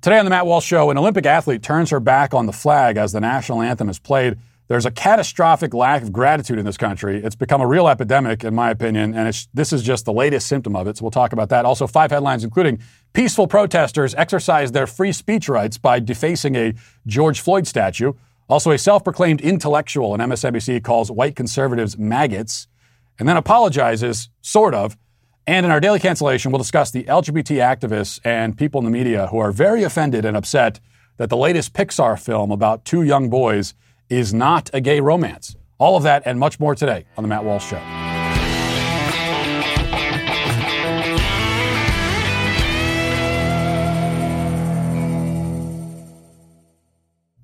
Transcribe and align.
Today 0.00 0.20
on 0.20 0.24
the 0.24 0.30
Matt 0.30 0.46
Walsh 0.46 0.64
Show, 0.64 0.90
an 0.90 0.96
Olympic 0.96 1.26
athlete 1.26 1.60
turns 1.60 1.90
her 1.90 1.98
back 1.98 2.32
on 2.32 2.46
the 2.46 2.52
flag 2.52 2.96
as 2.96 3.10
the 3.10 3.18
national 3.18 3.62
anthem 3.62 3.88
is 3.88 3.98
played. 3.98 4.38
There's 4.68 4.86
a 4.86 4.92
catastrophic 4.92 5.74
lack 5.74 6.02
of 6.02 6.12
gratitude 6.12 6.56
in 6.56 6.64
this 6.64 6.76
country. 6.76 7.20
It's 7.20 7.34
become 7.34 7.60
a 7.60 7.66
real 7.66 7.88
epidemic, 7.88 8.44
in 8.44 8.54
my 8.54 8.70
opinion, 8.70 9.12
and 9.14 9.34
this 9.52 9.72
is 9.72 9.82
just 9.82 10.04
the 10.04 10.12
latest 10.12 10.46
symptom 10.46 10.76
of 10.76 10.86
it. 10.86 10.98
So 10.98 11.02
we'll 11.02 11.10
talk 11.10 11.32
about 11.32 11.48
that. 11.48 11.64
Also, 11.64 11.88
five 11.88 12.12
headlines, 12.12 12.44
including 12.44 12.78
peaceful 13.12 13.48
protesters 13.48 14.14
exercise 14.14 14.70
their 14.70 14.86
free 14.86 15.10
speech 15.10 15.48
rights 15.48 15.78
by 15.78 15.98
defacing 15.98 16.54
a 16.54 16.74
George 17.08 17.40
Floyd 17.40 17.66
statue. 17.66 18.12
Also, 18.48 18.70
a 18.70 18.78
self 18.78 19.02
proclaimed 19.02 19.40
intellectual 19.40 20.14
in 20.14 20.20
MSNBC 20.20 20.84
calls 20.84 21.10
white 21.10 21.34
conservatives 21.34 21.98
maggots 21.98 22.68
and 23.18 23.28
then 23.28 23.36
apologizes, 23.36 24.28
sort 24.42 24.74
of, 24.74 24.96
and 25.48 25.64
in 25.64 25.72
our 25.72 25.80
daily 25.80 25.98
cancellation, 25.98 26.52
we'll 26.52 26.58
discuss 26.58 26.90
the 26.90 27.04
LGBT 27.04 27.56
activists 27.56 28.20
and 28.22 28.54
people 28.54 28.80
in 28.80 28.84
the 28.84 28.90
media 28.90 29.28
who 29.28 29.38
are 29.38 29.50
very 29.50 29.82
offended 29.82 30.26
and 30.26 30.36
upset 30.36 30.78
that 31.16 31.30
the 31.30 31.38
latest 31.38 31.72
Pixar 31.72 32.20
film 32.20 32.50
about 32.50 32.84
two 32.84 33.02
young 33.02 33.30
boys 33.30 33.72
is 34.10 34.34
not 34.34 34.68
a 34.74 34.82
gay 34.82 35.00
romance. 35.00 35.56
All 35.78 35.96
of 35.96 36.02
that 36.02 36.22
and 36.26 36.38
much 36.38 36.60
more 36.60 36.74
today 36.74 37.06
on 37.16 37.24
The 37.24 37.28
Matt 37.28 37.44
Walsh 37.44 37.64
Show. 37.64 37.78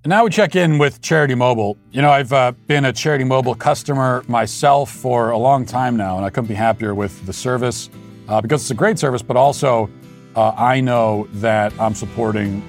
And 0.05 0.11
now 0.11 0.25
we 0.25 0.29
check 0.29 0.55
in 0.55 0.77
with 0.77 1.01
Charity 1.01 1.35
Mobile. 1.35 1.79
You 1.91 2.03
know, 2.03 2.11
I've 2.11 2.35
uh, 2.35 2.53
been 2.67 2.85
a 2.85 2.93
Charity 2.93 3.25
Mobile 3.25 3.55
customer 3.55 4.23
myself 4.29 4.91
for 4.91 5.31
a 5.31 5.39
long 5.39 5.65
time 5.65 5.97
now, 5.97 6.19
and 6.19 6.27
I 6.27 6.29
couldn't 6.29 6.49
be 6.49 6.55
happier 6.55 6.95
with 6.95 7.25
the 7.25 7.33
service 7.33 7.89
uh, 8.29 8.41
because 8.41 8.63
it's 8.63 8.71
a 8.71 8.75
great 8.75 8.99
service, 8.99 9.23
but 9.23 9.37
also 9.37 9.91
uh, 10.37 10.51
I 10.57 10.81
know 10.81 11.29
that 11.35 11.73
I'm 11.79 11.95
supporting 11.95 12.63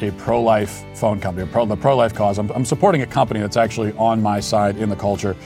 a 0.00 0.10
pro 0.12 0.40
life 0.42 0.84
phone 0.94 1.20
company, 1.20 1.46
pro, 1.50 1.66
the 1.66 1.76
pro 1.76 1.96
life 1.96 2.14
cause. 2.14 2.38
I'm, 2.38 2.50
I'm, 2.52 2.64
supporting 2.64 3.02
a 3.02 3.06
company 3.06 3.40
that's 3.40 3.56
actually 3.56 3.92
on 3.92 4.22
my 4.22 4.40
side 4.40 4.76
in 4.76 4.88
the 4.88 4.96
culture. 4.96 5.36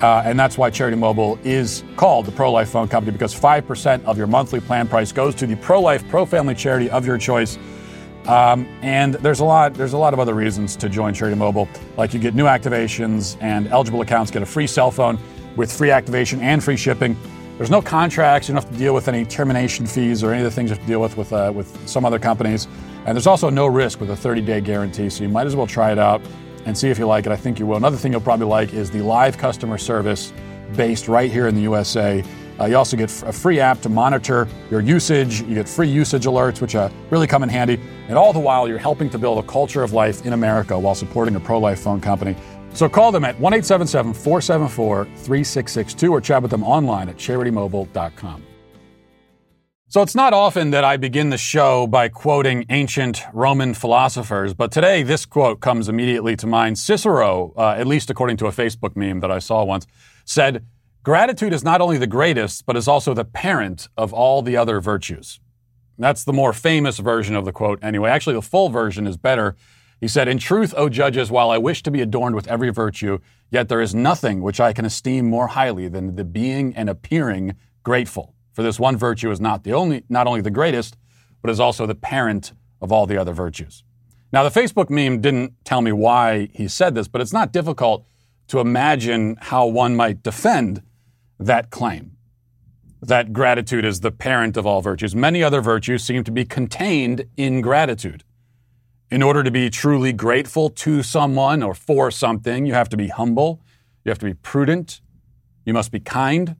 Uh, 0.00 0.22
and 0.24 0.38
that's 0.38 0.58
why 0.58 0.70
Charity 0.70 0.96
Mobile 0.96 1.38
is 1.44 1.84
called 1.96 2.26
the 2.26 2.32
pro 2.32 2.50
life 2.50 2.68
phone 2.68 2.88
company 2.88 3.12
because 3.12 3.34
5% 3.34 4.04
of 4.04 4.18
your 4.18 4.26
monthly 4.26 4.60
plan 4.60 4.88
price 4.88 5.12
goes 5.12 5.34
to 5.36 5.46
the 5.46 5.56
pro 5.56 5.80
life, 5.80 6.06
pro 6.08 6.26
family 6.26 6.54
charity 6.54 6.90
of 6.90 7.06
your 7.06 7.16
choice. 7.16 7.58
Um, 8.26 8.66
and 8.82 9.14
there's 9.14 9.40
a 9.40 9.44
lot 9.44 9.74
there's 9.74 9.92
a 9.92 9.98
lot 9.98 10.14
of 10.14 10.20
other 10.20 10.34
reasons 10.34 10.76
to 10.76 10.88
join 10.88 11.12
Charity 11.12 11.36
Mobile. 11.36 11.68
Like 11.96 12.14
you 12.14 12.20
get 12.20 12.34
new 12.34 12.46
activations 12.46 13.36
and 13.42 13.68
eligible 13.68 14.00
accounts 14.00 14.30
get 14.30 14.42
a 14.42 14.46
free 14.46 14.66
cell 14.66 14.90
phone 14.90 15.18
with 15.56 15.70
free 15.70 15.90
activation 15.90 16.40
and 16.40 16.64
free 16.64 16.76
shipping. 16.76 17.16
There's 17.56 17.70
no 17.70 17.80
contracts. 17.80 18.48
You 18.48 18.54
don't 18.54 18.64
have 18.64 18.72
to 18.72 18.78
deal 18.78 18.94
with 18.94 19.06
any 19.06 19.24
termination 19.24 19.86
fees 19.86 20.24
or 20.24 20.32
any 20.32 20.42
of 20.42 20.44
the 20.44 20.50
things 20.50 20.70
you 20.70 20.76
have 20.76 20.84
to 20.84 20.88
deal 20.88 21.00
with 21.00 21.16
with, 21.16 21.32
uh, 21.32 21.52
with 21.54 21.88
some 21.88 22.04
other 22.04 22.18
companies. 22.18 22.66
And 23.06 23.16
there's 23.16 23.28
also 23.28 23.48
no 23.48 23.66
risk 23.66 24.00
with 24.00 24.10
a 24.10 24.14
30-day 24.14 24.60
guarantee, 24.62 25.08
so 25.08 25.22
you 25.22 25.28
might 25.28 25.46
as 25.46 25.54
well 25.54 25.66
try 25.66 25.92
it 25.92 25.98
out 25.98 26.20
and 26.64 26.76
see 26.76 26.88
if 26.88 26.98
you 26.98 27.06
like 27.06 27.26
it. 27.26 27.32
I 27.32 27.36
think 27.36 27.60
you 27.60 27.66
will. 27.66 27.76
Another 27.76 27.96
thing 27.96 28.10
you'll 28.10 28.22
probably 28.22 28.46
like 28.46 28.74
is 28.74 28.90
the 28.90 29.02
live 29.02 29.38
customer 29.38 29.78
service 29.78 30.32
based 30.74 31.06
right 31.06 31.30
here 31.30 31.46
in 31.46 31.54
the 31.54 31.60
USA. 31.60 32.24
Uh, 32.58 32.66
you 32.66 32.76
also 32.76 32.96
get 32.96 33.10
a 33.22 33.32
free 33.32 33.60
app 33.60 33.80
to 33.82 33.88
monitor 33.88 34.48
your 34.70 34.80
usage. 34.80 35.42
You 35.42 35.54
get 35.54 35.68
free 35.68 35.88
usage 35.88 36.24
alerts, 36.24 36.60
which 36.60 36.74
uh, 36.74 36.88
really 37.10 37.26
come 37.26 37.42
in 37.44 37.48
handy. 37.48 37.80
And 38.08 38.16
all 38.18 38.32
the 38.32 38.40
while, 38.40 38.68
you're 38.68 38.78
helping 38.78 39.10
to 39.10 39.18
build 39.18 39.42
a 39.42 39.46
culture 39.46 39.82
of 39.82 39.92
life 39.92 40.24
in 40.26 40.32
America 40.32 40.78
while 40.78 40.94
supporting 40.94 41.36
a 41.36 41.40
pro 41.40 41.58
life 41.58 41.80
phone 41.80 42.00
company. 42.00 42.36
So 42.74 42.88
call 42.88 43.12
them 43.12 43.24
at 43.24 43.38
1 43.38 43.54
877 43.54 44.12
474 44.12 45.04
3662 45.04 46.12
or 46.12 46.20
chat 46.20 46.42
with 46.42 46.50
them 46.50 46.64
online 46.64 47.08
at 47.08 47.16
charitymobile.com. 47.16 48.42
So 49.86 50.02
it's 50.02 50.16
not 50.16 50.32
often 50.32 50.70
that 50.72 50.82
I 50.82 50.96
begin 50.96 51.30
the 51.30 51.38
show 51.38 51.86
by 51.86 52.08
quoting 52.08 52.64
ancient 52.68 53.22
Roman 53.32 53.74
philosophers, 53.74 54.52
but 54.52 54.72
today 54.72 55.04
this 55.04 55.24
quote 55.24 55.60
comes 55.60 55.88
immediately 55.88 56.34
to 56.34 56.48
mind. 56.48 56.80
Cicero, 56.80 57.52
uh, 57.56 57.76
at 57.78 57.86
least 57.86 58.10
according 58.10 58.36
to 58.38 58.46
a 58.46 58.50
Facebook 58.50 58.96
meme 58.96 59.20
that 59.20 59.30
I 59.30 59.38
saw 59.38 59.62
once, 59.62 59.86
said, 60.24 60.66
Gratitude 61.04 61.52
is 61.52 61.62
not 61.62 61.80
only 61.80 61.96
the 61.96 62.08
greatest, 62.08 62.66
but 62.66 62.76
is 62.76 62.88
also 62.88 63.14
the 63.14 63.24
parent 63.24 63.88
of 63.96 64.12
all 64.12 64.42
the 64.42 64.56
other 64.56 64.80
virtues. 64.80 65.38
That's 65.96 66.24
the 66.24 66.32
more 66.32 66.52
famous 66.52 66.98
version 66.98 67.36
of 67.36 67.44
the 67.44 67.52
quote, 67.52 67.78
anyway. 67.80 68.10
Actually, 68.10 68.34
the 68.34 68.42
full 68.42 68.70
version 68.70 69.06
is 69.06 69.16
better. 69.16 69.54
He 70.04 70.08
said, 70.08 70.28
In 70.28 70.36
truth, 70.36 70.74
O 70.76 70.90
judges, 70.90 71.30
while 71.30 71.48
I 71.48 71.56
wish 71.56 71.82
to 71.82 71.90
be 71.90 72.02
adorned 72.02 72.36
with 72.36 72.46
every 72.46 72.68
virtue, 72.68 73.20
yet 73.50 73.70
there 73.70 73.80
is 73.80 73.94
nothing 73.94 74.42
which 74.42 74.60
I 74.60 74.74
can 74.74 74.84
esteem 74.84 75.30
more 75.30 75.46
highly 75.46 75.88
than 75.88 76.14
the 76.14 76.24
being 76.24 76.76
and 76.76 76.90
appearing 76.90 77.56
grateful. 77.84 78.34
For 78.52 78.62
this 78.62 78.78
one 78.78 78.98
virtue 78.98 79.30
is 79.30 79.40
not 79.40 79.64
the 79.64 79.72
only, 79.72 80.04
not 80.10 80.26
only 80.26 80.42
the 80.42 80.50
greatest, 80.50 80.98
but 81.40 81.50
is 81.50 81.58
also 81.58 81.86
the 81.86 81.94
parent 81.94 82.52
of 82.82 82.92
all 82.92 83.06
the 83.06 83.16
other 83.16 83.32
virtues. 83.32 83.82
Now, 84.30 84.46
the 84.46 84.50
Facebook 84.50 84.90
meme 84.90 85.22
didn't 85.22 85.54
tell 85.64 85.80
me 85.80 85.90
why 85.90 86.50
he 86.52 86.68
said 86.68 86.94
this, 86.94 87.08
but 87.08 87.22
it's 87.22 87.32
not 87.32 87.50
difficult 87.50 88.06
to 88.48 88.60
imagine 88.60 89.38
how 89.40 89.64
one 89.64 89.96
might 89.96 90.22
defend 90.22 90.82
that 91.38 91.70
claim 91.70 92.10
that 93.00 93.32
gratitude 93.32 93.86
is 93.86 94.00
the 94.00 94.10
parent 94.10 94.58
of 94.58 94.66
all 94.66 94.82
virtues. 94.82 95.16
Many 95.16 95.42
other 95.42 95.62
virtues 95.62 96.04
seem 96.04 96.24
to 96.24 96.30
be 96.30 96.44
contained 96.44 97.24
in 97.38 97.62
gratitude. 97.62 98.22
In 99.14 99.22
order 99.22 99.44
to 99.44 99.50
be 99.52 99.70
truly 99.70 100.12
grateful 100.12 100.68
to 100.70 101.04
someone 101.04 101.62
or 101.62 101.72
for 101.72 102.10
something, 102.10 102.66
you 102.66 102.74
have 102.74 102.88
to 102.88 102.96
be 102.96 103.06
humble, 103.06 103.60
you 104.04 104.08
have 104.08 104.18
to 104.18 104.26
be 104.26 104.34
prudent, 104.34 105.00
you 105.64 105.72
must 105.72 105.92
be 105.92 106.00
kind. 106.00 106.56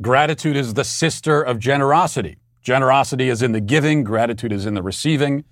Gratitude 0.00 0.56
is 0.56 0.72
the 0.72 0.84
sister 0.84 1.42
of 1.42 1.58
generosity. 1.58 2.38
Generosity 2.62 3.28
is 3.28 3.42
in 3.42 3.52
the 3.52 3.60
giving, 3.60 4.04
gratitude 4.04 4.54
is 4.54 4.64
in 4.64 4.72
the 4.72 4.82
receiving. 4.82 5.44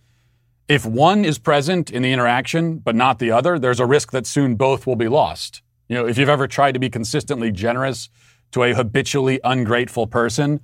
If 0.67 0.87
one 0.87 1.27
is 1.27 1.39
present 1.39 1.91
in 1.91 2.01
the 2.01 2.15
interaction 2.15 2.79
but 2.79 2.95
not 2.95 3.19
the 3.19 3.31
other, 3.31 3.59
there's 3.59 3.79
a 3.79 3.85
risk 3.85 4.11
that 4.13 4.27
soon 4.27 4.55
both 4.55 4.87
will 4.87 4.97
be 4.97 5.09
lost. 5.09 5.61
You 5.91 5.97
know, 5.97 6.07
if 6.07 6.17
you've 6.17 6.31
ever 6.31 6.49
tried 6.49 6.73
to 6.73 6.81
be 6.81 6.89
consistently 6.89 7.53
generous 7.53 8.09
to 8.53 8.63
a 8.63 8.73
habitually 8.73 9.41
ungrateful 9.45 10.07
person, 10.07 10.61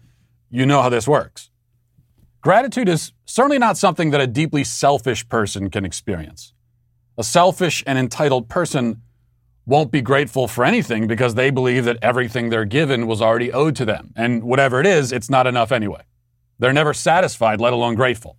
you 0.48 0.64
know 0.64 0.80
how 0.80 0.88
this 0.88 1.06
works. 1.06 1.49
Gratitude 2.40 2.88
is 2.88 3.12
certainly 3.26 3.58
not 3.58 3.76
something 3.76 4.10
that 4.10 4.20
a 4.20 4.26
deeply 4.26 4.64
selfish 4.64 5.28
person 5.28 5.68
can 5.68 5.84
experience. 5.84 6.54
A 7.18 7.24
selfish 7.24 7.84
and 7.86 7.98
entitled 7.98 8.48
person 8.48 9.02
won't 9.66 9.92
be 9.92 10.00
grateful 10.00 10.48
for 10.48 10.64
anything 10.64 11.06
because 11.06 11.34
they 11.34 11.50
believe 11.50 11.84
that 11.84 11.98
everything 12.00 12.48
they're 12.48 12.64
given 12.64 13.06
was 13.06 13.20
already 13.20 13.52
owed 13.52 13.76
to 13.76 13.84
them. 13.84 14.12
And 14.16 14.42
whatever 14.42 14.80
it 14.80 14.86
is, 14.86 15.12
it's 15.12 15.28
not 15.28 15.46
enough 15.46 15.70
anyway. 15.70 16.02
They're 16.58 16.72
never 16.72 16.94
satisfied, 16.94 17.60
let 17.60 17.74
alone 17.74 17.94
grateful. 17.94 18.38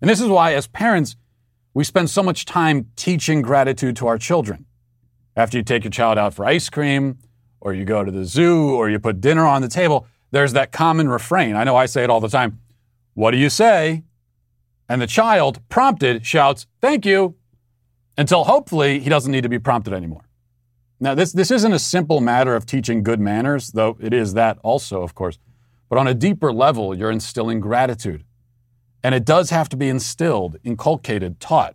And 0.00 0.10
this 0.10 0.20
is 0.20 0.28
why, 0.28 0.52
as 0.54 0.66
parents, 0.66 1.16
we 1.72 1.84
spend 1.84 2.10
so 2.10 2.22
much 2.22 2.44
time 2.44 2.88
teaching 2.96 3.40
gratitude 3.40 3.96
to 3.96 4.06
our 4.06 4.18
children. 4.18 4.66
After 5.36 5.56
you 5.56 5.64
take 5.64 5.84
your 5.84 5.90
child 5.90 6.18
out 6.18 6.34
for 6.34 6.44
ice 6.44 6.68
cream, 6.68 7.18
or 7.60 7.72
you 7.72 7.84
go 7.84 8.04
to 8.04 8.10
the 8.10 8.24
zoo 8.24 8.74
or 8.74 8.88
you 8.88 8.98
put 8.98 9.20
dinner 9.20 9.44
on 9.44 9.62
the 9.62 9.68
table, 9.68 10.06
there's 10.30 10.52
that 10.52 10.70
common 10.70 11.08
refrain. 11.08 11.56
I 11.56 11.64
know 11.64 11.76
I 11.76 11.86
say 11.86 12.04
it 12.04 12.10
all 12.10 12.20
the 12.20 12.28
time. 12.28 12.60
What 13.18 13.32
do 13.32 13.36
you 13.36 13.50
say? 13.50 14.04
And 14.88 15.02
the 15.02 15.06
child, 15.08 15.60
prompted, 15.68 16.24
shouts, 16.24 16.68
Thank 16.80 17.04
you, 17.04 17.34
until 18.16 18.44
hopefully 18.44 19.00
he 19.00 19.10
doesn't 19.10 19.32
need 19.32 19.42
to 19.42 19.48
be 19.48 19.58
prompted 19.58 19.92
anymore. 19.92 20.28
Now, 21.00 21.16
this, 21.16 21.32
this 21.32 21.50
isn't 21.50 21.72
a 21.72 21.80
simple 21.80 22.20
matter 22.20 22.54
of 22.54 22.64
teaching 22.64 23.02
good 23.02 23.18
manners, 23.18 23.72
though 23.72 23.98
it 24.00 24.14
is 24.14 24.34
that 24.34 24.58
also, 24.62 25.02
of 25.02 25.16
course. 25.16 25.40
But 25.88 25.98
on 25.98 26.06
a 26.06 26.14
deeper 26.14 26.52
level, 26.52 26.96
you're 26.96 27.10
instilling 27.10 27.58
gratitude. 27.58 28.22
And 29.02 29.16
it 29.16 29.24
does 29.24 29.50
have 29.50 29.68
to 29.70 29.76
be 29.76 29.88
instilled, 29.88 30.56
inculcated, 30.62 31.40
taught. 31.40 31.74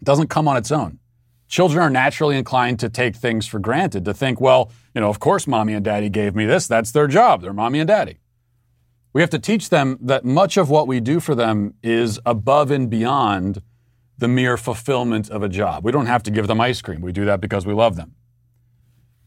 It 0.00 0.04
doesn't 0.04 0.28
come 0.28 0.48
on 0.48 0.56
its 0.56 0.72
own. 0.72 1.00
Children 1.48 1.82
are 1.82 1.90
naturally 1.90 2.38
inclined 2.38 2.80
to 2.80 2.88
take 2.88 3.14
things 3.14 3.46
for 3.46 3.58
granted, 3.58 4.06
to 4.06 4.14
think, 4.14 4.40
well, 4.40 4.72
you 4.94 5.02
know, 5.02 5.10
of 5.10 5.20
course 5.20 5.46
mommy 5.46 5.74
and 5.74 5.84
daddy 5.84 6.08
gave 6.08 6.34
me 6.34 6.46
this. 6.46 6.66
That's 6.66 6.92
their 6.92 7.08
job. 7.08 7.42
They're 7.42 7.52
mommy 7.52 7.80
and 7.80 7.88
daddy. 7.88 8.20
We 9.12 9.20
have 9.20 9.30
to 9.30 9.38
teach 9.38 9.70
them 9.70 9.98
that 10.00 10.24
much 10.24 10.56
of 10.56 10.70
what 10.70 10.86
we 10.86 11.00
do 11.00 11.18
for 11.20 11.34
them 11.34 11.74
is 11.82 12.20
above 12.24 12.70
and 12.70 12.88
beyond 12.88 13.62
the 14.18 14.28
mere 14.28 14.56
fulfillment 14.56 15.30
of 15.30 15.42
a 15.42 15.48
job. 15.48 15.84
We 15.84 15.92
don't 15.92 16.06
have 16.06 16.22
to 16.24 16.30
give 16.30 16.46
them 16.46 16.60
ice 16.60 16.80
cream. 16.80 17.00
We 17.00 17.12
do 17.12 17.24
that 17.24 17.40
because 17.40 17.66
we 17.66 17.74
love 17.74 17.96
them. 17.96 18.14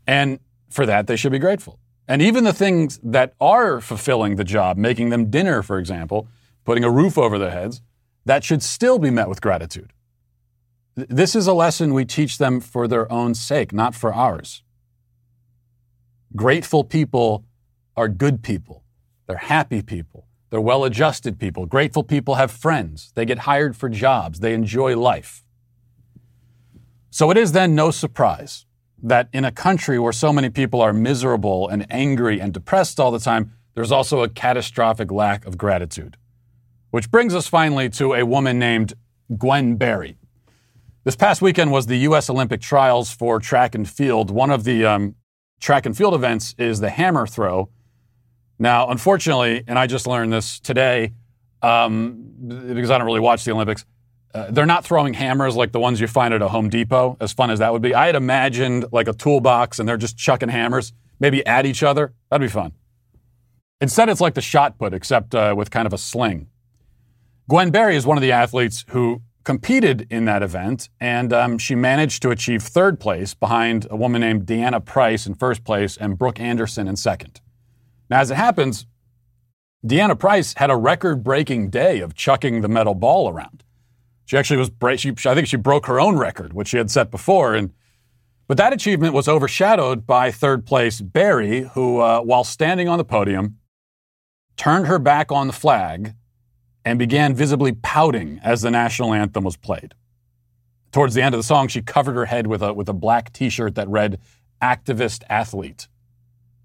And 0.08 0.40
for 0.70 0.86
that, 0.86 1.08
they 1.08 1.16
should 1.16 1.32
be 1.32 1.40
grateful. 1.40 1.80
And 2.08 2.22
even 2.22 2.44
the 2.44 2.54
things 2.54 3.00
that 3.04 3.34
are 3.42 3.82
fulfilling 3.82 4.36
the 4.36 4.44
job, 4.44 4.78
making 4.78 5.10
them 5.10 5.30
dinner, 5.30 5.62
for 5.64 5.80
example, 5.80 6.28
putting 6.64 6.84
a 6.84 6.90
roof 6.90 7.18
over 7.18 7.40
their 7.40 7.52
heads, 7.52 7.82
that 8.26 8.44
should 8.44 8.62
still 8.62 9.00
be 9.00 9.10
met 9.10 9.28
with 9.28 9.42
gratitude. 9.42 9.92
This 10.96 11.36
is 11.36 11.48
a 11.48 11.54
lesson 11.54 11.94
we 11.94 12.06
teach 12.06 12.38
them 12.38 12.60
for 12.60 12.88
their 12.88 13.12
own 13.12 13.34
sake, 13.34 13.74
not 13.74 13.96
for 13.96 14.14
ours. 14.14 14.64
Grateful 16.36 16.84
people 16.84 17.46
are 17.96 18.08
good 18.08 18.44
people. 18.44 18.83
They're 19.28 19.38
happy 19.38 19.82
people. 19.82 20.28
They're 20.50 20.62
well 20.62 20.84
adjusted 20.84 21.40
people. 21.40 21.66
Grateful 21.66 22.04
people 22.04 22.36
have 22.36 22.52
friends. 22.52 23.12
They 23.16 23.26
get 23.26 23.40
hired 23.40 23.76
for 23.76 23.90
jobs. 23.90 24.40
They 24.40 24.54
enjoy 24.54 24.96
life. 24.98 25.44
So 27.10 27.32
it 27.32 27.38
is 27.38 27.52
then 27.52 27.76
no 27.76 27.92
surprise 27.92 28.66
that 29.02 29.30
in 29.34 29.46
a 29.46 29.52
country 29.52 30.00
where 30.00 30.14
so 30.14 30.32
many 30.32 30.50
people 30.50 30.82
are 30.82 30.94
miserable 30.94 31.68
and 31.68 31.86
angry 31.90 32.40
and 32.40 32.54
depressed 32.54 33.00
all 33.00 33.12
the 33.12 33.20
time, 33.20 33.52
there's 33.76 33.92
also 33.92 34.24
a 34.24 34.30
catastrophic 34.30 35.12
lack 35.12 35.46
of 35.46 35.58
gratitude. 35.58 36.18
Which 36.92 37.12
brings 37.12 37.36
us 37.36 37.48
finally 37.48 37.90
to 37.90 38.14
a 38.14 38.26
woman 38.26 38.60
named 38.60 38.94
Gwen 39.38 39.76
Berry. 39.76 40.18
This 41.04 41.16
past 41.16 41.42
weekend 41.42 41.72
was 41.72 41.88
the 41.88 41.98
U.S. 41.98 42.30
Olympic 42.30 42.62
trials 42.62 43.12
for 43.12 43.40
track 43.40 43.76
and 43.76 43.90
field. 43.90 44.32
One 44.32 44.52
of 44.52 44.64
the 44.64 44.86
um, 44.86 45.16
track 45.60 45.86
and 45.86 45.98
field 45.98 46.14
events 46.14 46.56
is 46.58 46.80
the 46.80 46.90
hammer 46.90 47.28
throw. 47.28 47.70
Now, 48.64 48.88
unfortunately, 48.88 49.62
and 49.68 49.78
I 49.78 49.88
just 49.88 50.08
learned 50.08 50.32
this 50.32 50.62
today 50.62 51.12
um, 51.62 52.32
because 52.48 52.92
I 52.92 52.98
don't 52.98 53.06
really 53.06 53.20
watch 53.20 53.44
the 53.44 53.52
Olympics, 53.52 53.84
uh, 54.34 54.52
they're 54.52 54.66
not 54.66 54.86
throwing 54.86 55.14
hammers 55.14 55.58
like 55.58 55.74
the 55.74 55.82
ones 55.82 56.00
you 56.00 56.08
find 56.08 56.34
at 56.34 56.42
a 56.42 56.48
Home 56.48 56.70
Depot, 56.70 57.18
as 57.20 57.34
fun 57.34 57.52
as 57.52 57.60
that 57.60 57.74
would 57.74 57.82
be. 57.82 57.94
I 57.94 58.06
had 58.06 58.16
imagined 58.16 58.86
like 58.94 59.10
a 59.10 59.14
toolbox 59.14 59.80
and 59.80 59.90
they're 59.90 59.98
just 59.98 60.18
chucking 60.18 60.48
hammers, 60.48 60.94
maybe 61.20 61.46
at 61.46 61.66
each 61.66 61.84
other. 61.84 62.14
That'd 62.30 62.48
be 62.48 62.50
fun. 62.50 62.72
Instead, 63.82 64.08
it's 64.08 64.22
like 64.22 64.34
the 64.34 64.42
shot 64.42 64.78
put, 64.78 64.94
except 64.94 65.36
uh, 65.36 65.54
with 65.58 65.70
kind 65.70 65.86
of 65.86 65.92
a 65.92 65.98
sling. 65.98 66.48
Gwen 67.50 67.70
Berry 67.70 67.98
is 67.98 68.06
one 68.06 68.16
of 68.18 68.22
the 68.22 68.32
athletes 68.32 68.86
who 68.92 69.22
competed 69.44 70.08
in 70.10 70.24
that 70.24 70.42
event, 70.42 70.88
and 71.02 71.34
um, 71.34 71.58
she 71.58 71.76
managed 71.76 72.22
to 72.22 72.30
achieve 72.30 72.64
third 72.64 72.98
place 73.02 73.34
behind 73.34 73.88
a 73.90 73.98
woman 73.98 74.22
named 74.22 74.46
Deanna 74.46 74.84
Price 74.86 75.28
in 75.28 75.36
first 75.36 75.66
place 75.66 75.98
and 75.98 76.18
Brooke 76.18 76.40
Anderson 76.40 76.88
in 76.88 76.96
second. 76.96 77.42
Now, 78.14 78.20
as 78.20 78.30
it 78.30 78.38
happens, 78.38 78.86
Deanna 79.84 80.20
Price 80.20 80.54
had 80.58 80.70
a 80.70 80.76
record 80.76 81.24
breaking 81.24 81.72
day 81.72 82.00
of 82.00 82.14
chucking 82.14 82.62
the 82.62 82.68
metal 82.68 82.94
ball 82.94 83.28
around. 83.28 83.64
She 84.26 84.38
actually 84.38 84.58
was, 84.58 85.00
she, 85.00 85.16
I 85.26 85.34
think 85.34 85.48
she 85.48 85.58
broke 85.58 85.88
her 85.88 86.00
own 86.00 86.20
record, 86.20 86.54
which 86.54 86.68
she 86.68 86.78
had 86.78 86.92
set 86.92 87.10
before. 87.10 87.56
And, 87.56 87.74
but 88.48 88.58
that 88.58 88.72
achievement 88.72 89.16
was 89.16 89.28
overshadowed 89.28 90.06
by 90.06 90.30
third 90.30 90.64
place 90.64 91.02
Berry, 91.02 91.62
who, 91.74 92.02
uh, 92.02 92.22
while 92.22 92.44
standing 92.44 92.88
on 92.88 93.00
the 93.00 93.04
podium, 93.04 93.58
turned 94.58 94.86
her 94.86 95.00
back 95.00 95.32
on 95.32 95.48
the 95.48 95.54
flag 95.54 96.14
and 96.86 97.00
began 97.00 97.34
visibly 97.34 97.72
pouting 97.72 98.40
as 98.44 98.62
the 98.62 98.70
national 98.70 99.12
anthem 99.12 99.44
was 99.44 99.58
played. 99.58 99.96
Towards 100.92 101.16
the 101.16 101.24
end 101.24 101.34
of 101.34 101.40
the 101.40 101.44
song, 101.44 101.68
she 101.68 101.82
covered 101.82 102.16
her 102.16 102.26
head 102.26 102.46
with 102.46 102.62
a, 102.62 102.74
with 102.76 102.88
a 102.90 102.94
black 102.94 103.34
t 103.34 103.50
shirt 103.50 103.74
that 103.74 103.90
read, 103.90 104.20
Activist 104.62 105.24
Athlete. 105.32 105.88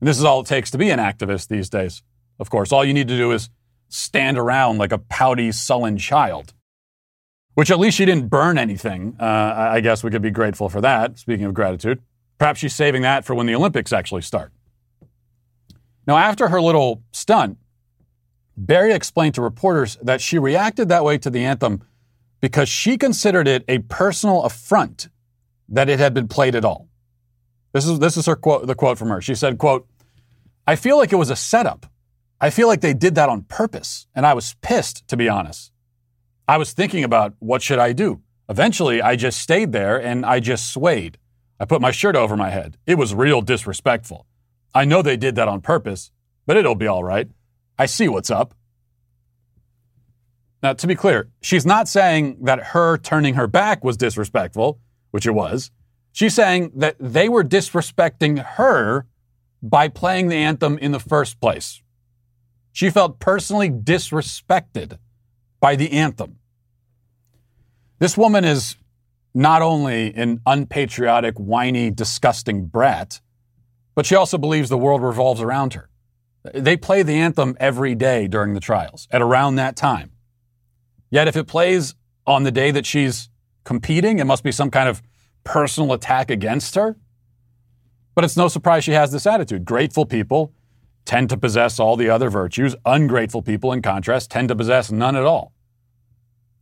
And 0.00 0.08
this 0.08 0.18
is 0.18 0.24
all 0.24 0.40
it 0.40 0.46
takes 0.46 0.70
to 0.72 0.78
be 0.78 0.90
an 0.90 0.98
activist 0.98 1.48
these 1.48 1.68
days. 1.68 2.02
Of 2.38 2.50
course, 2.50 2.72
all 2.72 2.84
you 2.84 2.94
need 2.94 3.08
to 3.08 3.16
do 3.16 3.32
is 3.32 3.50
stand 3.88 4.38
around 4.38 4.78
like 4.78 4.92
a 4.92 4.98
pouty, 4.98 5.50
sullen 5.52 5.98
child. 5.98 6.54
Which 7.54 7.70
at 7.70 7.80
least 7.80 7.96
she 7.96 8.04
didn't 8.04 8.28
burn 8.28 8.56
anything. 8.56 9.16
Uh, 9.18 9.24
I 9.24 9.80
guess 9.80 10.04
we 10.04 10.10
could 10.10 10.22
be 10.22 10.30
grateful 10.30 10.68
for 10.68 10.80
that, 10.80 11.18
speaking 11.18 11.44
of 11.44 11.54
gratitude. 11.54 12.00
Perhaps 12.38 12.60
she's 12.60 12.74
saving 12.74 13.02
that 13.02 13.24
for 13.24 13.34
when 13.34 13.46
the 13.46 13.54
Olympics 13.54 13.92
actually 13.92 14.22
start. 14.22 14.52
Now, 16.06 16.16
after 16.16 16.48
her 16.48 16.60
little 16.60 17.02
stunt, 17.10 17.58
Berry 18.56 18.92
explained 18.92 19.34
to 19.34 19.42
reporters 19.42 19.98
that 20.02 20.20
she 20.20 20.38
reacted 20.38 20.88
that 20.88 21.04
way 21.04 21.18
to 21.18 21.30
the 21.30 21.44
anthem 21.44 21.82
because 22.40 22.68
she 22.68 22.96
considered 22.96 23.46
it 23.46 23.64
a 23.68 23.78
personal 23.78 24.42
affront 24.44 25.08
that 25.68 25.88
it 25.88 25.98
had 25.98 26.14
been 26.14 26.28
played 26.28 26.54
at 26.54 26.64
all. 26.64 26.88
This 27.73 27.87
is, 27.87 27.99
this 27.99 28.17
is 28.17 28.26
her 28.26 28.37
quote, 28.37 28.67
the 28.67 28.75
quote 28.75 28.99
from 28.99 29.09
her. 29.09 29.20
She 29.20 29.35
said, 29.35 29.59
quote, 29.59 29.87
I 30.67 30.76
feel 30.76 30.97
like 30.97 31.12
it 31.12 31.17
was 31.17 31.31
a 31.31 31.37
setup. 31.37 31.87
I 32.41 32.50
feel 32.50 32.69
like 32.69 32.81
they 32.81 32.94
did 32.94 33.15
that 33.17 33.29
on 33.29 33.43
purpose, 33.43 34.06
and 34.15 34.25
I 34.25 34.35
was 34.35 34.55
pissed, 34.61 35.06
to 35.09 35.17
be 35.17 35.29
honest. 35.29 35.73
I 36.47 36.56
was 36.56 36.73
thinking 36.73 37.05
about 37.05 37.35
what 37.41 37.62
should 37.62 37.79
I 37.79 37.93
do. 37.93 38.23
Eventually, 38.49 39.03
I 39.03 39.17
just 39.17 39.38
stayed 39.38 39.73
there 39.73 40.00
and 40.00 40.25
I 40.25 40.41
just 40.41 40.73
swayed. 40.73 41.19
I 41.61 41.67
put 41.67 41.82
my 41.82 41.91
shirt 41.91 42.17
over 42.17 42.37
my 42.37 42.50
head. 42.50 42.79
It 42.87 42.97
was 42.97 43.15
real 43.15 43.43
disrespectful. 43.43 44.26
I 44.75 44.85
know 44.85 45.03
they 45.03 45.17
did 45.17 45.35
that 45.35 45.49
on 45.49 45.61
purpose, 45.61 46.11
but 46.47 46.56
it'll 46.56 46.75
be 46.75 46.87
all 46.87 47.05
right. 47.05 47.29
I 47.79 47.87
see 47.87 48.09
what's 48.09 48.31
up. 48.31 48.55
Now, 50.62 50.73
to 50.73 50.87
be 50.87 50.94
clear, 50.94 51.29
she's 51.41 51.67
not 51.67 51.88
saying 51.88 52.38
that 52.44 52.69
her 52.69 52.97
turning 52.97 53.35
her 53.35 53.47
back 53.47 53.85
was 53.85 53.97
disrespectful, 53.97 54.81
which 55.11 55.26
it 55.26 55.32
was. 55.32 55.70
She's 56.19 56.35
saying 56.35 56.73
that 56.75 56.97
they 56.99 57.29
were 57.29 57.44
disrespecting 57.44 58.44
her 58.44 59.06
by 59.62 59.87
playing 59.87 60.26
the 60.26 60.35
anthem 60.35 60.76
in 60.79 60.91
the 60.91 60.99
first 60.99 61.41
place. 61.41 61.81
She 62.73 62.91
felt 62.91 63.20
personally 63.20 63.70
disrespected 63.70 64.99
by 65.61 65.76
the 65.76 65.93
anthem. 65.93 66.41
This 68.00 68.17
woman 68.17 68.44
is 68.44 68.75
not 69.32 69.62
only 69.62 70.12
an 70.12 70.41
unpatriotic, 70.44 71.37
whiny, 71.37 71.88
disgusting 71.88 72.67
brat, 72.67 73.20
but 73.94 74.05
she 74.05 74.17
also 74.17 74.38
believes 74.38 74.69
the 74.70 74.76
world 74.76 75.05
revolves 75.05 75.41
around 75.41 75.75
her. 75.75 75.88
They 76.53 76.76
play 76.76 77.05
the 77.05 77.15
anthem 77.15 77.56
every 77.61 77.94
day 77.94 78.26
during 78.26 78.55
the 78.55 78.61
trials 78.61 79.06
at 79.12 79.23
around 79.23 79.55
that 79.55 79.76
time. 79.76 80.11
Yet 81.11 81.29
if 81.29 81.37
it 81.37 81.47
plays 81.47 81.94
on 82.26 82.43
the 82.43 82.50
day 82.50 82.73
that 82.73 82.87
she's 82.87 83.31
competing, 83.62 84.19
it 84.19 84.25
must 84.25 84.43
be 84.43 84.50
some 84.50 84.73
kind 84.73 84.88
of 84.88 85.00
personal 85.44 85.93
attack 85.93 86.31
against 86.31 86.75
her. 86.75 86.96
But 88.14 88.25
it's 88.25 88.37
no 88.37 88.49
surprise 88.49 88.85
she 88.85 88.93
has 88.93 89.12
this 89.12 89.26
attitude. 89.26 89.64
Grateful 89.64 90.05
people 90.05 90.52
tend 91.05 91.31
to 91.31 91.37
possess 91.37 91.79
all 91.79 91.96
the 91.96 92.11
other 92.11 92.31
virtues. 92.31 92.75
Ungrateful 92.85 93.43
people, 93.43 93.73
in 93.73 93.81
contrast, 93.81 94.31
tend 94.31 94.49
to 94.49 94.56
possess 94.56 94.90
none 94.90 95.17
at 95.17 95.25
all. 95.25 95.52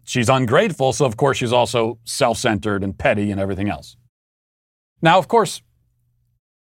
She's 0.04 0.28
ungrateful, 0.28 0.92
so 0.92 1.04
of 1.04 1.16
course 1.16 1.38
she's 1.38 1.52
also 1.52 1.98
self 2.04 2.38
centered 2.38 2.84
and 2.84 2.96
petty 2.96 3.30
and 3.30 3.40
everything 3.40 3.68
else. 3.68 3.96
Now, 5.02 5.18
of 5.18 5.26
course, 5.26 5.62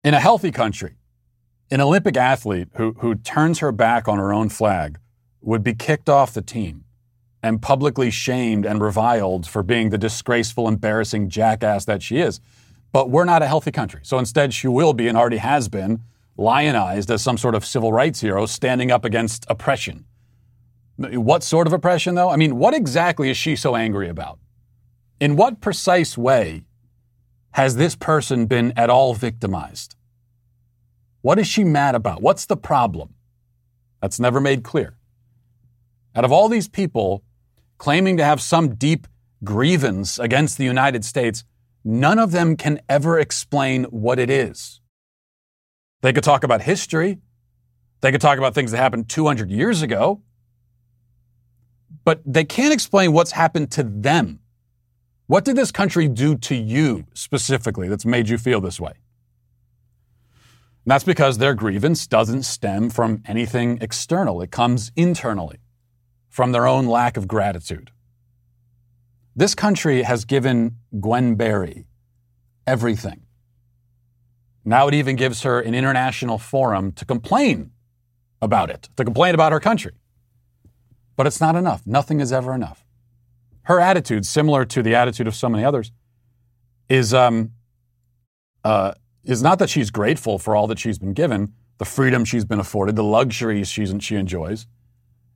in 0.02 0.12
a 0.12 0.20
healthy 0.20 0.50
country, 0.50 0.96
an 1.70 1.80
Olympic 1.80 2.16
athlete 2.16 2.68
who, 2.74 2.94
who 2.98 3.14
turns 3.14 3.60
her 3.60 3.70
back 3.70 4.08
on 4.08 4.18
her 4.18 4.32
own 4.32 4.48
flag 4.48 4.98
would 5.40 5.62
be 5.62 5.74
kicked 5.74 6.08
off 6.08 6.34
the 6.34 6.42
team 6.42 6.84
and 7.42 7.62
publicly 7.62 8.10
shamed 8.10 8.66
and 8.66 8.80
reviled 8.80 9.46
for 9.46 9.62
being 9.62 9.90
the 9.90 9.98
disgraceful, 9.98 10.66
embarrassing 10.66 11.28
jackass 11.28 11.84
that 11.84 12.02
she 12.02 12.18
is. 12.18 12.40
But 12.92 13.10
we're 13.10 13.24
not 13.24 13.42
a 13.42 13.46
healthy 13.46 13.70
country. 13.70 14.00
So 14.02 14.18
instead, 14.18 14.54
she 14.54 14.66
will 14.66 14.92
be 14.92 15.08
and 15.08 15.16
already 15.16 15.36
has 15.36 15.68
been 15.68 16.02
lionized 16.36 17.10
as 17.10 17.22
some 17.22 17.36
sort 17.36 17.54
of 17.54 17.64
civil 17.64 17.92
rights 17.92 18.20
hero 18.20 18.46
standing 18.46 18.90
up 18.90 19.04
against 19.04 19.44
oppression. 19.48 20.04
What 20.96 21.42
sort 21.42 21.66
of 21.66 21.72
oppression, 21.72 22.14
though? 22.16 22.30
I 22.30 22.36
mean, 22.36 22.56
what 22.56 22.74
exactly 22.74 23.30
is 23.30 23.36
she 23.36 23.54
so 23.54 23.76
angry 23.76 24.08
about? 24.08 24.38
In 25.20 25.36
what 25.36 25.60
precise 25.60 26.18
way 26.18 26.64
has 27.52 27.76
this 27.76 27.94
person 27.94 28.46
been 28.46 28.72
at 28.76 28.90
all 28.90 29.14
victimized? 29.14 29.96
What 31.22 31.38
is 31.38 31.46
she 31.46 31.64
mad 31.64 31.94
about? 31.94 32.22
What's 32.22 32.46
the 32.46 32.56
problem? 32.56 33.14
That's 34.00 34.20
never 34.20 34.40
made 34.40 34.62
clear. 34.62 34.96
Out 36.14 36.24
of 36.24 36.32
all 36.32 36.48
these 36.48 36.68
people 36.68 37.22
claiming 37.78 38.16
to 38.16 38.24
have 38.24 38.40
some 38.40 38.74
deep 38.74 39.06
grievance 39.44 40.18
against 40.18 40.58
the 40.58 40.64
United 40.64 41.04
States, 41.04 41.44
none 41.84 42.18
of 42.18 42.32
them 42.32 42.56
can 42.56 42.80
ever 42.88 43.18
explain 43.18 43.84
what 43.84 44.18
it 44.18 44.30
is. 44.30 44.80
They 46.02 46.12
could 46.12 46.24
talk 46.24 46.44
about 46.44 46.62
history. 46.62 47.18
They 48.00 48.12
could 48.12 48.20
talk 48.20 48.38
about 48.38 48.54
things 48.54 48.70
that 48.70 48.78
happened 48.78 49.08
200 49.08 49.50
years 49.50 49.82
ago. 49.82 50.22
But 52.04 52.20
they 52.24 52.44
can't 52.44 52.72
explain 52.72 53.12
what's 53.12 53.32
happened 53.32 53.70
to 53.72 53.82
them. 53.82 54.40
What 55.26 55.44
did 55.44 55.56
this 55.56 55.72
country 55.72 56.08
do 56.08 56.36
to 56.36 56.54
you 56.54 57.04
specifically 57.12 57.88
that's 57.88 58.06
made 58.06 58.28
you 58.28 58.38
feel 58.38 58.60
this 58.60 58.80
way? 58.80 58.92
And 60.84 60.92
that's 60.92 61.04
because 61.04 61.36
their 61.36 61.54
grievance 61.54 62.06
doesn't 62.06 62.44
stem 62.44 62.88
from 62.88 63.22
anything 63.26 63.78
external, 63.82 64.40
it 64.40 64.50
comes 64.50 64.90
internally, 64.96 65.58
from 66.38 66.52
their 66.52 66.68
own 66.68 66.86
lack 66.86 67.16
of 67.16 67.26
gratitude. 67.26 67.90
This 69.34 69.56
country 69.56 70.04
has 70.04 70.24
given 70.24 70.76
Gwen 71.00 71.34
Berry 71.34 71.88
everything. 72.64 73.22
Now 74.64 74.86
it 74.86 74.94
even 74.94 75.16
gives 75.16 75.42
her 75.42 75.58
an 75.58 75.74
international 75.74 76.38
forum 76.38 76.92
to 76.92 77.04
complain 77.04 77.72
about 78.40 78.70
it, 78.70 78.88
to 78.96 79.04
complain 79.04 79.34
about 79.34 79.50
her 79.50 79.58
country. 79.58 79.94
But 81.16 81.26
it's 81.26 81.40
not 81.40 81.56
enough. 81.56 81.84
Nothing 81.84 82.20
is 82.20 82.32
ever 82.32 82.54
enough. 82.54 82.84
Her 83.62 83.80
attitude, 83.80 84.24
similar 84.24 84.64
to 84.66 84.80
the 84.80 84.94
attitude 84.94 85.26
of 85.26 85.34
so 85.34 85.48
many 85.48 85.64
others, 85.64 85.90
is 86.88 87.12
um, 87.12 87.50
uh, 88.62 88.92
is 89.24 89.42
not 89.42 89.58
that 89.58 89.70
she's 89.70 89.90
grateful 89.90 90.38
for 90.38 90.54
all 90.54 90.68
that 90.68 90.78
she's 90.78 91.00
been 91.00 91.14
given, 91.14 91.54
the 91.78 91.84
freedom 91.84 92.24
she's 92.24 92.44
been 92.44 92.60
afforded, 92.60 92.94
the 92.94 93.02
luxuries 93.18 93.66
she's, 93.66 93.92
she 93.98 94.14
enjoys. 94.14 94.68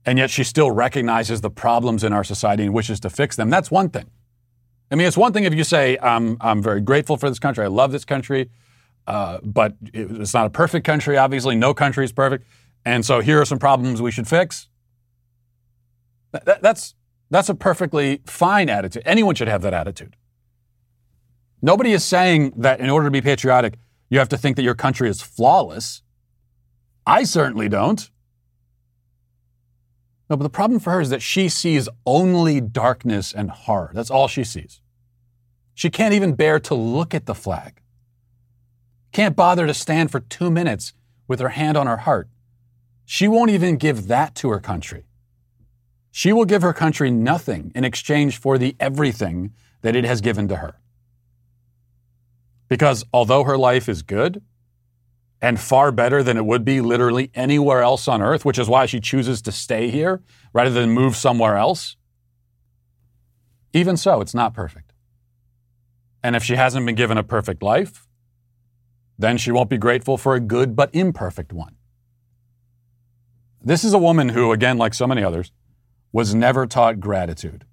And 0.05 0.17
yet 0.17 0.29
she 0.29 0.43
still 0.43 0.71
recognizes 0.71 1.41
the 1.41 1.49
problems 1.49 2.03
in 2.03 2.13
our 2.13 2.23
society 2.23 2.63
and 2.63 2.73
wishes 2.73 2.99
to 3.01 3.09
fix 3.09 3.35
them. 3.35 3.49
That's 3.49 3.71
one 3.71 3.89
thing. 3.89 4.09
I 4.91 4.95
mean, 4.95 5.07
it's 5.07 5.17
one 5.17 5.33
thing 5.33 5.45
if 5.45 5.53
you 5.53 5.63
say, 5.63 5.97
I'm, 6.01 6.37
I'm 6.41 6.61
very 6.61 6.81
grateful 6.81 7.17
for 7.17 7.29
this 7.29 7.39
country, 7.39 7.63
I 7.63 7.67
love 7.67 7.91
this 7.91 8.05
country, 8.05 8.49
uh, 9.07 9.39
but 9.43 9.75
it's 9.93 10.33
not 10.33 10.45
a 10.45 10.49
perfect 10.49 10.85
country, 10.85 11.17
obviously. 11.17 11.55
No 11.55 11.73
country 11.73 12.05
is 12.05 12.11
perfect. 12.11 12.45
And 12.85 13.05
so 13.05 13.21
here 13.21 13.41
are 13.41 13.45
some 13.45 13.59
problems 13.59 14.01
we 14.01 14.11
should 14.11 14.27
fix. 14.27 14.67
That, 16.31 16.61
that's, 16.61 16.95
that's 17.29 17.49
a 17.49 17.55
perfectly 17.55 18.21
fine 18.25 18.69
attitude. 18.69 19.03
Anyone 19.05 19.35
should 19.35 19.47
have 19.47 19.61
that 19.61 19.73
attitude. 19.73 20.15
Nobody 21.61 21.93
is 21.93 22.03
saying 22.03 22.53
that 22.57 22.79
in 22.79 22.89
order 22.89 23.07
to 23.07 23.11
be 23.11 23.21
patriotic, 23.21 23.75
you 24.09 24.19
have 24.19 24.29
to 24.29 24.37
think 24.37 24.57
that 24.57 24.63
your 24.63 24.75
country 24.75 25.09
is 25.09 25.21
flawless. 25.21 26.03
I 27.07 27.23
certainly 27.23 27.69
don't. 27.69 28.11
No, 30.33 30.37
but 30.37 30.45
the 30.45 30.49
problem 30.49 30.79
for 30.79 30.93
her 30.93 30.99
is 30.99 31.11
that 31.11 31.21
she 31.21 31.47
sees 31.47 31.87
only 32.07 32.59
darkness 32.59 33.33
and 33.33 33.51
horror. 33.51 33.91
That's 33.93 34.09
all 34.09 34.27
she 34.27 34.43
sees. 34.43 34.81
She 35.75 35.91
can't 35.91 36.15
even 36.15 36.33
bear 36.33 36.59
to 36.61 36.73
look 36.73 37.13
at 37.13 37.27
the 37.27 37.35
flag. 37.35 37.83
Can't 39.11 39.35
bother 39.35 39.67
to 39.67 39.75
stand 39.75 40.09
for 40.09 40.19
two 40.19 40.49
minutes 40.49 40.93
with 41.27 41.39
her 41.39 41.49
hand 41.49 41.77
on 41.77 41.85
her 41.85 41.97
heart. 41.97 42.29
She 43.05 43.27
won't 43.27 43.51
even 43.51 43.77
give 43.77 44.07
that 44.07 44.33
to 44.37 44.49
her 44.49 44.59
country. 44.59 45.05
She 46.09 46.33
will 46.33 46.45
give 46.45 46.63
her 46.63 46.73
country 46.73 47.11
nothing 47.11 47.71
in 47.75 47.83
exchange 47.83 48.39
for 48.39 48.57
the 48.57 48.75
everything 48.79 49.53
that 49.81 49.95
it 49.95 50.03
has 50.03 50.19
given 50.19 50.47
to 50.47 50.55
her. 50.55 50.79
Because 52.69 53.05
although 53.13 53.43
her 53.43 53.59
life 53.59 53.87
is 53.87 54.01
good, 54.01 54.41
and 55.43 55.59
far 55.59 55.91
better 55.91 56.23
than 56.23 56.37
it 56.37 56.45
would 56.45 56.63
be 56.63 56.79
literally 56.79 57.29
anywhere 57.35 57.81
else 57.81 58.07
on 58.07 58.21
earth, 58.21 58.45
which 58.45 58.57
is 58.57 58.69
why 58.69 58.85
she 58.85 59.01
chooses 59.01 59.41
to 59.41 59.51
stay 59.51 59.89
here 59.89 60.21
rather 60.53 60.69
than 60.69 60.89
move 60.89 61.17
somewhere 61.17 61.57
else. 61.57 61.97
Even 63.73 63.97
so, 63.97 64.21
it's 64.21 64.33
not 64.33 64.53
perfect. 64.53 64.93
And 66.23 66.37
if 66.37 66.45
she 66.45 66.55
hasn't 66.55 66.85
been 66.85 66.95
given 66.95 67.17
a 67.17 67.23
perfect 67.23 67.61
life, 67.61 68.07
then 69.19 69.37
she 69.37 69.51
won't 69.51 69.69
be 69.69 69.77
grateful 69.77 70.17
for 70.17 70.33
a 70.33 70.39
good 70.39 70.77
but 70.77 70.89
imperfect 70.95 71.51
one. 71.51 71.75
This 73.61 73.83
is 73.83 73.93
a 73.93 73.97
woman 73.97 74.29
who, 74.29 74.53
again, 74.53 74.77
like 74.77 74.93
so 74.93 75.05
many 75.07 75.25
others, 75.25 75.51
was 76.13 76.33
never 76.33 76.65
taught 76.65 77.01
gratitude 77.01 77.65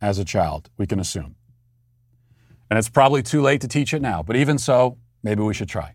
as 0.00 0.18
a 0.18 0.24
child, 0.24 0.70
we 0.76 0.88
can 0.88 0.98
assume. 0.98 1.36
And 2.68 2.80
it's 2.80 2.88
probably 2.88 3.22
too 3.22 3.42
late 3.42 3.60
to 3.60 3.68
teach 3.68 3.94
it 3.94 4.02
now, 4.02 4.24
but 4.24 4.34
even 4.34 4.58
so, 4.58 4.98
maybe 5.22 5.42
we 5.42 5.54
should 5.54 5.68
try. 5.68 5.94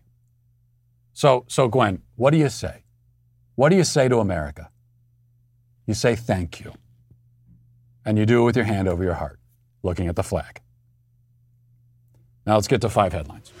So, 1.18 1.44
so 1.48 1.66
Gwen, 1.66 2.02
what 2.14 2.30
do 2.30 2.36
you 2.36 2.48
say? 2.48 2.84
What 3.56 3.70
do 3.70 3.76
you 3.76 3.82
say 3.82 4.08
to 4.08 4.18
America? 4.20 4.70
You 5.84 5.94
say 5.94 6.14
thank 6.14 6.60
you. 6.60 6.72
And 8.04 8.16
you 8.16 8.24
do 8.24 8.42
it 8.42 8.44
with 8.44 8.54
your 8.54 8.66
hand 8.66 8.86
over 8.86 9.02
your 9.02 9.14
heart, 9.14 9.40
looking 9.82 10.06
at 10.06 10.14
the 10.14 10.22
flag. 10.22 10.60
Now 12.46 12.54
let's 12.54 12.68
get 12.68 12.80
to 12.82 12.88
five 12.88 13.12
headlines. 13.12 13.52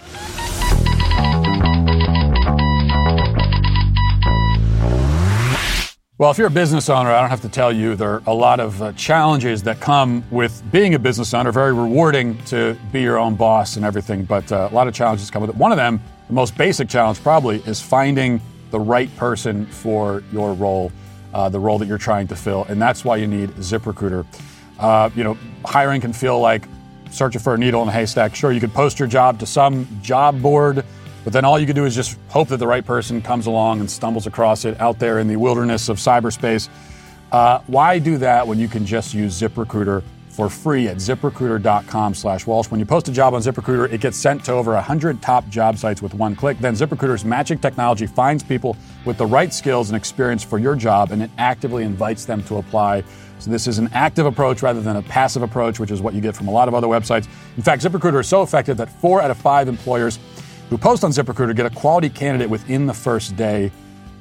Well, 6.16 6.30
if 6.30 6.38
you're 6.38 6.46
a 6.46 6.50
business 6.50 6.88
owner, 6.88 7.10
I 7.10 7.20
don't 7.20 7.30
have 7.30 7.42
to 7.42 7.48
tell 7.48 7.72
you 7.72 7.96
there 7.96 8.10
are 8.10 8.22
a 8.28 8.34
lot 8.34 8.60
of 8.60 8.80
uh, 8.80 8.92
challenges 8.92 9.64
that 9.64 9.80
come 9.80 10.22
with 10.30 10.62
being 10.70 10.94
a 10.94 10.98
business 11.00 11.34
owner. 11.34 11.50
Very 11.50 11.72
rewarding 11.72 12.40
to 12.44 12.78
be 12.92 13.02
your 13.02 13.18
own 13.18 13.34
boss 13.34 13.74
and 13.74 13.84
everything, 13.84 14.22
but 14.22 14.52
uh, 14.52 14.68
a 14.70 14.74
lot 14.74 14.86
of 14.86 14.94
challenges 14.94 15.28
come 15.28 15.42
with 15.42 15.50
it. 15.50 15.56
One 15.56 15.72
of 15.72 15.76
them 15.76 16.00
the 16.28 16.34
most 16.34 16.56
basic 16.56 16.88
challenge, 16.88 17.20
probably, 17.22 17.56
is 17.66 17.80
finding 17.80 18.40
the 18.70 18.78
right 18.78 19.14
person 19.16 19.66
for 19.66 20.22
your 20.30 20.52
role, 20.52 20.92
uh, 21.34 21.48
the 21.48 21.58
role 21.58 21.78
that 21.78 21.88
you're 21.88 21.98
trying 21.98 22.28
to 22.28 22.36
fill. 22.36 22.64
And 22.64 22.80
that's 22.80 23.04
why 23.04 23.16
you 23.16 23.26
need 23.26 23.50
ZipRecruiter. 23.56 24.26
Uh, 24.78 25.10
you 25.14 25.24
know, 25.24 25.36
hiring 25.64 26.00
can 26.00 26.12
feel 26.12 26.38
like 26.38 26.68
searching 27.10 27.40
for 27.40 27.54
a 27.54 27.58
needle 27.58 27.82
in 27.82 27.88
a 27.88 27.92
haystack. 27.92 28.34
Sure, 28.34 28.52
you 28.52 28.60
could 28.60 28.74
post 28.74 28.98
your 28.98 29.08
job 29.08 29.38
to 29.40 29.46
some 29.46 29.88
job 30.02 30.40
board, 30.40 30.84
but 31.24 31.32
then 31.32 31.44
all 31.44 31.58
you 31.58 31.66
could 31.66 31.74
do 31.74 31.86
is 31.86 31.94
just 31.94 32.18
hope 32.28 32.48
that 32.48 32.58
the 32.58 32.66
right 32.66 32.84
person 32.84 33.22
comes 33.22 33.46
along 33.46 33.80
and 33.80 33.90
stumbles 33.90 34.26
across 34.26 34.64
it 34.64 34.78
out 34.80 34.98
there 34.98 35.18
in 35.18 35.26
the 35.26 35.36
wilderness 35.36 35.88
of 35.88 35.96
cyberspace. 35.96 36.68
Uh, 37.32 37.60
why 37.66 37.98
do 37.98 38.18
that 38.18 38.46
when 38.46 38.58
you 38.58 38.68
can 38.68 38.84
just 38.84 39.14
use 39.14 39.40
ZipRecruiter? 39.40 40.02
For 40.38 40.48
free 40.48 40.86
at 40.86 40.98
ziprecruiter.com 40.98 42.14
slash 42.14 42.46
Walsh. 42.46 42.70
When 42.70 42.78
you 42.78 42.86
post 42.86 43.08
a 43.08 43.12
job 43.12 43.34
on 43.34 43.42
ZipRecruiter, 43.42 43.92
it 43.92 44.00
gets 44.00 44.16
sent 44.16 44.44
to 44.44 44.52
over 44.52 44.72
100 44.72 45.20
top 45.20 45.48
job 45.48 45.76
sites 45.76 46.00
with 46.00 46.14
one 46.14 46.36
click. 46.36 46.56
Then 46.60 46.74
ZipRecruiter's 46.74 47.24
matching 47.24 47.58
technology 47.58 48.06
finds 48.06 48.44
people 48.44 48.76
with 49.04 49.18
the 49.18 49.26
right 49.26 49.52
skills 49.52 49.90
and 49.90 49.96
experience 49.96 50.44
for 50.44 50.60
your 50.60 50.76
job, 50.76 51.10
and 51.10 51.24
it 51.24 51.30
actively 51.38 51.82
invites 51.82 52.24
them 52.24 52.44
to 52.44 52.58
apply. 52.58 53.02
So 53.40 53.50
this 53.50 53.66
is 53.66 53.78
an 53.78 53.88
active 53.92 54.26
approach 54.26 54.62
rather 54.62 54.80
than 54.80 54.94
a 54.94 55.02
passive 55.02 55.42
approach, 55.42 55.80
which 55.80 55.90
is 55.90 56.00
what 56.00 56.14
you 56.14 56.20
get 56.20 56.36
from 56.36 56.46
a 56.46 56.52
lot 56.52 56.68
of 56.68 56.74
other 56.74 56.86
websites. 56.86 57.26
In 57.56 57.64
fact, 57.64 57.82
ZipRecruiter 57.82 58.20
is 58.20 58.28
so 58.28 58.42
effective 58.42 58.76
that 58.76 58.92
four 59.00 59.20
out 59.20 59.32
of 59.32 59.38
five 59.38 59.66
employers 59.66 60.20
who 60.70 60.78
post 60.78 61.02
on 61.02 61.10
ZipRecruiter 61.10 61.56
get 61.56 61.66
a 61.66 61.70
quality 61.70 62.10
candidate 62.10 62.48
within 62.48 62.86
the 62.86 62.94
first 62.94 63.34
day. 63.34 63.72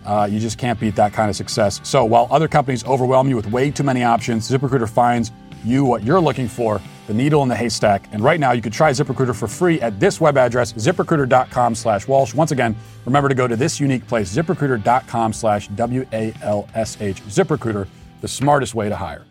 Uh, 0.03 0.27
you 0.31 0.39
just 0.39 0.57
can't 0.57 0.79
beat 0.79 0.95
that 0.95 1.13
kind 1.13 1.29
of 1.29 1.35
success. 1.35 1.79
So 1.83 2.05
while 2.05 2.27
other 2.31 2.47
companies 2.47 2.83
overwhelm 2.85 3.29
you 3.29 3.35
with 3.35 3.45
way 3.51 3.69
too 3.69 3.83
many 3.83 4.03
options, 4.03 4.49
ZipRecruiter 4.49 4.89
finds 4.89 5.31
you 5.63 5.85
what 5.85 6.03
you're 6.03 6.19
looking 6.19 6.47
for, 6.47 6.81
the 7.07 7.13
needle 7.13 7.43
in 7.43 7.49
the 7.49 7.55
haystack. 7.55 8.07
And 8.11 8.23
right 8.23 8.39
now, 8.39 8.51
you 8.51 8.61
can 8.61 8.71
try 8.71 8.91
ZipRecruiter 8.91 9.35
for 9.35 9.47
free 9.47 9.79
at 9.81 9.99
this 9.99 10.19
web 10.19 10.37
address, 10.37 10.73
ziprecruiter.com 10.73 11.75
slash 11.75 12.07
Walsh. 12.07 12.33
Once 12.33 12.51
again, 12.51 12.75
remember 13.05 13.29
to 13.29 13.35
go 13.35 13.47
to 13.47 13.55
this 13.55 13.79
unique 13.79 14.05
place, 14.07 14.33
ziprecruiter.com 14.35 15.33
slash 15.33 15.67
W-A-L-S-H. 15.69 17.23
ZipRecruiter, 17.23 17.87
the 18.21 18.27
smartest 18.27 18.75
way 18.75 18.89
to 18.89 18.95
hire. 18.95 19.25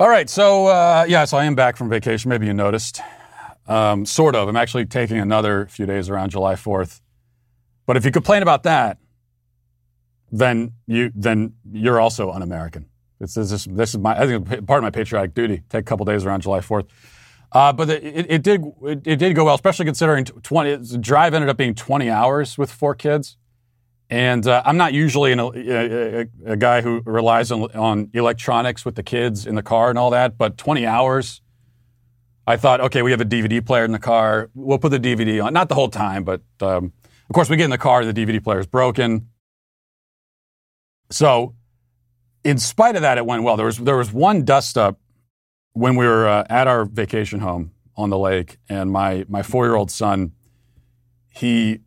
All 0.00 0.08
right, 0.08 0.30
so 0.30 0.66
uh, 0.66 1.06
yeah, 1.08 1.24
so 1.24 1.38
I 1.38 1.44
am 1.44 1.56
back 1.56 1.76
from 1.76 1.88
vacation. 1.88 2.28
Maybe 2.28 2.46
you 2.46 2.54
noticed. 2.54 3.00
Um, 3.66 4.06
sort 4.06 4.34
of. 4.34 4.48
I'm 4.48 4.56
actually 4.56 4.86
taking 4.86 5.18
another 5.18 5.66
few 5.66 5.86
days 5.86 6.08
around 6.08 6.30
July 6.30 6.54
4th. 6.54 7.00
But 7.84 7.96
if 7.96 8.04
you 8.04 8.10
complain 8.10 8.42
about 8.42 8.62
that, 8.62 8.98
then 10.30 10.72
you 10.86 11.10
then 11.14 11.54
you're 11.70 12.00
also 12.00 12.30
un-American. 12.30 12.86
This 13.20 13.36
is 13.36 13.64
this 13.64 13.90
is 13.90 13.98
my 13.98 14.20
I 14.20 14.26
think 14.26 14.66
part 14.66 14.78
of 14.78 14.82
my 14.82 14.90
patriotic 14.90 15.34
duty. 15.34 15.62
Take 15.68 15.80
a 15.80 15.84
couple 15.84 16.04
days 16.06 16.24
around 16.24 16.42
July 16.42 16.60
Fourth. 16.60 16.86
Uh, 17.50 17.72
but 17.72 17.88
it, 17.88 18.30
it 18.30 18.42
did 18.42 18.64
it, 18.82 19.06
it, 19.06 19.16
did 19.16 19.34
go 19.34 19.44
well, 19.44 19.54
especially 19.54 19.86
considering 19.86 20.24
twenty. 20.24 20.76
The 20.76 20.98
drive 20.98 21.34
ended 21.34 21.48
up 21.48 21.56
being 21.56 21.74
twenty 21.74 22.10
hours 22.10 22.58
with 22.58 22.70
four 22.70 22.94
kids, 22.94 23.36
and 24.10 24.46
uh, 24.46 24.62
I'm 24.64 24.76
not 24.76 24.92
usually 24.92 25.32
an, 25.32 25.40
a, 25.40 25.50
a, 25.50 26.26
a, 26.46 26.56
guy 26.56 26.82
who 26.82 27.02
relies 27.06 27.50
on, 27.50 27.62
on 27.72 28.10
electronics 28.12 28.84
with 28.84 28.96
the 28.96 29.02
kids 29.02 29.46
in 29.46 29.54
the 29.54 29.62
car 29.62 29.88
and 29.88 29.98
all 29.98 30.10
that. 30.10 30.36
But 30.36 30.58
twenty 30.58 30.86
hours, 30.86 31.40
I 32.46 32.56
thought, 32.56 32.80
okay, 32.82 33.02
we 33.02 33.10
have 33.10 33.20
a 33.22 33.26
DVD 33.26 33.64
player 33.64 33.84
in 33.84 33.92
the 33.92 33.98
car. 33.98 34.50
We'll 34.54 34.78
put 34.78 34.90
the 34.90 35.00
DVD 35.00 35.42
on, 35.42 35.52
not 35.54 35.70
the 35.70 35.74
whole 35.74 35.88
time, 35.88 36.24
but 36.24 36.42
um, 36.60 36.92
of 37.28 37.34
course 37.34 37.48
we 37.48 37.56
get 37.56 37.64
in 37.64 37.70
the 37.70 37.78
car, 37.78 38.04
the 38.04 38.14
DVD 38.14 38.44
player 38.44 38.60
is 38.60 38.66
broken. 38.66 39.28
So 41.10 41.54
in 42.44 42.58
spite 42.58 42.96
of 42.96 43.02
that, 43.02 43.18
it 43.18 43.26
went 43.26 43.42
well. 43.42 43.56
There 43.56 43.66
was 43.66 43.78
there 43.78 43.96
was 43.96 44.12
one 44.12 44.44
dust 44.44 44.78
up 44.78 44.98
when 45.72 45.96
we 45.96 46.06
were 46.06 46.26
uh, 46.26 46.44
at 46.48 46.66
our 46.66 46.84
vacation 46.84 47.40
home 47.40 47.72
on 47.96 48.10
the 48.10 48.18
lake, 48.18 48.58
and 48.68 48.90
my 48.90 49.24
my 49.28 49.42
four 49.42 49.66
year 49.66 49.74
old 49.74 49.90
son, 49.90 50.32
he 51.30 51.80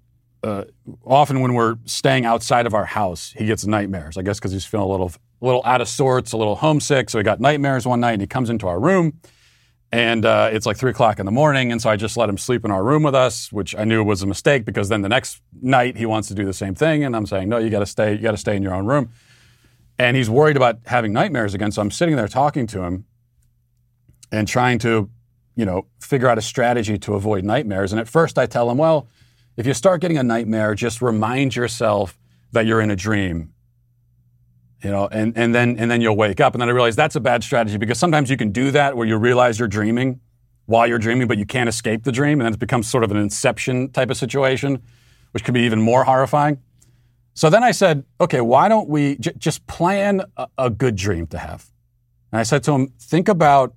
uh, 0.43 0.65
often 1.05 1.41
when 1.41 1.53
we're 1.53 1.77
staying 1.85 2.25
outside 2.25 2.65
of 2.65 2.73
our 2.73 2.85
house, 2.85 3.33
he 3.37 3.45
gets 3.45 3.65
nightmares. 3.65 4.17
I 4.17 4.21
guess 4.21 4.39
because 4.39 4.51
he's 4.51 4.65
feeling 4.65 4.87
a 4.87 4.91
little 4.91 5.11
a 5.41 5.45
little 5.45 5.61
out 5.65 5.81
of 5.81 5.87
sorts, 5.87 6.31
a 6.33 6.37
little 6.37 6.55
homesick. 6.55 7.09
So 7.09 7.17
he 7.17 7.23
got 7.23 7.39
nightmares 7.39 7.85
one 7.85 7.99
night, 7.99 8.13
and 8.13 8.21
he 8.21 8.27
comes 8.27 8.49
into 8.49 8.67
our 8.67 8.79
room. 8.79 9.19
And 9.93 10.23
uh, 10.23 10.49
it's 10.53 10.65
like 10.65 10.77
three 10.77 10.91
o'clock 10.91 11.19
in 11.19 11.25
the 11.25 11.33
morning, 11.33 11.69
and 11.69 11.81
so 11.81 11.89
I 11.89 11.97
just 11.97 12.15
let 12.15 12.29
him 12.29 12.37
sleep 12.37 12.63
in 12.63 12.71
our 12.71 12.81
room 12.81 13.03
with 13.03 13.13
us, 13.13 13.51
which 13.51 13.75
I 13.75 13.83
knew 13.83 14.05
was 14.05 14.21
a 14.21 14.25
mistake 14.25 14.63
because 14.63 14.87
then 14.87 15.01
the 15.01 15.09
next 15.09 15.41
night 15.61 15.97
he 15.97 16.05
wants 16.05 16.29
to 16.29 16.33
do 16.33 16.45
the 16.45 16.53
same 16.53 16.75
thing, 16.75 17.03
and 17.03 17.13
I'm 17.13 17.25
saying, 17.25 17.49
no, 17.49 17.57
you 17.57 17.69
got 17.69 17.79
to 17.79 17.85
stay, 17.85 18.13
you 18.13 18.19
got 18.19 18.31
to 18.31 18.37
stay 18.37 18.55
in 18.55 18.63
your 18.63 18.73
own 18.73 18.85
room 18.85 19.11
and 19.99 20.17
he's 20.17 20.29
worried 20.29 20.57
about 20.57 20.79
having 20.85 21.13
nightmares 21.13 21.53
again. 21.53 21.71
So 21.71 21.81
I'm 21.81 21.91
sitting 21.91 22.15
there 22.15 22.27
talking 22.27 22.67
to 22.67 22.83
him 22.83 23.05
and 24.31 24.47
trying 24.47 24.79
to, 24.79 25.09
you 25.55 25.65
know, 25.65 25.87
figure 25.99 26.27
out 26.27 26.37
a 26.37 26.41
strategy 26.41 26.97
to 26.99 27.15
avoid 27.15 27.43
nightmares. 27.43 27.91
And 27.91 27.99
at 27.99 28.07
first 28.07 28.37
I 28.37 28.45
tell 28.45 28.69
him, 28.69 28.77
well, 28.77 29.07
if 29.57 29.65
you 29.65 29.73
start 29.73 30.01
getting 30.01 30.17
a 30.17 30.23
nightmare, 30.23 30.75
just 30.75 31.01
remind 31.01 31.55
yourself 31.55 32.17
that 32.51 32.65
you're 32.65 32.81
in 32.81 32.91
a 32.91 32.95
dream. 32.95 33.53
You 34.83 34.89
know, 34.89 35.07
and, 35.11 35.37
and 35.37 35.53
then 35.53 35.77
and 35.77 35.91
then 35.91 36.01
you'll 36.01 36.17
wake 36.17 36.39
up. 36.39 36.55
And 36.55 36.61
then 36.61 36.69
I 36.69 36.71
realize 36.71 36.95
that's 36.95 37.15
a 37.15 37.19
bad 37.19 37.43
strategy 37.43 37.77
because 37.77 37.99
sometimes 37.99 38.31
you 38.31 38.37
can 38.37 38.51
do 38.51 38.71
that 38.71 38.97
where 38.97 39.05
you 39.05 39.17
realize 39.17 39.59
you're 39.59 39.67
dreaming 39.67 40.19
while 40.65 40.87
you're 40.87 40.97
dreaming, 40.97 41.27
but 41.27 41.37
you 41.37 41.45
can't 41.45 41.69
escape 41.69 42.03
the 42.03 42.11
dream, 42.11 42.39
and 42.39 42.45
then 42.45 42.53
it 42.53 42.59
becomes 42.59 42.89
sort 42.89 43.03
of 43.03 43.11
an 43.11 43.17
inception 43.17 43.89
type 43.91 44.09
of 44.09 44.17
situation, 44.17 44.81
which 45.31 45.43
can 45.43 45.53
be 45.53 45.61
even 45.61 45.81
more 45.81 46.05
horrifying. 46.05 46.59
So 47.33 47.49
then 47.49 47.63
I 47.63 47.71
said, 47.71 48.03
okay, 48.19 48.41
why 48.41 48.67
don't 48.67 48.89
we 48.89 49.17
j- 49.17 49.33
just 49.37 49.65
plan 49.67 50.21
a, 50.37 50.47
a, 50.57 50.69
good 50.69 50.95
dream 50.95 51.27
to 51.27 51.37
have? 51.37 51.71
And 52.31 52.39
I 52.39 52.43
said 52.43 52.63
to 52.63 52.73
him, 52.73 52.93
think 52.99 53.29
about 53.29 53.73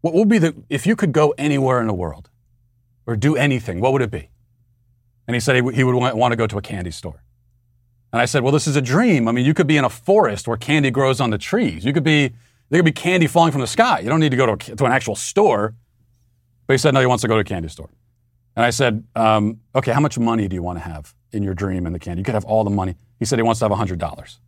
what 0.00 0.14
would 0.14 0.28
be 0.28 0.38
the, 0.38 0.54
if 0.68 0.86
you 0.86 0.94
could 0.94 1.12
go 1.12 1.34
anywhere 1.36 1.80
in 1.80 1.86
the 1.86 1.94
world 1.94 2.30
or 3.06 3.16
do 3.16 3.36
anything, 3.36 3.80
what 3.80 3.92
would 3.92 4.02
it 4.02 4.10
be? 4.10 4.30
And 5.26 5.34
he 5.34 5.40
said 5.40 5.56
he, 5.56 5.74
he 5.74 5.84
would 5.84 5.94
want, 5.94 6.32
to 6.32 6.36
go 6.36 6.46
to 6.46 6.56
a 6.56 6.62
candy 6.62 6.90
store. 6.90 7.22
And 8.12 8.22
I 8.22 8.24
said, 8.24 8.42
well, 8.42 8.52
this 8.52 8.66
is 8.66 8.76
a 8.76 8.80
dream. 8.80 9.28
I 9.28 9.32
mean, 9.32 9.44
you 9.44 9.52
could 9.52 9.66
be 9.66 9.76
in 9.76 9.84
a 9.84 9.90
forest 9.90 10.48
where 10.48 10.56
candy 10.56 10.90
grows 10.90 11.20
on 11.20 11.30
the 11.30 11.38
trees. 11.38 11.84
You 11.84 11.92
could 11.92 12.04
be, 12.04 12.32
there 12.70 12.78
could 12.78 12.86
be 12.86 12.92
candy 12.92 13.26
falling 13.26 13.52
from 13.52 13.60
the 13.60 13.66
sky. 13.66 13.98
You 13.98 14.08
don't 14.08 14.20
need 14.20 14.30
to 14.30 14.36
go 14.36 14.56
to, 14.56 14.76
to 14.76 14.84
an 14.86 14.92
actual 14.92 15.16
store. 15.16 15.74
But 16.66 16.74
he 16.74 16.78
said, 16.78 16.94
no, 16.94 17.00
he 17.00 17.06
wants 17.06 17.22
to 17.22 17.28
go 17.28 17.34
to 17.34 17.40
a 17.40 17.44
candy 17.44 17.68
store. 17.68 17.90
And 18.56 18.64
I 18.64 18.70
said, 18.70 19.04
um, 19.14 19.60
okay, 19.74 19.92
how 19.92 20.00
much 20.00 20.18
money 20.18 20.48
do 20.48 20.54
you 20.56 20.62
want 20.62 20.78
to 20.78 20.84
have 20.84 21.14
in 21.32 21.42
your 21.42 21.54
dream 21.54 21.86
in 21.86 21.92
the 21.92 21.98
candy? 21.98 22.20
You 22.20 22.24
could 22.24 22.34
have 22.34 22.44
all 22.44 22.64
the 22.64 22.70
money. 22.70 22.96
He 23.18 23.24
said 23.24 23.38
he 23.38 23.42
wants 23.42 23.60
to 23.60 23.68
have 23.68 23.76
$100. 23.76 24.38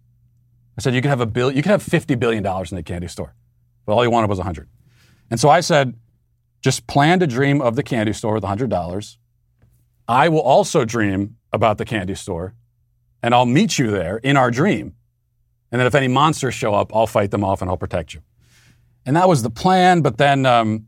I 0.79 0.81
said, 0.81 0.95
you 0.95 1.03
could 1.03 1.09
have 1.09 1.21
a 1.21 1.27
bill, 1.27 1.51
you 1.51 1.63
could 1.63 1.71
have 1.71 1.85
$50 1.85 2.19
billion 2.19 2.47
in 2.47 2.77
the 2.77 2.83
candy 2.83 3.09
store. 3.09 3.35
But 3.85 3.95
all 3.95 4.03
he 4.03 4.09
wanted 4.09 4.31
was 4.31 4.39
100. 4.39 4.69
And 5.31 5.39
so 5.39 5.49
I 5.49 5.61
said, 5.61 5.95
just 6.61 6.87
plan 6.87 7.21
to 7.21 7.27
dream 7.27 7.61
of 7.61 7.77
the 7.77 7.83
candy 7.83 8.13
store 8.13 8.35
with 8.35 8.45
$100. 8.45 9.17
I 10.09 10.29
will 10.29 10.41
also 10.41 10.85
dream 10.85 11.37
about 11.53 11.79
the 11.79 11.85
candy 11.85 12.15
store 12.15 12.55
and 13.23 13.35
I'll 13.35 13.47
meet 13.47 13.79
you 13.79 13.91
there 13.91 14.19
in 14.19 14.37
our 14.37 14.51
dream. 14.51 14.95
And 15.71 15.79
then 15.79 15.87
if 15.87 15.95
any 15.95 16.09
monsters 16.09 16.55
show 16.55 16.75
up, 16.75 16.95
I'll 16.95 17.07
fight 17.07 17.31
them 17.31 17.45
off 17.45 17.63
and 17.63 17.71
I'll 17.71 17.77
protect 17.77 18.15
you. 18.15 18.23
And 19.07 19.17
that 19.17 19.29
was 19.29 19.43
the 19.43 19.51
plan. 19.51 20.01
But 20.01 20.19
then 20.19 20.47
um, 20.47 20.87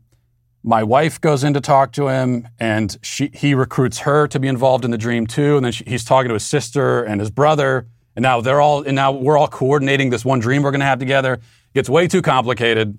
my 0.63 0.81
wife 0.81 1.19
goes 1.19 1.43
in 1.43 1.53
to 1.53 1.61
talk 1.61 1.91
to 1.93 2.07
him, 2.07 2.47
and 2.57 2.97
she, 3.01 3.29
he 3.33 3.53
recruits 3.53 3.99
her 3.99 4.27
to 4.29 4.39
be 4.39 4.47
involved 4.47 4.85
in 4.85 4.91
the 4.91 4.97
dream 4.97 5.27
too. 5.27 5.57
And 5.57 5.65
then 5.65 5.73
she, 5.73 5.83
he's 5.85 6.05
talking 6.05 6.29
to 6.29 6.33
his 6.33 6.45
sister 6.45 7.03
and 7.03 7.19
his 7.19 7.29
brother. 7.29 7.87
And 8.15 8.23
now 8.23 8.39
they're 8.39 8.61
all, 8.61 8.83
and 8.83 8.95
now 8.95 9.11
we're 9.11 9.37
all 9.37 9.49
coordinating 9.49 10.09
this 10.09 10.23
one 10.23 10.39
dream 10.39 10.63
we're 10.63 10.71
going 10.71 10.79
to 10.79 10.85
have 10.85 10.99
together. 10.99 11.33
It 11.33 11.41
gets 11.73 11.89
way 11.89 12.07
too 12.07 12.21
complicated. 12.21 12.97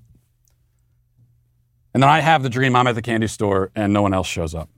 And 1.95 2.03
then 2.03 2.11
I 2.11 2.21
have 2.21 2.43
the 2.43 2.51
dream 2.51 2.77
I'm 2.77 2.87
at 2.87 2.97
the 2.97 3.03
candy 3.03 3.29
store 3.29 3.71
and 3.75 3.93
no 3.93 4.03
one 4.03 4.13
else 4.13 4.27
shows 4.27 4.55
up. 4.55 4.69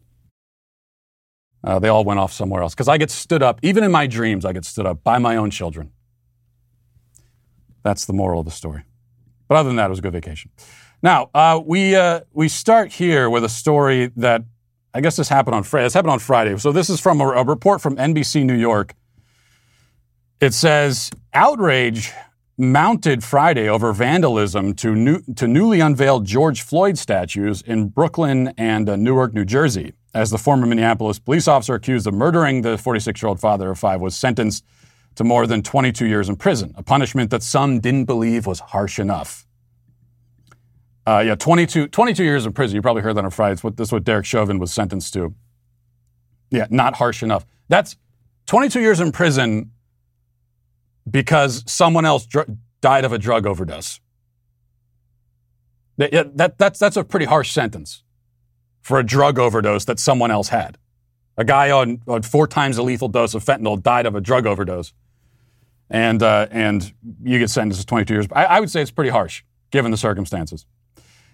Uh, 1.65 1.81
they 1.81 1.89
all 1.89 2.05
went 2.05 2.21
off 2.21 2.33
somewhere 2.33 2.63
else. 2.63 2.75
Because 2.75 2.89
I 2.89 2.99
get 2.99 3.11
stood 3.11 3.43
up, 3.43 3.59
even 3.63 3.83
in 3.83 3.91
my 3.91 4.07
dreams, 4.07 4.45
I 4.45 4.53
get 4.53 4.65
stood 4.65 4.87
up 4.87 5.03
by 5.03 5.19
my 5.19 5.35
own 5.35 5.51
children. 5.51 5.91
That's 7.83 8.05
the 8.05 8.13
moral 8.13 8.41
of 8.41 8.47
the 8.47 8.53
story. 8.53 8.85
But 9.49 9.57
other 9.57 9.69
than 9.69 9.77
that, 9.77 9.87
it 9.87 9.91
was 9.91 9.99
a 9.99 10.03
good 10.03 10.13
vacation. 10.13 10.51
Now, 11.03 11.31
uh, 11.35 11.61
we, 11.65 11.95
uh, 11.95 12.21
we 12.33 12.49
start 12.49 12.93
here 12.93 13.29
with 13.31 13.45
a 13.45 13.49
story 13.49 14.11
that 14.17 14.45
I 14.95 15.01
guess 15.01 15.17
this 15.17 15.29
happened 15.29 15.55
on 15.55 15.63
Friday. 15.63 15.85
This 15.85 15.95
happened 15.95 16.13
on 16.13 16.19
Friday. 16.19 16.57
So 16.57 16.73
this 16.73 16.89
is 16.89 17.01
from 17.01 17.21
a, 17.21 17.29
a 17.29 17.45
report 17.45 17.83
from 17.83 17.97
NBC 17.97 18.45
New 18.45 18.55
York. 18.55 18.95
It 20.41 20.55
says 20.55 21.11
outrage 21.35 22.13
mounted 22.59 23.23
Friday 23.23 23.69
over 23.69 23.93
vandalism 23.93 24.73
to, 24.75 24.95
new, 24.95 25.21
to 25.35 25.47
newly 25.47 25.81
unveiled 25.81 26.25
George 26.25 26.63
Floyd 26.63 26.97
statues 26.97 27.61
in 27.61 27.89
Brooklyn 27.89 28.55
and 28.57 28.89
uh, 28.89 28.97
Newark, 28.97 29.35
New 29.35 29.45
Jersey 29.45 29.93
as 30.15 30.31
the 30.31 30.39
former 30.39 30.67
Minneapolis 30.67 31.19
police 31.19 31.47
officer 31.47 31.75
accused 31.75 32.07
of 32.07 32.15
murdering 32.15 32.63
the 32.63 32.79
46 32.79 33.21
year 33.21 33.29
old 33.29 33.39
father 33.39 33.71
of 33.71 33.79
five 33.79 34.01
was 34.01 34.17
sentenced 34.17 34.65
to 35.17 35.25
more 35.25 35.47
than 35.47 35.63
22 35.63 36.07
years 36.07 36.29
in 36.29 36.37
prison, 36.37 36.73
a 36.77 36.83
punishment 36.83 37.31
that 37.31 37.43
some 37.43 37.81
didn't 37.81 38.05
believe 38.05 38.47
was 38.47 38.61
harsh 38.61 38.99
enough. 38.99 39.47
Uh, 41.07 41.23
yeah, 41.25 41.35
22, 41.35 41.89
22 41.89 42.25
years 42.25 42.47
in 42.47 42.53
prison. 42.53 42.77
You 42.77 42.83
probably 42.83 43.03
heard 43.03 43.15
that 43.15 43.25
on 43.25 43.31
Friday. 43.31 43.59
What, 43.61 43.77
this 43.77 43.89
is 43.89 43.93
what 43.93 44.05
Derek 44.05 44.27
Chauvin 44.27 44.59
was 44.59 44.73
sentenced 44.73 45.13
to. 45.15 45.35
Yeah, 46.51 46.67
not 46.71 46.97
harsh 46.97 47.23
enough. 47.23 47.47
That's 47.69 47.97
22 48.47 48.81
years 48.81 49.01
in 49.01 49.13
prison 49.13 49.73
because 51.09 51.65
someone 51.67 52.05
else 52.05 52.27
dr- 52.27 52.49
died 52.81 53.05
of 53.05 53.13
a 53.13 53.19
drug 53.19 53.47
overdose. 53.47 54.01
That, 55.97 56.37
that, 56.37 56.59
that's, 56.59 56.79
that's 56.79 56.97
a 56.97 57.05
pretty 57.05 57.27
harsh 57.27 57.53
sentence 57.53 58.03
for 58.83 58.99
a 58.99 59.05
drug 59.05 59.39
overdose 59.39 59.85
that 59.87 59.99
someone 59.99 60.31
else 60.31 60.49
had. 60.49 60.77
A 61.39 61.45
guy 61.45 61.71
on, 61.71 62.01
on 62.07 62.23
four 62.23 62.47
times 62.47 62.79
a 62.79 62.83
lethal 62.83 63.09
dose 63.09 63.35
of 63.35 63.45
fentanyl 63.45 63.83
died 63.83 64.07
of 64.07 64.15
a 64.15 64.21
drug 64.21 64.47
overdose, 64.47 64.93
and 65.91 66.23
uh, 66.23 66.49
and 66.51 66.93
you 67.23 67.39
get 67.39 67.51
sentenced 67.51 67.81
to 67.81 67.87
22 67.87 68.15
years. 68.15 68.27
I, 68.33 68.45
I 68.45 68.61
would 68.61 68.71
say 68.71 68.83
it's 68.83 68.91
pretty 68.91 69.11
harsh 69.11 69.43
given 69.71 69.91
the 69.91 69.97
circumstances. 69.97 70.67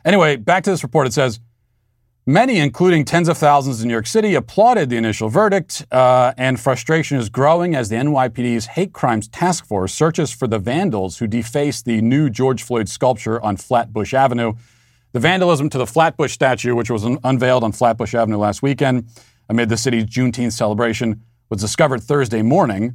Anyway, 0.05 0.37
back 0.37 0.65
to 0.65 0.71
this 0.71 0.83
report. 0.83 1.07
It 1.07 1.13
says. 1.13 1.41
Many, 2.25 2.59
including 2.59 3.05
tens 3.05 3.29
of 3.29 3.37
thousands 3.37 3.83
in 3.83 3.89
New 3.89 3.95
York 3.95 4.07
City, 4.07 4.37
applauded 4.37 4.91
the 4.91 4.97
initial 4.97 5.29
verdict, 5.29 5.85
uh, 5.91 6.33
and 6.37 6.61
frustration 6.61 7.19
is 7.19 7.29
growing 7.29 7.75
as 7.75 7.89
the 7.89 7.97
NYPD's 7.97 8.67
Hate 8.67 8.93
Crimes 8.93 9.27
Task 9.27 9.67
Force 9.67 9.93
searches 9.93 10.31
for 10.31 10.47
the 10.47 10.61
vandals 10.61 11.19
who 11.19 11.27
defaced 11.27 11.85
the 11.85 12.01
new 12.01 12.31
George 12.31 12.63
Floyd 12.63 12.89
sculpture 12.89 13.43
on 13.43 13.57
Flatbush 13.57 14.15
Avenue. 14.15 14.53
The 15.11 15.19
vandalism 15.19 15.69
to 15.71 15.79
the 15.79 15.87
Flatbush 15.87 16.31
statue, 16.31 16.77
which 16.77 16.91
was 16.91 17.05
un- 17.05 17.19
unveiled 17.25 17.65
on 17.65 17.73
Flatbush 17.73 18.15
Avenue 18.15 18.39
last 18.39 18.63
weekend 18.63 19.09
amid 19.49 19.69
the 19.69 19.77
city's 19.77 20.05
Juneteenth 20.05 20.53
celebration, 20.53 21.23
was 21.51 21.61
discovered 21.61 22.05
Thursday 22.05 22.41
morning. 22.41 22.95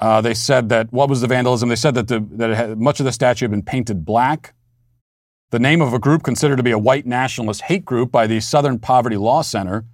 Uh, 0.00 0.22
they 0.22 0.32
said 0.32 0.70
that 0.70 0.90
what 0.92 1.10
was 1.10 1.20
the 1.20 1.26
vandalism? 1.26 1.68
They 1.68 1.76
said 1.76 1.94
that, 1.94 2.08
the, 2.08 2.26
that 2.32 2.50
had, 2.50 2.80
much 2.80 3.00
of 3.00 3.06
the 3.06 3.12
statue 3.12 3.44
had 3.44 3.50
been 3.50 3.62
painted 3.62 4.04
black. 4.04 4.54
The 5.50 5.58
name 5.58 5.82
of 5.82 5.92
a 5.92 5.98
group 5.98 6.22
considered 6.22 6.56
to 6.56 6.62
be 6.62 6.70
a 6.70 6.78
white 6.78 7.06
nationalist 7.06 7.62
hate 7.62 7.84
group 7.84 8.10
by 8.10 8.26
the 8.26 8.40
Southern 8.40 8.78
Poverty 8.78 9.16
Law 9.16 9.42
Center, 9.42 9.84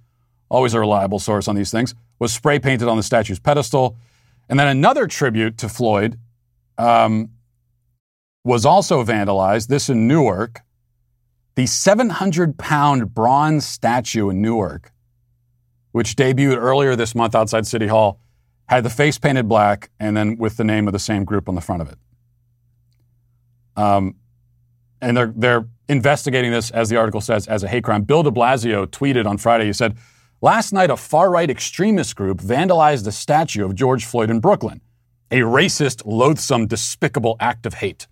always 0.49 0.73
a 0.73 0.79
reliable 0.79 1.19
source 1.19 1.47
on 1.47 1.55
these 1.55 1.71
things, 1.71 1.93
was 2.19 2.31
spray 2.31 2.57
painted 2.57 2.87
on 2.87 2.95
the 2.95 3.03
statue's 3.03 3.39
pedestal. 3.39 3.97
And 4.47 4.57
then 4.57 4.67
another 4.67 5.07
tribute 5.07 5.57
to 5.57 5.67
Floyd 5.67 6.17
um, 6.77 7.31
was 8.45 8.65
also 8.65 9.03
vandalized, 9.03 9.67
this 9.67 9.89
in 9.89 10.07
Newark. 10.07 10.61
The 11.55 11.65
700 11.65 12.57
pound 12.57 13.13
bronze 13.13 13.65
statue 13.65 14.29
in 14.29 14.41
Newark, 14.41 14.93
which 15.91 16.15
debuted 16.15 16.57
earlier 16.57 16.95
this 16.95 17.15
month 17.15 17.35
outside 17.35 17.65
City 17.65 17.87
Hall, 17.87 18.21
had 18.67 18.83
the 18.83 18.89
face 18.89 19.17
painted 19.17 19.47
black 19.47 19.89
and 19.99 20.15
then 20.15 20.37
with 20.37 20.57
the 20.57 20.63
name 20.63 20.87
of 20.87 20.93
the 20.93 20.99
same 20.99 21.23
group 21.23 21.47
on 21.47 21.55
the 21.55 21.61
front 21.61 21.81
of 21.81 21.89
it. 21.89 21.97
Um, 23.75 24.15
and 25.01 25.15
they're, 25.15 25.33
they're 25.35 25.67
investigating 25.87 26.51
this, 26.51 26.71
as 26.71 26.89
the 26.89 26.97
article 26.97 27.21
says, 27.21 27.47
as 27.47 27.63
a 27.63 27.67
hate 27.67 27.83
crime. 27.83 28.03
Bill 28.03 28.23
de 28.23 28.31
Blasio 28.31 28.85
tweeted 28.87 29.25
on 29.25 29.37
Friday, 29.37 29.65
he 29.65 29.73
said, 29.73 29.95
Last 30.41 30.71
night, 30.71 30.91
a 30.91 30.97
far 30.97 31.31
right 31.31 31.49
extremist 31.49 32.15
group 32.15 32.39
vandalized 32.39 33.07
a 33.07 33.11
statue 33.11 33.65
of 33.65 33.73
George 33.73 34.05
Floyd 34.05 34.29
in 34.29 34.39
Brooklyn, 34.39 34.81
a 35.31 35.39
racist, 35.39 36.03
loathsome, 36.05 36.67
despicable 36.67 37.37
act 37.39 37.65
of 37.65 37.75
hate. 37.75 38.07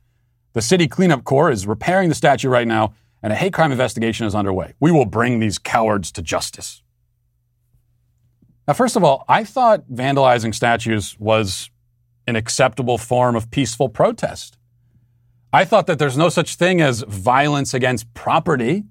The 0.54 0.62
city 0.62 0.88
cleanup 0.88 1.24
corps 1.24 1.52
is 1.52 1.68
repairing 1.68 2.10
the 2.10 2.16
statue 2.16 2.50
right 2.50 2.68
now 2.68 2.94
and 3.26 3.34
a 3.34 3.36
hate 3.36 3.54
crime 3.54 3.72
investigation 3.72 4.28
is 4.28 4.36
underway. 4.36 4.76
We 4.80 4.92
will 4.92 5.06
bring 5.06 5.40
these 5.40 5.58
cowards 5.58 6.12
to 6.12 6.22
justice. 6.22 6.84
Now, 8.68 8.74
first 8.74 8.96
of 8.96 9.04
all, 9.04 9.26
I 9.28 9.44
thought 9.44 9.90
vandalizing 9.92 10.54
statues 10.54 11.16
was 11.20 11.70
an 12.28 12.36
acceptable 12.36 12.98
form 12.98 13.36
of 13.36 13.52
peaceful 13.52 13.90
protest. 13.90 14.58
I 15.54 15.66
thought 15.66 15.88
that 15.88 16.00
there's 16.00 16.18
no 16.18 16.30
such 16.30 16.56
thing 16.56 16.82
as 16.82 17.04
violence 17.04 17.74
against 17.74 18.14
property. 18.14 18.84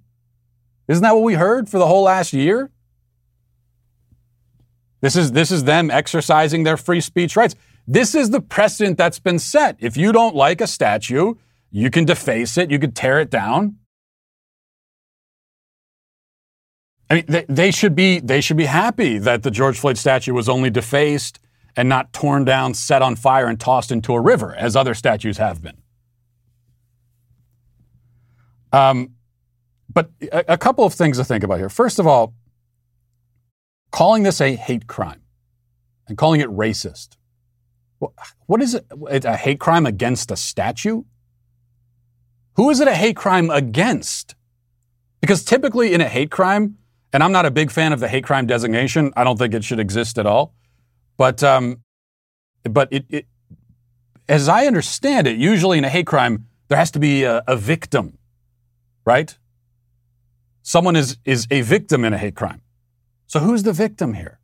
Isn't 0.89 1.03
that 1.03 1.15
what 1.15 1.25
we 1.25 1.35
heard 1.35 1.69
for 1.69 1.79
the 1.79 1.87
whole 1.87 2.05
last 2.05 2.33
year? 2.33 2.71
This 5.01 5.17
is, 5.17 5.33
this 5.33 5.51
is 5.51 5.65
them 5.65 5.91
exercising 5.91 6.63
their 6.63 6.77
free 6.77 7.01
speech 7.01 7.37
rights. 7.37 7.55
This 7.87 8.15
is 8.15 8.31
the 8.31 8.41
precedent 8.41 8.97
that's 8.97 9.19
been 9.19 9.39
set. 9.39 9.77
If 9.79 9.97
you 9.97 10.13
don't 10.13 10.35
like 10.35 10.63
a 10.63 10.67
statue, 10.67 11.35
you 11.71 11.91
can 11.91 12.05
deface 12.05 12.57
it, 12.57 12.71
you 12.71 12.79
can 12.79 12.93
tear 12.93 13.21
it 13.21 13.31
down. 13.31 13.77
I 17.11 17.15
mean, 17.15 17.25
they, 17.29 17.45
they, 17.49 17.71
should 17.71 17.95
be 17.95 18.21
they 18.21 18.41
should 18.41 18.57
be 18.57 18.65
happy 18.65 19.19
that 19.19 19.43
the 19.43 19.51
George 19.51 19.79
Floyd 19.79 19.99
statue 19.99 20.33
was 20.33 20.49
only 20.49 20.71
defaced 20.71 21.39
and 21.77 21.89
not 21.89 22.13
torn 22.13 22.45
down, 22.45 22.75
set 22.75 23.03
on 23.03 23.17
fire, 23.17 23.47
and 23.47 23.59
tossed 23.59 23.91
into 23.93 24.15
a 24.15 24.21
river, 24.21 24.55
as 24.55 24.77
other 24.77 24.95
statues 24.95 25.39
have 25.39 25.61
been. 25.61 25.77
Um, 28.73 29.11
but 29.93 30.11
a, 30.23 30.55
a 30.55 30.59
couple 30.59 30.85
of 30.85 30.95
things 30.95 31.19
to 31.19 31.25
think 31.25 31.45
about 31.45 31.59
here. 31.59 31.69
First 31.69 31.99
of 31.99 32.07
all, 32.07 32.35
calling 33.91 34.23
this 34.23 34.41
a 34.41 34.57
hate 34.57 34.87
crime 34.87 35.23
and 36.09 36.17
calling 36.19 36.41
it 36.41 36.49
racist. 36.49 37.17
What 38.47 38.61
is 38.61 38.75
it? 38.75 38.85
A 39.25 39.37
hate 39.37 39.61
crime 39.61 39.87
against 39.87 40.31
a 40.31 40.37
statue? 40.37 41.05
Who 42.57 42.71
is 42.71 42.81
it 42.81 42.89
a 42.89 42.95
hate 42.95 43.17
crime 43.17 43.51
against? 43.51 44.35
Because 45.21 45.45
typically 45.45 45.95
in 45.95 46.01
a 46.01 46.09
hate 46.09 46.31
crime, 46.31 46.77
and 47.15 47.23
I'm 47.23 47.31
not 47.31 47.47
a 47.47 47.51
big 47.51 47.71
fan 47.71 47.93
of 47.93 48.01
the 48.01 48.09
hate 48.09 48.25
crime 48.25 48.47
designation. 48.47 49.13
I 49.17 49.23
don't 49.23 49.39
think 49.39 49.55
it 49.55 49.63
should 49.63 49.79
exist 49.79 50.19
at 50.19 50.27
all. 50.27 50.53
But 51.17 51.45
um, 51.45 51.85
but 52.65 52.89
it, 52.93 53.07
it, 53.09 53.27
as 54.29 54.49
I 54.49 54.67
understand 54.67 55.29
it, 55.29 55.39
usually 55.39 55.79
in 55.79 55.85
a 55.85 55.89
hate 55.89 56.07
crime, 56.07 56.49
there 56.67 56.77
has 56.77 56.91
to 56.91 56.99
be 56.99 57.23
a, 57.23 57.45
a 57.47 57.57
victim, 57.57 58.19
right? 59.05 59.39
Someone 60.63 60.97
is 60.97 61.17
is 61.25 61.47
a 61.53 61.61
victim 61.61 62.05
in 62.05 62.13
a 62.13 62.19
hate 62.19 62.35
crime. 62.35 62.61
So 63.29 63.39
who's 63.39 63.63
the 63.63 63.73
victim 63.73 64.15
here? 64.15 64.41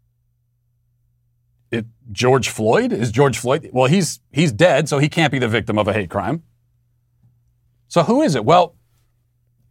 It, 1.72 1.86
George 2.12 2.48
Floyd 2.48 2.92
is 2.92 3.10
George 3.10 3.36
Floyd. 3.36 3.68
Well, 3.72 3.86
he's 3.86 4.20
he's 4.30 4.52
dead, 4.52 4.88
so 4.88 4.98
he 4.98 5.08
can't 5.08 5.32
be 5.32 5.40
the 5.40 5.48
victim 5.48 5.76
of 5.76 5.88
a 5.88 5.92
hate 5.92 6.10
crime. 6.10 6.44
So 7.88 8.04
who 8.04 8.22
is 8.22 8.36
it? 8.36 8.44
Well, 8.44 8.76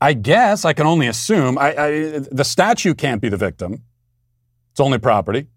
I 0.01 0.13
guess 0.13 0.65
I 0.65 0.73
can 0.73 0.87
only 0.87 1.07
assume 1.07 1.57
I, 1.57 1.75
I, 1.75 2.19
the 2.31 2.43
statue 2.43 2.93
can't 2.93 3.21
be 3.21 3.29
the 3.29 3.37
victim. 3.37 3.83
It's 4.71 4.79
only 4.79 4.97
property. 4.97 5.47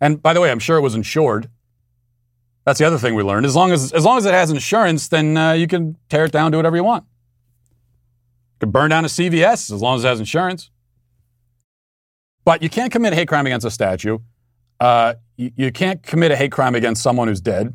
And 0.00 0.22
by 0.22 0.32
the 0.32 0.40
way, 0.40 0.50
I'm 0.50 0.58
sure 0.58 0.78
it 0.78 0.80
was 0.80 0.94
insured. 0.94 1.50
That's 2.64 2.78
the 2.78 2.86
other 2.86 2.98
thing 2.98 3.14
we 3.14 3.22
learned. 3.22 3.44
As 3.44 3.54
long 3.54 3.72
as 3.72 3.92
as 3.92 4.04
long 4.04 4.16
as 4.16 4.24
it 4.24 4.32
has 4.32 4.50
insurance, 4.50 5.08
then 5.08 5.36
uh, 5.36 5.52
you 5.52 5.66
can 5.66 5.96
tear 6.08 6.24
it 6.24 6.32
down, 6.32 6.50
do 6.50 6.56
whatever 6.56 6.76
you 6.76 6.84
want. 6.84 7.04
You 8.54 8.60
can 8.60 8.70
burn 8.70 8.90
down 8.90 9.04
a 9.04 9.08
CVS 9.08 9.72
as 9.72 9.82
long 9.82 9.96
as 9.96 10.04
it 10.04 10.08
has 10.08 10.18
insurance. 10.18 10.70
But 12.44 12.62
you 12.62 12.70
can't 12.70 12.90
commit 12.90 13.12
a 13.12 13.16
hate 13.16 13.28
crime 13.28 13.46
against 13.46 13.66
a 13.66 13.70
statue. 13.70 14.18
Uh, 14.80 15.14
you, 15.36 15.52
you 15.56 15.72
can't 15.72 16.02
commit 16.02 16.30
a 16.30 16.36
hate 16.36 16.52
crime 16.52 16.74
against 16.74 17.02
someone 17.02 17.28
who's 17.28 17.40
dead. 17.40 17.74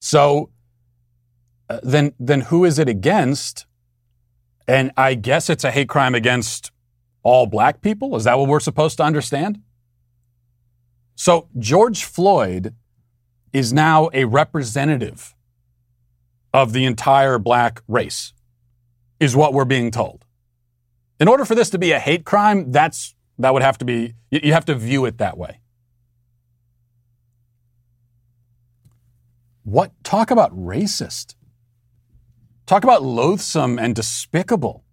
So 0.00 0.50
uh, 1.68 1.80
then, 1.82 2.12
then 2.18 2.42
who 2.42 2.64
is 2.64 2.78
it 2.78 2.88
against? 2.88 3.66
And 4.70 4.92
I 4.96 5.14
guess 5.14 5.50
it's 5.50 5.64
a 5.64 5.70
hate 5.72 5.88
crime 5.88 6.14
against 6.14 6.70
all 7.24 7.46
black 7.46 7.80
people. 7.80 8.14
Is 8.14 8.22
that 8.22 8.38
what 8.38 8.46
we're 8.46 8.60
supposed 8.60 8.98
to 8.98 9.02
understand? 9.02 9.60
So 11.16 11.48
George 11.58 12.04
Floyd 12.04 12.76
is 13.52 13.72
now 13.72 14.10
a 14.12 14.26
representative 14.26 15.34
of 16.54 16.72
the 16.72 16.84
entire 16.84 17.36
black 17.36 17.82
race, 17.88 18.32
is 19.18 19.34
what 19.34 19.52
we're 19.52 19.64
being 19.64 19.90
told. 19.90 20.24
In 21.18 21.26
order 21.26 21.44
for 21.44 21.56
this 21.56 21.70
to 21.70 21.78
be 21.78 21.90
a 21.90 21.98
hate 21.98 22.24
crime, 22.24 22.70
that's 22.70 23.16
that 23.40 23.52
would 23.52 23.62
have 23.62 23.78
to 23.78 23.84
be 23.84 24.14
you 24.30 24.52
have 24.52 24.66
to 24.66 24.76
view 24.76 25.04
it 25.04 25.18
that 25.18 25.36
way. 25.36 25.58
What 29.64 29.90
talk 30.04 30.30
about 30.30 30.56
racist? 30.56 31.34
Talk 32.70 32.84
about 32.84 33.02
loathsome 33.02 33.80
and 33.80 33.96
despicable. 33.96 34.84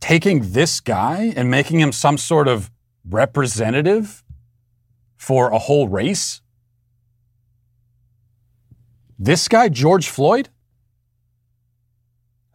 Taking 0.00 0.50
this 0.50 0.80
guy 0.80 1.32
and 1.36 1.48
making 1.48 1.78
him 1.78 1.92
some 1.92 2.18
sort 2.18 2.48
of 2.48 2.72
representative 3.08 4.24
for 5.16 5.52
a 5.52 5.58
whole 5.58 5.86
race? 5.86 6.40
This 9.16 9.46
guy, 9.46 9.68
George 9.68 10.08
Floyd, 10.08 10.48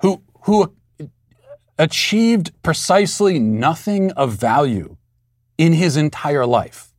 who, 0.02 0.24
who 0.42 0.76
achieved 1.78 2.52
precisely 2.62 3.40
nothing 3.40 4.12
of 4.12 4.34
value 4.34 4.98
in 5.58 5.72
his 5.72 5.96
entire 5.96 6.46
life. 6.46 6.92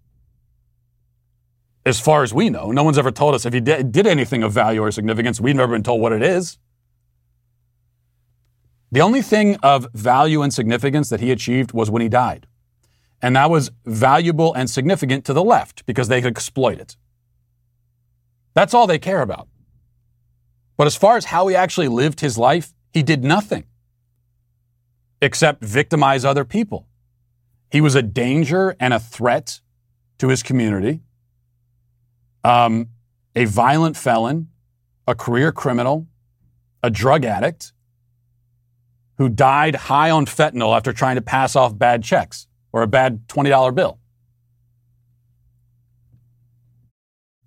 As 1.85 2.01
far 2.01 2.23
as 2.23 2.33
we 2.33 2.49
know, 2.49 2.73
no 2.73 2.83
one's 2.83 2.97
ever 2.97 3.11
told 3.11 3.35
us 3.35 3.45
if 3.45 3.53
he 3.53 3.61
did, 3.61 3.93
did 3.93 4.07
anything 4.07 4.43
of 4.43 4.53
value 4.53 4.81
or 4.81 4.91
significance. 4.91 5.43
We've 5.43 5.55
never 5.55 5.75
been 5.75 5.83
told 5.83 6.01
what 6.01 6.13
it 6.13 6.23
is. 6.23 6.57
The 8.93 9.01
only 9.01 9.23
thing 9.23 9.57
of 9.63 9.87
value 9.95 10.43
and 10.43 10.53
significance 10.53 11.09
that 11.11 11.21
he 11.21 11.31
achieved 11.31 11.73
was 11.73 11.91
when 11.91 12.03
he 12.03 12.09
died. 12.09 12.47
And 13.23 13.37
that 13.37 13.51
was 13.51 13.71
valuable 13.85 14.53
and 14.55 14.69
significant 14.69 15.25
to 15.27 15.33
the 15.33 15.45
left 15.45 15.87
because 15.87 16.09
they 16.09 16.21
could 16.21 16.33
exploit 16.33 16.81
it. 16.81 16.97
That's 18.55 18.75
all 18.75 18.87
they 18.87 18.99
care 18.99 19.23
about. 19.23 19.49
But 20.77 20.87
as 20.87 20.97
far 20.97 21.17
as 21.17 21.27
how 21.27 21.47
he 21.47 21.55
actually 21.55 21.89
lived 21.89 22.21
his 22.21 22.39
life, 22.39 22.73
he 22.93 23.03
did 23.03 23.23
nothing 23.23 23.65
except 25.23 25.63
victimize 25.63 26.25
other 26.25 26.45
people. 26.45 26.89
He 27.71 27.81
was 27.81 27.95
a 27.95 28.03
danger 28.03 28.75
and 28.81 28.93
a 28.93 28.99
threat 28.99 29.61
to 30.19 30.29
his 30.29 30.43
community, 30.43 31.03
um, 32.43 32.89
a 33.37 33.45
violent 33.45 33.97
felon, 33.97 34.49
a 35.07 35.15
career 35.15 35.53
criminal, 35.53 36.09
a 36.83 36.91
drug 36.91 37.25
addict 37.25 37.73
who 39.21 39.29
died 39.29 39.75
high 39.75 40.09
on 40.11 40.25
fentanyl 40.25 40.75
after 40.75 40.95
trying 40.95 41.15
to 41.15 41.21
pass 41.21 41.55
off 41.55 41.77
bad 41.77 42.03
checks 42.03 42.47
or 42.73 42.81
a 42.81 42.87
bad 42.87 43.29
$20 43.29 43.75
bill. 43.75 43.99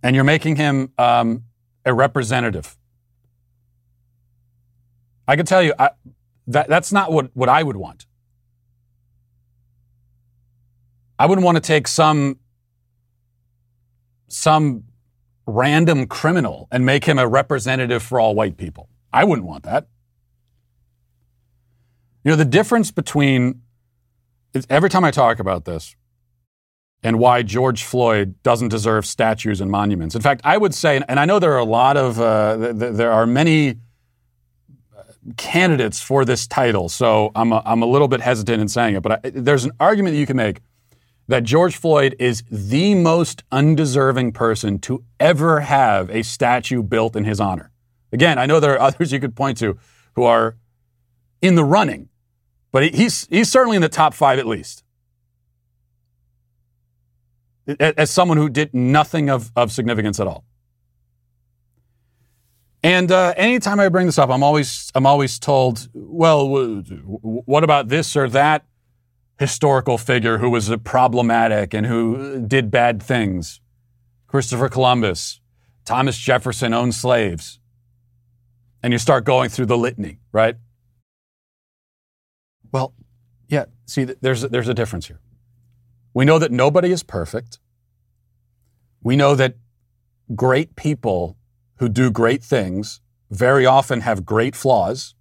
And 0.03 0.15
you're 0.15 0.23
making 0.23 0.57
him 0.57 0.91
um, 0.99 1.45
a 1.83 1.91
representative. 1.91 2.77
I 5.27 5.36
can 5.36 5.47
tell 5.47 5.63
you, 5.63 5.73
I, 5.79 5.89
that, 6.45 6.69
that's 6.69 6.91
not 6.91 7.12
what, 7.12 7.31
what 7.33 7.49
I 7.49 7.63
would 7.63 7.77
want. 7.77 8.05
I 11.17 11.25
wouldn't 11.25 11.43
want 11.43 11.55
to 11.55 11.62
take 11.62 11.88
some 11.88 12.38
some 14.27 14.83
random 15.47 16.05
criminal 16.05 16.67
and 16.71 16.86
make 16.86 17.05
him 17.05 17.17
a 17.17 17.27
representative 17.27 18.03
for 18.03 18.19
all 18.19 18.36
white 18.36 18.57
people. 18.57 18.89
I 19.12 19.23
wouldn't 19.23 19.47
want 19.47 19.63
that. 19.63 19.88
You 22.23 22.31
know, 22.31 22.36
the 22.36 22.45
difference 22.45 22.91
between 22.91 23.62
every 24.69 24.89
time 24.89 25.03
I 25.03 25.12
talk 25.12 25.39
about 25.39 25.65
this 25.65 25.95
and 27.03 27.19
why 27.19 27.43
George 27.43 27.83
Floyd 27.83 28.41
doesn't 28.43 28.69
deserve 28.69 29.05
statues 29.05 29.59
and 29.59 29.69
monuments. 29.69 30.15
In 30.15 30.21
fact, 30.21 30.41
I 30.43 30.57
would 30.57 30.73
say, 30.73 31.01
and 31.07 31.19
I 31.19 31.25
know 31.25 31.39
there 31.39 31.53
are 31.53 31.59
a 31.59 31.65
lot 31.65 31.97
of, 31.97 32.19
uh, 32.19 32.71
there 32.73 33.12
are 33.12 33.25
many 33.25 33.75
candidates 35.36 36.01
for 36.01 36.23
this 36.23 36.47
title, 36.47 36.88
so 36.88 37.31
I'm 37.36 37.51
a, 37.51 37.62
I'm 37.65 37.81
a 37.81 37.86
little 37.86 38.07
bit 38.07 38.21
hesitant 38.21 38.62
in 38.62 38.69
saying 38.69 38.95
it, 38.95 39.03
but 39.03 39.25
I, 39.25 39.29
there's 39.29 39.65
an 39.65 39.71
argument 39.79 40.13
that 40.13 40.19
you 40.19 40.25
can 40.25 40.38
make 40.38 40.62
that 41.27 41.43
George 41.43 41.75
Floyd 41.75 42.15
is 42.19 42.43
the 42.49 42.95
most 42.95 43.43
undeserving 43.51 44.31
person 44.33 44.79
to 44.79 45.03
ever 45.19 45.62
have 45.62 46.09
a 46.09 46.21
statue 46.23 46.83
built 46.83 47.15
in 47.15 47.23
his 47.25 47.39
honor. 47.39 47.71
Again, 48.12 48.38
I 48.38 48.45
know 48.45 48.59
there 48.59 48.73
are 48.73 48.79
others 48.88 49.12
you 49.12 49.19
could 49.19 49.36
point 49.36 49.57
to 49.59 49.77
who 50.15 50.23
are 50.23 50.55
in 51.41 51.55
the 51.55 51.63
running, 51.65 52.09
but 52.73 52.93
he's, 52.93 53.27
he's 53.27 53.49
certainly 53.49 53.77
in 53.77 53.81
the 53.81 53.88
top 53.88 54.13
five 54.13 54.39
at 54.39 54.45
least. 54.45 54.83
As 57.79 58.12
someone 58.12 58.36
who 58.38 58.49
did 58.49 58.73
nothing 58.73 59.29
of, 59.29 59.49
of 59.55 59.71
significance 59.71 60.19
at 60.19 60.27
all. 60.27 60.43
And 62.83 63.09
uh, 63.09 63.33
anytime 63.38 63.79
I 63.79 63.88
bring 63.88 64.07
this 64.07 64.17
up, 64.17 64.29
I'm 64.29 64.43
always 64.43 64.91
I'm 64.93 65.05
always 65.05 65.39
told, 65.39 65.88
well, 65.93 66.83
what 67.21 67.63
about 67.63 67.88
this 67.88 68.17
or 68.17 68.27
that 68.29 68.65
historical 69.39 69.97
figure 69.97 70.39
who 70.39 70.49
was 70.49 70.69
problematic 70.83 71.73
and 71.73 71.86
who 71.86 72.45
did 72.45 72.69
bad 72.69 73.01
things? 73.01 73.62
Christopher 74.27 74.67
Columbus, 74.67 75.39
Thomas 75.86 76.17
Jefferson 76.17 76.73
owned 76.73 76.93
slaves, 76.93 77.59
and 78.81 78.91
you 78.91 78.99
start 78.99 79.23
going 79.23 79.49
through 79.49 79.67
the 79.67 79.77
litany, 79.77 80.19
right? 80.33 80.57
Well, 82.73 82.93
yeah. 83.47 83.65
See, 83.86 84.03
there's 84.03 84.41
there's 84.41 84.67
a 84.67 84.73
difference 84.73 85.07
here. 85.07 85.21
We 86.13 86.25
know 86.25 86.39
that 86.39 86.51
nobody 86.51 86.91
is 86.91 87.03
perfect. 87.03 87.59
We 89.01 89.15
know 89.15 89.36
that 89.36 89.55
great 90.36 90.75
people 90.75 91.38
who 91.77 91.88
do 91.88 92.12
great 92.12 92.43
things 92.43 92.99
very 93.29 93.65
often 93.65 94.01
have 94.01 94.25
great 94.25 94.55
flaws 94.55 95.15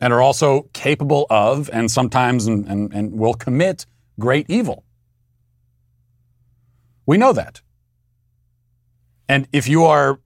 and 0.00 0.12
are 0.12 0.20
also 0.20 0.68
capable 0.72 1.26
of 1.30 1.70
and 1.72 1.90
sometimes 1.90 2.46
and, 2.46 2.66
and, 2.66 2.92
and 2.92 3.12
will 3.18 3.34
commit 3.34 3.86
great 4.20 4.46
evil. 4.48 4.84
We 7.06 7.16
know 7.16 7.32
that. 7.32 7.62
And 9.28 9.48
if 9.52 9.68
you 9.68 9.84
are 9.84 10.20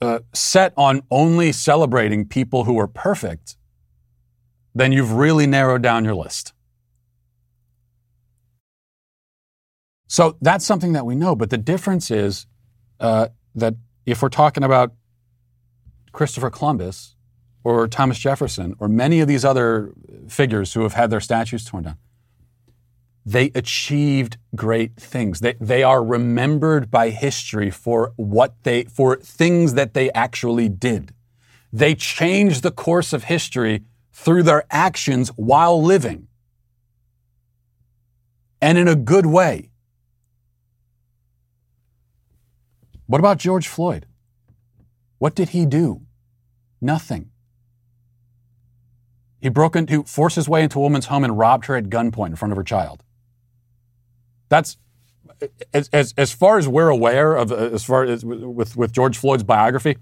uh, 0.00 0.20
set 0.32 0.72
on 0.76 1.02
only 1.10 1.52
celebrating 1.52 2.26
people 2.26 2.64
who 2.64 2.78
are 2.78 2.88
perfect, 2.88 3.56
then 4.74 4.92
you've 4.92 5.12
really 5.12 5.46
narrowed 5.46 5.82
down 5.82 6.04
your 6.04 6.14
list. 6.14 6.52
So 10.08 10.36
that's 10.40 10.64
something 10.64 10.92
that 10.92 11.06
we 11.06 11.14
know. 11.14 11.34
But 11.34 11.50
the 11.50 11.58
difference 11.58 12.10
is 12.10 12.46
uh, 13.00 13.28
that 13.54 13.74
if 14.06 14.22
we're 14.22 14.28
talking 14.28 14.62
about 14.62 14.92
Christopher 16.12 16.50
Columbus 16.50 17.16
or 17.64 17.88
Thomas 17.88 18.18
Jefferson 18.18 18.74
or 18.78 18.88
many 18.88 19.20
of 19.20 19.28
these 19.28 19.44
other 19.44 19.92
figures 20.28 20.74
who 20.74 20.82
have 20.82 20.92
had 20.92 21.10
their 21.10 21.20
statues 21.20 21.64
torn 21.64 21.84
down, 21.84 21.96
they 23.26 23.50
achieved 23.54 24.36
great 24.54 24.96
things. 24.96 25.40
They, 25.40 25.54
they 25.60 25.82
are 25.82 26.04
remembered 26.04 26.90
by 26.90 27.08
history 27.10 27.70
for 27.70 28.12
what 28.16 28.54
they, 28.64 28.84
for 28.84 29.16
things 29.16 29.74
that 29.74 29.94
they 29.94 30.12
actually 30.12 30.68
did. 30.68 31.14
They 31.72 31.94
changed 31.94 32.62
the 32.62 32.70
course 32.70 33.12
of 33.12 33.24
history 33.24 33.82
through 34.14 34.44
their 34.44 34.64
actions 34.70 35.28
while 35.30 35.82
living. 35.82 36.28
And 38.62 38.78
in 38.78 38.88
a 38.88 38.94
good 38.94 39.26
way. 39.26 39.70
What 43.06 43.18
about 43.18 43.38
George 43.38 43.68
Floyd? 43.68 44.06
What 45.18 45.34
did 45.34 45.50
he 45.50 45.66
do? 45.66 46.02
Nothing. 46.80 47.30
He 49.40 49.50
broke 49.50 49.76
into, 49.76 50.04
forced 50.04 50.36
his 50.36 50.48
way 50.48 50.62
into 50.62 50.78
a 50.78 50.82
woman's 50.82 51.06
home 51.06 51.24
and 51.24 51.36
robbed 51.36 51.66
her 51.66 51.76
at 51.76 51.90
gunpoint 51.90 52.28
in 52.28 52.36
front 52.36 52.52
of 52.52 52.56
her 52.56 52.64
child. 52.64 53.02
That's, 54.48 54.78
as, 55.74 55.90
as, 55.92 56.14
as 56.16 56.32
far 56.32 56.56
as 56.56 56.66
we're 56.66 56.88
aware 56.88 57.34
of, 57.34 57.52
uh, 57.52 57.56
as 57.56 57.84
far 57.84 58.04
as 58.04 58.24
with, 58.24 58.76
with 58.76 58.92
George 58.92 59.18
Floyd's 59.18 59.42
biography, 59.42 59.98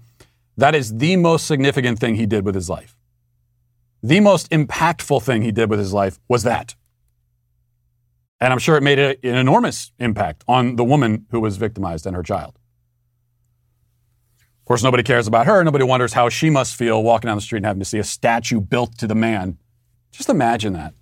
that 0.55 0.75
is 0.75 0.97
the 0.97 1.17
most 1.17 1.45
significant 1.47 1.99
thing 1.99 2.15
he 2.15 2.25
did 2.25 2.45
with 2.45 2.55
his 2.55 2.69
life. 2.69 2.95
The 4.05 4.19
most 4.19 4.49
impactful 4.51 5.23
thing 5.23 5.43
he 5.43 5.53
did 5.53 5.69
with 5.69 5.79
his 5.79 5.93
life 5.93 6.19
was 6.27 6.43
that. 6.43 6.75
And 8.41 8.51
I'm 8.51 8.59
sure 8.59 8.75
it 8.75 8.83
made 8.83 8.99
a, 8.99 9.15
an 9.25 9.35
enormous 9.35 9.93
impact 9.97 10.43
on 10.45 10.75
the 10.75 10.83
woman 10.83 11.25
who 11.31 11.39
was 11.39 11.55
victimized 11.55 12.05
and 12.05 12.13
her 12.13 12.21
child. 12.23 12.59
Of 14.39 14.65
course, 14.65 14.83
nobody 14.83 15.03
cares 15.03 15.25
about 15.25 15.45
her. 15.45 15.63
Nobody 15.63 15.85
wonders 15.85 16.11
how 16.11 16.27
she 16.27 16.49
must 16.49 16.75
feel 16.75 17.01
walking 17.01 17.29
down 17.29 17.37
the 17.37 17.41
street 17.41 17.59
and 17.59 17.65
having 17.65 17.79
to 17.79 17.85
see 17.85 17.99
a 17.99 18.03
statue 18.03 18.59
built 18.59 18.97
to 18.97 19.07
the 19.07 19.15
man. 19.15 19.57
Just 20.11 20.27
imagine 20.27 20.73
that. 20.73 20.93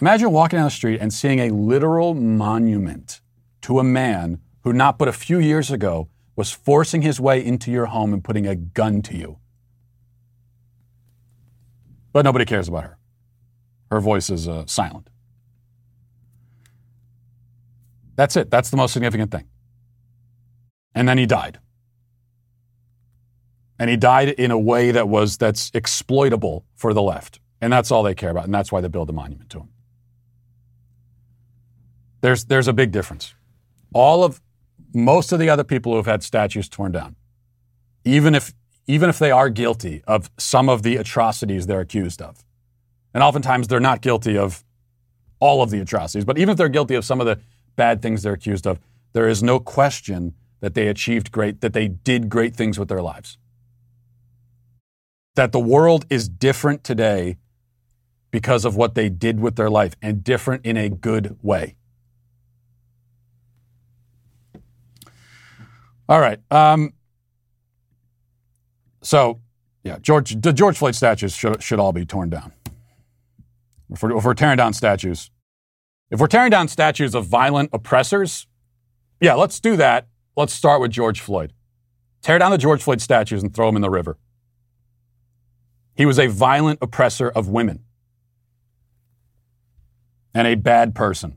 Imagine 0.00 0.30
walking 0.30 0.58
down 0.58 0.66
the 0.66 0.70
street 0.70 1.00
and 1.00 1.12
seeing 1.12 1.38
a 1.38 1.50
literal 1.50 2.12
monument 2.12 3.22
to 3.62 3.78
a 3.78 3.84
man 3.84 4.40
who, 4.62 4.74
not 4.74 4.98
but 4.98 5.08
a 5.08 5.12
few 5.12 5.38
years 5.38 5.70
ago, 5.70 6.08
was 6.36 6.50
forcing 6.52 7.00
his 7.00 7.18
way 7.18 7.42
into 7.42 7.70
your 7.70 7.86
home 7.86 8.12
and 8.12 8.22
putting 8.22 8.46
a 8.46 8.54
gun 8.54 9.00
to 9.02 9.16
you. 9.16 9.38
But 12.12 12.24
nobody 12.24 12.44
cares 12.44 12.68
about 12.68 12.84
her. 12.84 12.98
Her 13.90 14.00
voice 14.00 14.30
is 14.30 14.48
uh, 14.48 14.66
silent. 14.66 15.08
That's 18.16 18.36
it. 18.36 18.50
That's 18.50 18.70
the 18.70 18.76
most 18.76 18.92
significant 18.92 19.30
thing. 19.30 19.48
And 20.94 21.08
then 21.08 21.18
he 21.18 21.26
died. 21.26 21.60
And 23.78 23.88
he 23.88 23.96
died 23.96 24.30
in 24.30 24.50
a 24.50 24.58
way 24.58 24.90
that 24.90 25.08
was 25.08 25.36
that's 25.36 25.70
exploitable 25.72 26.64
for 26.74 26.92
the 26.92 27.02
left. 27.02 27.38
And 27.60 27.72
that's 27.72 27.90
all 27.90 28.02
they 28.02 28.14
care 28.14 28.30
about. 28.30 28.44
And 28.44 28.54
that's 28.54 28.72
why 28.72 28.80
they 28.80 28.88
build 28.88 29.08
a 29.08 29.12
monument 29.12 29.50
to 29.50 29.60
him. 29.60 29.68
There's, 32.20 32.46
there's 32.46 32.66
a 32.66 32.72
big 32.72 32.90
difference. 32.90 33.34
All 33.94 34.24
of 34.24 34.40
most 34.94 35.32
of 35.32 35.38
the 35.38 35.48
other 35.48 35.64
people 35.64 35.92
who 35.92 35.96
have 35.96 36.06
had 36.06 36.22
statues 36.22 36.68
torn 36.68 36.92
down, 36.92 37.14
even 38.04 38.34
if 38.34 38.52
even 38.88 39.10
if 39.10 39.18
they 39.18 39.30
are 39.30 39.50
guilty 39.50 40.02
of 40.08 40.30
some 40.38 40.68
of 40.68 40.82
the 40.82 40.96
atrocities 40.96 41.66
they're 41.66 41.80
accused 41.80 42.22
of. 42.22 42.42
And 43.12 43.22
oftentimes 43.22 43.68
they're 43.68 43.78
not 43.78 44.00
guilty 44.00 44.36
of 44.36 44.64
all 45.40 45.62
of 45.62 45.70
the 45.70 45.78
atrocities, 45.80 46.24
but 46.24 46.38
even 46.38 46.52
if 46.52 46.56
they're 46.56 46.68
guilty 46.68 46.94
of 46.94 47.04
some 47.04 47.20
of 47.20 47.26
the 47.26 47.38
bad 47.76 48.02
things 48.02 48.22
they're 48.22 48.32
accused 48.32 48.66
of, 48.66 48.80
there 49.12 49.28
is 49.28 49.42
no 49.42 49.60
question 49.60 50.34
that 50.60 50.74
they 50.74 50.88
achieved 50.88 51.30
great, 51.30 51.60
that 51.60 51.74
they 51.74 51.86
did 51.86 52.28
great 52.28 52.56
things 52.56 52.78
with 52.78 52.88
their 52.88 53.02
lives. 53.02 53.38
That 55.36 55.52
the 55.52 55.60
world 55.60 56.06
is 56.10 56.28
different 56.28 56.82
today 56.82 57.36
because 58.30 58.64
of 58.64 58.74
what 58.74 58.94
they 58.94 59.08
did 59.08 59.38
with 59.38 59.56
their 59.56 59.70
life 59.70 59.94
and 60.02 60.24
different 60.24 60.64
in 60.64 60.76
a 60.76 60.88
good 60.88 61.38
way. 61.42 61.76
All 66.08 66.20
right. 66.20 66.40
Um, 66.50 66.94
so, 69.02 69.40
yeah, 69.84 69.98
George, 70.00 70.40
the 70.40 70.52
George 70.52 70.76
Floyd 70.76 70.94
statues 70.94 71.34
should, 71.34 71.62
should 71.62 71.78
all 71.78 71.92
be 71.92 72.04
torn 72.04 72.30
down. 72.30 72.52
If 73.90 74.02
we're, 74.02 74.16
if 74.16 74.24
we're 74.24 74.34
tearing 74.34 74.56
down 74.56 74.72
statues, 74.72 75.30
if 76.10 76.20
we're 76.20 76.26
tearing 76.26 76.50
down 76.50 76.68
statues 76.68 77.14
of 77.14 77.26
violent 77.26 77.70
oppressors, 77.72 78.46
yeah, 79.20 79.34
let's 79.34 79.60
do 79.60 79.76
that. 79.76 80.08
Let's 80.36 80.52
start 80.52 80.80
with 80.80 80.90
George 80.90 81.20
Floyd. 81.20 81.52
Tear 82.22 82.38
down 82.38 82.50
the 82.50 82.58
George 82.58 82.82
Floyd 82.82 83.00
statues 83.00 83.42
and 83.42 83.54
throw 83.54 83.66
them 83.66 83.76
in 83.76 83.82
the 83.82 83.90
river. 83.90 84.18
He 85.94 86.06
was 86.06 86.18
a 86.18 86.28
violent 86.28 86.78
oppressor 86.80 87.28
of 87.28 87.48
women 87.48 87.84
and 90.34 90.46
a 90.46 90.54
bad 90.54 90.94
person. 90.94 91.36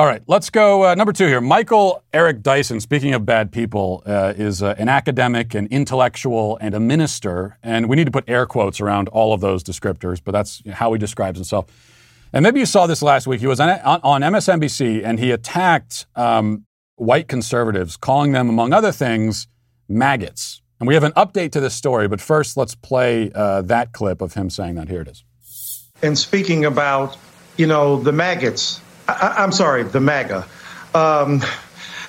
All 0.00 0.06
right, 0.06 0.22
let's 0.26 0.48
go. 0.48 0.86
Uh, 0.86 0.94
number 0.94 1.12
two 1.12 1.26
here. 1.26 1.42
Michael 1.42 2.02
Eric 2.14 2.40
Dyson, 2.40 2.80
speaking 2.80 3.12
of 3.12 3.26
bad 3.26 3.52
people, 3.52 4.02
uh, 4.06 4.32
is 4.34 4.62
uh, 4.62 4.74
an 4.78 4.88
academic, 4.88 5.54
an 5.54 5.66
intellectual, 5.66 6.56
and 6.62 6.74
a 6.74 6.80
minister. 6.80 7.58
And 7.62 7.86
we 7.86 7.96
need 7.96 8.06
to 8.06 8.10
put 8.10 8.24
air 8.26 8.46
quotes 8.46 8.80
around 8.80 9.10
all 9.10 9.34
of 9.34 9.42
those 9.42 9.62
descriptors, 9.62 10.18
but 10.24 10.32
that's 10.32 10.62
how 10.70 10.94
he 10.94 10.98
describes 10.98 11.36
himself. 11.36 11.66
And 12.32 12.42
maybe 12.42 12.60
you 12.60 12.64
saw 12.64 12.86
this 12.86 13.02
last 13.02 13.26
week. 13.26 13.40
He 13.40 13.46
was 13.46 13.60
on, 13.60 13.68
on 13.68 14.22
MSNBC 14.22 15.04
and 15.04 15.18
he 15.18 15.32
attacked 15.32 16.06
um, 16.16 16.64
white 16.96 17.28
conservatives, 17.28 17.98
calling 17.98 18.32
them, 18.32 18.48
among 18.48 18.72
other 18.72 18.92
things, 18.92 19.48
maggots. 19.86 20.62
And 20.78 20.88
we 20.88 20.94
have 20.94 21.04
an 21.04 21.12
update 21.12 21.52
to 21.52 21.60
this 21.60 21.74
story, 21.74 22.08
but 22.08 22.22
first 22.22 22.56
let's 22.56 22.74
play 22.74 23.30
uh, 23.34 23.60
that 23.60 23.92
clip 23.92 24.22
of 24.22 24.32
him 24.32 24.48
saying 24.48 24.76
that. 24.76 24.88
Here 24.88 25.02
it 25.02 25.08
is. 25.08 25.24
And 26.00 26.18
speaking 26.18 26.64
about, 26.64 27.18
you 27.58 27.66
know, 27.66 28.00
the 28.00 28.12
maggots 28.12 28.80
I, 29.10 29.44
am 29.44 29.52
sorry, 29.52 29.82
the 29.82 30.00
MAGA, 30.00 30.46
um, 30.94 31.42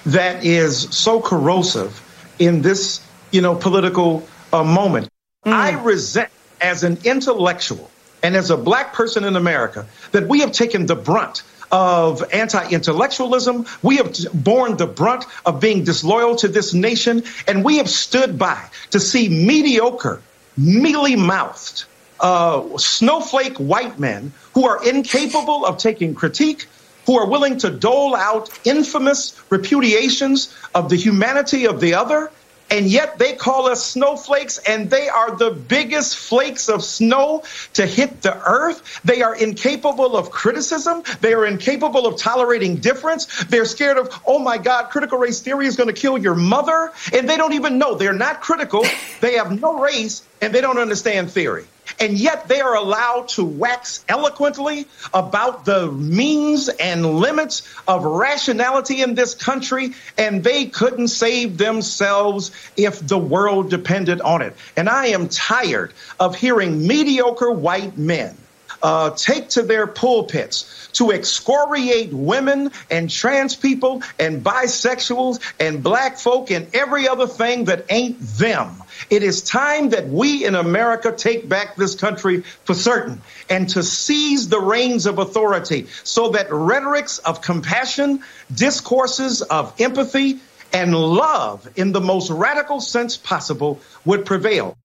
that 0.05 0.43
is 0.43 0.89
so 0.95 1.21
corrosive 1.21 1.99
in 2.39 2.61
this, 2.61 3.05
you 3.31 3.41
know, 3.41 3.55
political 3.55 4.27
uh, 4.51 4.63
moment. 4.63 5.09
Mm. 5.45 5.53
I 5.53 5.81
resent, 5.81 6.29
as 6.59 6.83
an 6.83 6.99
intellectual 7.03 7.89
and 8.23 8.35
as 8.35 8.51
a 8.51 8.57
black 8.57 8.93
person 8.93 9.23
in 9.23 9.35
America, 9.35 9.87
that 10.11 10.27
we 10.27 10.41
have 10.41 10.51
taken 10.51 10.85
the 10.85 10.95
brunt 10.95 11.43
of 11.71 12.23
anti 12.33 12.69
intellectualism. 12.69 13.65
We 13.81 13.97
have 13.97 14.15
borne 14.33 14.77
the 14.77 14.87
brunt 14.87 15.25
of 15.45 15.59
being 15.59 15.83
disloyal 15.83 16.35
to 16.37 16.47
this 16.47 16.73
nation, 16.73 17.23
and 17.47 17.63
we 17.63 17.77
have 17.77 17.89
stood 17.89 18.37
by 18.37 18.63
to 18.91 18.99
see 18.99 19.29
mediocre, 19.29 20.21
mealy 20.57 21.15
mouthed, 21.15 21.85
uh, 22.19 22.77
snowflake 22.77 23.57
white 23.57 23.99
men 23.99 24.33
who 24.53 24.67
are 24.67 24.87
incapable 24.87 25.65
of 25.65 25.77
taking 25.77 26.13
critique, 26.13 26.67
who 27.05 27.17
are 27.17 27.27
willing 27.27 27.57
to 27.59 27.69
dole 27.69 28.15
out 28.15 28.49
infamous 28.65 29.33
repudiations 29.49 30.55
of 30.73 30.89
the 30.89 30.95
humanity 30.95 31.65
of 31.65 31.79
the 31.79 31.93
other, 31.95 32.31
and 32.69 32.87
yet 32.87 33.17
they 33.19 33.33
call 33.33 33.67
us 33.67 33.83
snowflakes, 33.83 34.57
and 34.59 34.89
they 34.89 35.09
are 35.09 35.35
the 35.35 35.51
biggest 35.51 36.15
flakes 36.15 36.69
of 36.69 36.81
snow 36.81 37.43
to 37.73 37.85
hit 37.85 38.21
the 38.21 38.33
earth. 38.47 39.01
They 39.03 39.21
are 39.23 39.35
incapable 39.35 40.15
of 40.15 40.31
criticism. 40.31 41.03
They 41.19 41.33
are 41.33 41.45
incapable 41.45 42.07
of 42.07 42.17
tolerating 42.17 42.77
difference. 42.77 43.25
They're 43.45 43.65
scared 43.65 43.97
of, 43.97 44.09
oh 44.25 44.39
my 44.39 44.57
God, 44.57 44.89
critical 44.89 45.17
race 45.17 45.41
theory 45.41 45.67
is 45.67 45.75
going 45.75 45.93
to 45.93 46.01
kill 46.01 46.17
your 46.17 46.35
mother. 46.35 46.93
And 47.11 47.29
they 47.29 47.35
don't 47.35 47.53
even 47.53 47.77
know. 47.77 47.95
They're 47.95 48.13
not 48.13 48.39
critical. 48.39 48.85
They 49.19 49.33
have 49.33 49.59
no 49.59 49.81
race, 49.81 50.23
and 50.41 50.55
they 50.55 50.61
don't 50.61 50.77
understand 50.77 51.29
theory. 51.29 51.65
And 52.01 52.17
yet 52.17 52.47
they 52.47 52.61
are 52.61 52.75
allowed 52.75 53.29
to 53.29 53.43
wax 53.43 54.03
eloquently 54.09 54.87
about 55.13 55.65
the 55.65 55.91
means 55.91 56.67
and 56.67 57.19
limits 57.19 57.61
of 57.87 58.03
rationality 58.03 59.01
in 59.01 59.13
this 59.13 59.35
country, 59.35 59.93
and 60.17 60.43
they 60.43 60.65
couldn't 60.65 61.09
save 61.09 61.57
themselves 61.59 62.51
if 62.75 63.05
the 63.07 63.19
world 63.19 63.69
depended 63.69 64.19
on 64.21 64.41
it. 64.41 64.55
And 64.75 64.89
I 64.89 65.07
am 65.07 65.29
tired 65.29 65.93
of 66.19 66.35
hearing 66.35 66.87
mediocre 66.87 67.51
white 67.51 67.97
men 67.97 68.35
uh, 68.81 69.11
take 69.11 69.49
to 69.49 69.61
their 69.61 69.87
pulpits 69.87 70.89
to 70.93 71.11
excoriate 71.11 72.11
women 72.13 72.71
and 72.89 73.09
trans 73.09 73.55
people 73.55 74.01
and 74.19 74.43
bisexuals 74.43 75.39
and 75.59 75.83
black 75.83 76.17
folk 76.17 76.51
and 76.51 76.73
every 76.75 77.07
other 77.07 77.27
thing 77.27 77.65
that 77.65 77.85
ain't 77.89 78.19
them. 78.19 78.80
It 79.09 79.23
is 79.23 79.41
time 79.41 79.89
that 79.89 80.07
we 80.07 80.45
in 80.45 80.55
America 80.55 81.11
take 81.11 81.49
back 81.49 81.75
this 81.75 81.95
country 81.95 82.41
for 82.41 82.73
certain 82.73 83.21
and 83.49 83.67
to 83.69 83.83
seize 83.83 84.49
the 84.49 84.59
reins 84.59 85.05
of 85.05 85.19
authority 85.19 85.87
so 86.03 86.29
that 86.29 86.51
rhetorics 86.51 87.17
of 87.19 87.41
compassion, 87.41 88.23
discourses 88.53 89.41
of 89.41 89.73
empathy, 89.79 90.39
and 90.73 90.95
love 90.95 91.67
in 91.75 91.91
the 91.91 92.01
most 92.01 92.29
radical 92.29 92.79
sense 92.79 93.17
possible 93.17 93.79
would 94.05 94.25
prevail. 94.25 94.77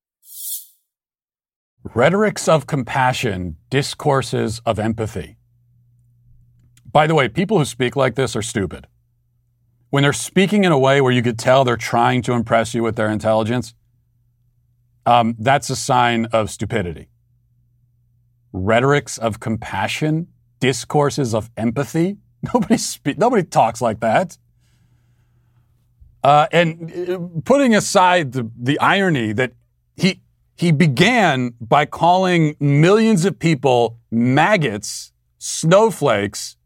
Rhetorics 1.94 2.48
of 2.48 2.66
compassion, 2.66 3.56
discourses 3.70 4.60
of 4.66 4.78
empathy. 4.78 5.36
By 6.90 7.06
the 7.06 7.14
way, 7.14 7.28
people 7.28 7.58
who 7.58 7.64
speak 7.64 7.94
like 7.94 8.16
this 8.16 8.34
are 8.34 8.42
stupid. 8.42 8.88
When 9.90 10.02
they're 10.02 10.12
speaking 10.12 10.64
in 10.64 10.72
a 10.72 10.78
way 10.78 11.00
where 11.00 11.12
you 11.12 11.22
could 11.22 11.38
tell 11.38 11.64
they're 11.64 11.76
trying 11.76 12.22
to 12.22 12.32
impress 12.32 12.74
you 12.74 12.82
with 12.82 12.96
their 12.96 13.08
intelligence, 13.08 13.74
um, 15.06 15.36
that's 15.38 15.70
a 15.70 15.76
sign 15.76 16.26
of 16.26 16.50
stupidity. 16.50 17.08
Rhetorics 18.52 19.16
of 19.18 19.40
compassion, 19.40 20.28
discourses 20.60 21.34
of 21.34 21.50
empathy. 21.56 22.18
Nobody, 22.54 22.76
spe- 22.76 23.16
nobody 23.16 23.42
talks 23.42 23.80
like 23.80 24.00
that. 24.00 24.36
Uh, 26.22 26.46
and 26.52 26.92
uh, 27.08 27.18
putting 27.44 27.74
aside 27.74 28.32
the, 28.32 28.50
the 28.60 28.78
irony 28.78 29.32
that 29.32 29.52
he 29.96 30.20
he 30.56 30.72
began 30.72 31.54
by 31.60 31.86
calling 31.86 32.56
millions 32.58 33.24
of 33.24 33.38
people 33.38 33.98
maggots, 34.10 35.12
snowflakes, 35.38 36.56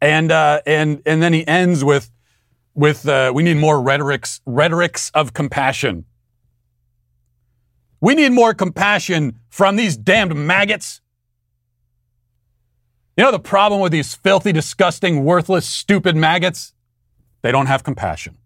and 0.00 0.32
uh, 0.32 0.60
and 0.66 1.02
and 1.04 1.22
then 1.22 1.32
he 1.32 1.46
ends 1.46 1.84
with 1.84 2.10
with 2.74 3.06
uh, 3.08 3.32
we 3.34 3.42
need 3.42 3.56
more 3.56 3.80
rhetorics 3.80 4.40
rhetorics 4.46 5.10
of 5.14 5.34
compassion. 5.34 6.04
We 8.00 8.14
need 8.14 8.32
more 8.32 8.54
compassion 8.54 9.38
from 9.48 9.76
these 9.76 9.96
damned 9.96 10.34
maggots. 10.34 11.00
You 13.16 13.24
know 13.24 13.32
the 13.32 13.38
problem 13.38 13.80
with 13.80 13.92
these 13.92 14.14
filthy, 14.14 14.52
disgusting, 14.52 15.24
worthless, 15.24 15.66
stupid 15.66 16.16
maggots? 16.16 16.72
They 17.42 17.52
don't 17.52 17.66
have 17.66 17.84
compassion. 17.84 18.38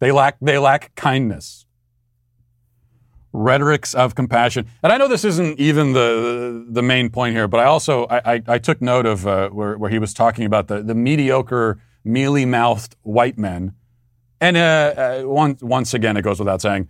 They 0.00 0.10
lack 0.10 0.36
they 0.40 0.58
lack 0.58 0.94
kindness 0.96 1.64
rhetorics 3.34 3.94
of 3.94 4.14
compassion. 4.14 4.66
And 4.82 4.92
I 4.92 4.96
know 4.96 5.08
this 5.08 5.24
isn't 5.24 5.58
even 5.58 5.92
the 5.92 6.64
the 6.68 6.82
main 6.82 7.10
point 7.10 7.34
here, 7.34 7.48
but 7.48 7.60
I 7.60 7.64
also 7.64 8.06
I, 8.06 8.34
I, 8.34 8.42
I 8.46 8.58
took 8.58 8.80
note 8.80 9.06
of 9.06 9.26
uh, 9.26 9.50
where, 9.50 9.76
where 9.76 9.90
he 9.90 9.98
was 9.98 10.14
talking 10.14 10.46
about 10.46 10.68
the, 10.68 10.82
the 10.82 10.94
mediocre, 10.94 11.78
mealy 12.04 12.46
mouthed 12.46 12.96
white 13.02 13.36
men. 13.36 13.74
And 14.40 14.56
uh, 14.56 14.60
uh, 14.60 15.22
once 15.24 15.62
once 15.62 15.94
again, 15.94 16.16
it 16.16 16.22
goes 16.22 16.38
without 16.38 16.60
saying, 16.60 16.88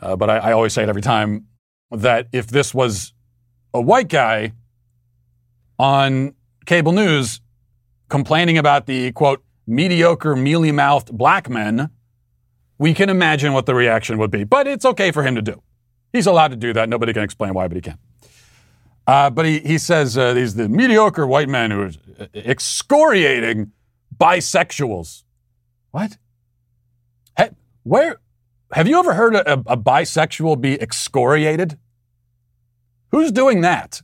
uh, 0.00 0.16
but 0.16 0.28
I, 0.28 0.38
I 0.38 0.52
always 0.52 0.72
say 0.72 0.82
it 0.82 0.88
every 0.88 1.02
time 1.02 1.46
that 1.90 2.28
if 2.32 2.46
this 2.48 2.74
was 2.74 3.12
a 3.72 3.80
white 3.80 4.08
guy 4.08 4.52
on 5.78 6.34
cable 6.66 6.92
news 6.92 7.40
complaining 8.08 8.58
about 8.58 8.86
the 8.86 9.12
quote 9.12 9.42
mediocre, 9.66 10.36
mealy 10.36 10.72
mouthed 10.72 11.16
black 11.16 11.48
men, 11.48 11.90
we 12.78 12.92
can 12.94 13.08
imagine 13.08 13.52
what 13.52 13.66
the 13.66 13.74
reaction 13.74 14.18
would 14.18 14.30
be. 14.30 14.44
But 14.44 14.66
it's 14.66 14.84
okay 14.84 15.10
for 15.10 15.22
him 15.22 15.34
to 15.36 15.42
do. 15.42 15.62
He's 16.12 16.26
allowed 16.26 16.48
to 16.48 16.56
do 16.56 16.72
that. 16.72 16.88
Nobody 16.88 17.12
can 17.12 17.22
explain 17.22 17.54
why, 17.54 17.68
but 17.68 17.76
he 17.76 17.80
can. 17.82 17.98
Uh, 19.06 19.30
but 19.30 19.46
he, 19.46 19.60
he 19.60 19.78
says 19.78 20.18
uh, 20.18 20.34
he's 20.34 20.54
the 20.54 20.68
mediocre 20.68 21.26
white 21.26 21.48
man 21.48 21.70
who 21.70 21.84
is 21.84 21.98
excoriating 22.34 23.72
bisexuals. 24.16 25.24
What? 25.90 26.18
Where? 27.90 28.20
Have 28.72 28.86
you 28.86 29.00
ever 29.00 29.14
heard 29.14 29.34
a, 29.34 29.54
a 29.54 29.76
bisexual 29.76 30.60
be 30.60 30.80
excoriated? 30.80 31.76
Who's 33.10 33.32
doing 33.32 33.62
that? 33.62 34.02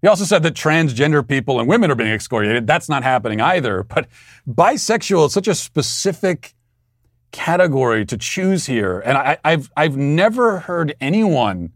He 0.00 0.08
also 0.08 0.24
said 0.24 0.42
that 0.42 0.54
transgender 0.54 1.26
people 1.28 1.60
and 1.60 1.68
women 1.68 1.90
are 1.90 1.94
being 1.94 2.12
excoriated. 2.12 2.66
That's 2.66 2.88
not 2.88 3.02
happening 3.02 3.42
either. 3.42 3.82
But 3.82 4.08
bisexual 4.48 5.26
is 5.26 5.34
such 5.34 5.48
a 5.48 5.54
specific 5.54 6.54
category 7.30 8.06
to 8.06 8.16
choose 8.16 8.64
here. 8.64 9.00
And 9.00 9.18
I, 9.18 9.36
have 9.44 9.70
I've 9.76 9.98
never 9.98 10.60
heard 10.60 10.96
anyone 10.98 11.72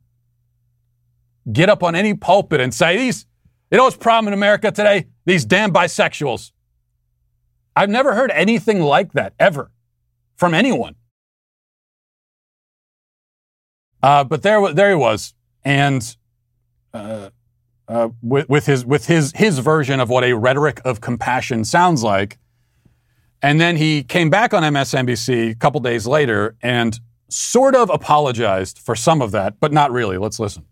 get 1.52 1.68
up 1.68 1.82
on 1.82 1.94
any 1.94 2.14
pulpit 2.14 2.58
and 2.58 2.72
say, 2.72 2.96
these, 2.96 3.26
you 3.70 3.76
know 3.76 3.84
what's 3.84 3.98
problem 3.98 4.28
in 4.28 4.32
America 4.32 4.72
today? 4.72 5.08
These 5.26 5.44
damn 5.44 5.74
bisexuals. 5.74 6.52
I've 7.76 7.90
never 7.90 8.14
heard 8.14 8.30
anything 8.30 8.80
like 8.80 9.12
that 9.12 9.34
ever 9.38 9.70
from 10.40 10.54
anyone. 10.54 10.96
Uh, 14.02 14.24
but 14.24 14.42
there, 14.42 14.72
there 14.72 14.88
he 14.88 14.96
was, 14.96 15.34
and 15.62 16.16
uh, 16.94 17.28
uh, 17.86 18.08
with, 18.22 18.48
with 18.48 18.64
his 18.64 18.84
with 18.84 19.06
his 19.06 19.32
his 19.36 19.58
version 19.58 20.00
of 20.00 20.08
what 20.08 20.24
a 20.24 20.32
rhetoric 20.32 20.80
of 20.86 21.02
compassion 21.02 21.64
sounds 21.64 22.02
like. 22.02 22.38
And 23.42 23.60
then 23.60 23.76
he 23.76 24.02
came 24.02 24.30
back 24.30 24.54
on 24.54 24.62
MSNBC 24.62 25.50
a 25.50 25.54
couple 25.54 25.80
days 25.80 26.06
later 26.06 26.56
and 26.62 26.98
sort 27.28 27.74
of 27.74 27.90
apologized 27.90 28.78
for 28.78 28.94
some 28.94 29.22
of 29.22 29.32
that, 29.32 29.60
but 29.60 29.72
not 29.72 29.92
really. 29.92 30.18
Let's 30.18 30.38
listen. 30.40 30.64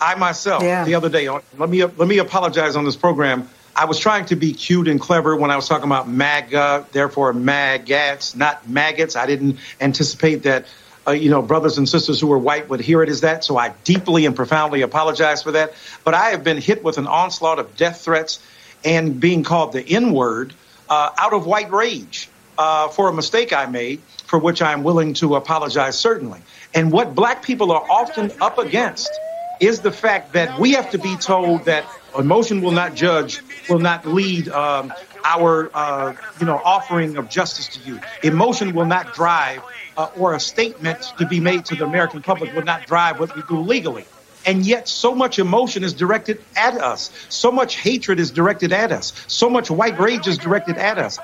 I 0.00 0.14
myself, 0.14 0.62
yeah. 0.62 0.84
the 0.84 0.94
other 0.94 1.08
day, 1.08 1.28
let 1.28 1.70
me 1.70 1.84
let 1.84 2.08
me 2.08 2.18
apologize 2.18 2.76
on 2.76 2.84
this 2.84 2.96
program. 2.96 3.48
I 3.80 3.86
was 3.86 3.98
trying 3.98 4.26
to 4.26 4.36
be 4.36 4.52
cute 4.52 4.88
and 4.88 5.00
clever 5.00 5.34
when 5.34 5.50
I 5.50 5.56
was 5.56 5.66
talking 5.66 5.86
about 5.86 6.06
MAGA, 6.06 6.84
therefore 6.92 7.32
maggots, 7.32 8.36
not 8.36 8.68
maggots. 8.68 9.16
I 9.16 9.24
didn't 9.24 9.56
anticipate 9.80 10.42
that, 10.42 10.66
uh, 11.08 11.12
you 11.12 11.30
know, 11.30 11.40
brothers 11.40 11.78
and 11.78 11.88
sisters 11.88 12.20
who 12.20 12.26
were 12.26 12.36
white 12.36 12.68
would 12.68 12.80
hear 12.80 13.02
it 13.02 13.08
as 13.08 13.22
that. 13.22 13.42
So 13.42 13.56
I 13.56 13.72
deeply 13.84 14.26
and 14.26 14.36
profoundly 14.36 14.82
apologize 14.82 15.42
for 15.42 15.52
that. 15.52 15.72
But 16.04 16.12
I 16.12 16.28
have 16.32 16.44
been 16.44 16.58
hit 16.58 16.84
with 16.84 16.98
an 16.98 17.06
onslaught 17.06 17.58
of 17.58 17.74
death 17.74 18.02
threats 18.02 18.46
and 18.84 19.18
being 19.18 19.44
called 19.44 19.72
the 19.72 19.80
N 19.80 20.12
word 20.12 20.52
uh, 20.90 21.12
out 21.16 21.32
of 21.32 21.46
white 21.46 21.70
rage 21.70 22.28
uh, 22.58 22.88
for 22.88 23.08
a 23.08 23.14
mistake 23.14 23.54
I 23.54 23.64
made, 23.64 24.02
for 24.26 24.38
which 24.38 24.60
I'm 24.60 24.82
willing 24.82 25.14
to 25.14 25.36
apologize, 25.36 25.98
certainly. 25.98 26.42
And 26.74 26.92
what 26.92 27.14
black 27.14 27.42
people 27.42 27.72
are 27.72 27.86
often 27.90 28.30
up 28.42 28.58
against 28.58 29.18
is 29.58 29.80
the 29.80 29.92
fact 29.92 30.34
that 30.34 30.60
we 30.60 30.72
have 30.72 30.90
to 30.90 30.98
be 30.98 31.16
told 31.16 31.64
that 31.64 31.86
emotion 32.18 32.60
will 32.60 32.70
not 32.72 32.94
judge, 32.94 33.40
will 33.68 33.78
not 33.78 34.06
lead 34.06 34.48
um, 34.48 34.92
our, 35.24 35.70
uh, 35.74 36.14
you 36.38 36.46
know, 36.46 36.60
offering 36.64 37.16
of 37.16 37.28
justice 37.28 37.68
to 37.68 37.80
you. 37.88 38.00
Emotion 38.22 38.74
will 38.74 38.86
not 38.86 39.14
drive, 39.14 39.62
uh, 39.96 40.10
or 40.16 40.34
a 40.34 40.40
statement 40.40 41.00
to 41.18 41.26
be 41.26 41.40
made 41.40 41.64
to 41.66 41.74
the 41.76 41.84
American 41.84 42.22
public 42.22 42.54
will 42.54 42.64
not 42.64 42.86
drive 42.86 43.20
what 43.20 43.34
we 43.34 43.42
do 43.48 43.60
legally. 43.60 44.04
And 44.46 44.64
yet, 44.64 44.88
so 44.88 45.14
much 45.14 45.38
emotion 45.38 45.84
is 45.84 45.92
directed 45.92 46.42
at 46.56 46.74
us. 46.74 47.10
So 47.28 47.52
much 47.52 47.76
hatred 47.76 48.18
is 48.18 48.30
directed 48.30 48.72
at 48.72 48.90
us. 48.90 49.12
So 49.26 49.50
much 49.50 49.70
white 49.70 49.98
rage 49.98 50.26
is 50.26 50.38
directed 50.38 50.78
at 50.78 50.98
us. 50.98 51.18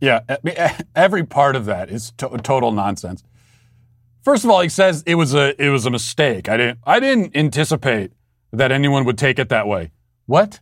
Yeah, 0.00 0.20
every 0.94 1.24
part 1.24 1.56
of 1.56 1.66
that 1.66 1.90
is 1.90 2.12
to- 2.18 2.38
total 2.38 2.72
nonsense. 2.72 3.22
First 4.22 4.44
of 4.44 4.50
all, 4.50 4.60
he 4.60 4.68
says 4.68 5.02
it 5.06 5.14
was 5.14 5.34
a 5.34 5.60
it 5.62 5.70
was 5.70 5.86
a 5.86 5.90
mistake. 5.90 6.48
I 6.48 6.56
didn't 6.56 6.78
I 6.84 7.00
didn't 7.00 7.36
anticipate 7.36 8.12
that 8.52 8.72
anyone 8.72 9.04
would 9.04 9.18
take 9.18 9.38
it 9.38 9.48
that 9.48 9.66
way. 9.66 9.90
What? 10.26 10.60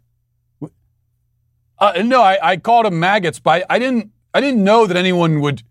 Uh, 1.78 2.02
no, 2.04 2.22
I, 2.22 2.38
I 2.42 2.56
called 2.56 2.86
them 2.86 2.98
maggots, 2.98 3.38
but 3.38 3.62
I, 3.62 3.76
I 3.76 3.78
didn't 3.78 4.10
I 4.34 4.40
didn't 4.40 4.62
know 4.64 4.86
that 4.86 4.96
anyone 4.96 5.40
would 5.40 5.62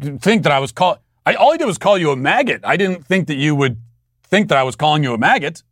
think 0.00 0.42
that 0.42 0.52
I 0.52 0.58
was 0.58 0.72
called. 0.72 0.98
I, 1.26 1.34
all 1.34 1.52
I 1.52 1.56
did 1.56 1.66
was 1.66 1.78
call 1.78 1.96
you 1.98 2.10
a 2.10 2.16
maggot. 2.16 2.60
I 2.64 2.76
didn't 2.76 3.06
think 3.06 3.28
that 3.28 3.36
you 3.36 3.54
would 3.54 3.80
think 4.24 4.48
that 4.48 4.58
I 4.58 4.62
was 4.62 4.76
calling 4.76 5.02
you 5.02 5.14
a 5.14 5.18
maggot. 5.18 5.62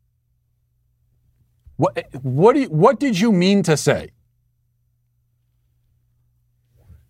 What, 1.77 2.07
what, 2.23 2.57
you, 2.57 2.67
what 2.67 3.01
did 3.01 3.19
you 3.19 3.33
mean 3.33 3.63
to 3.65 3.77
say? 3.77 4.11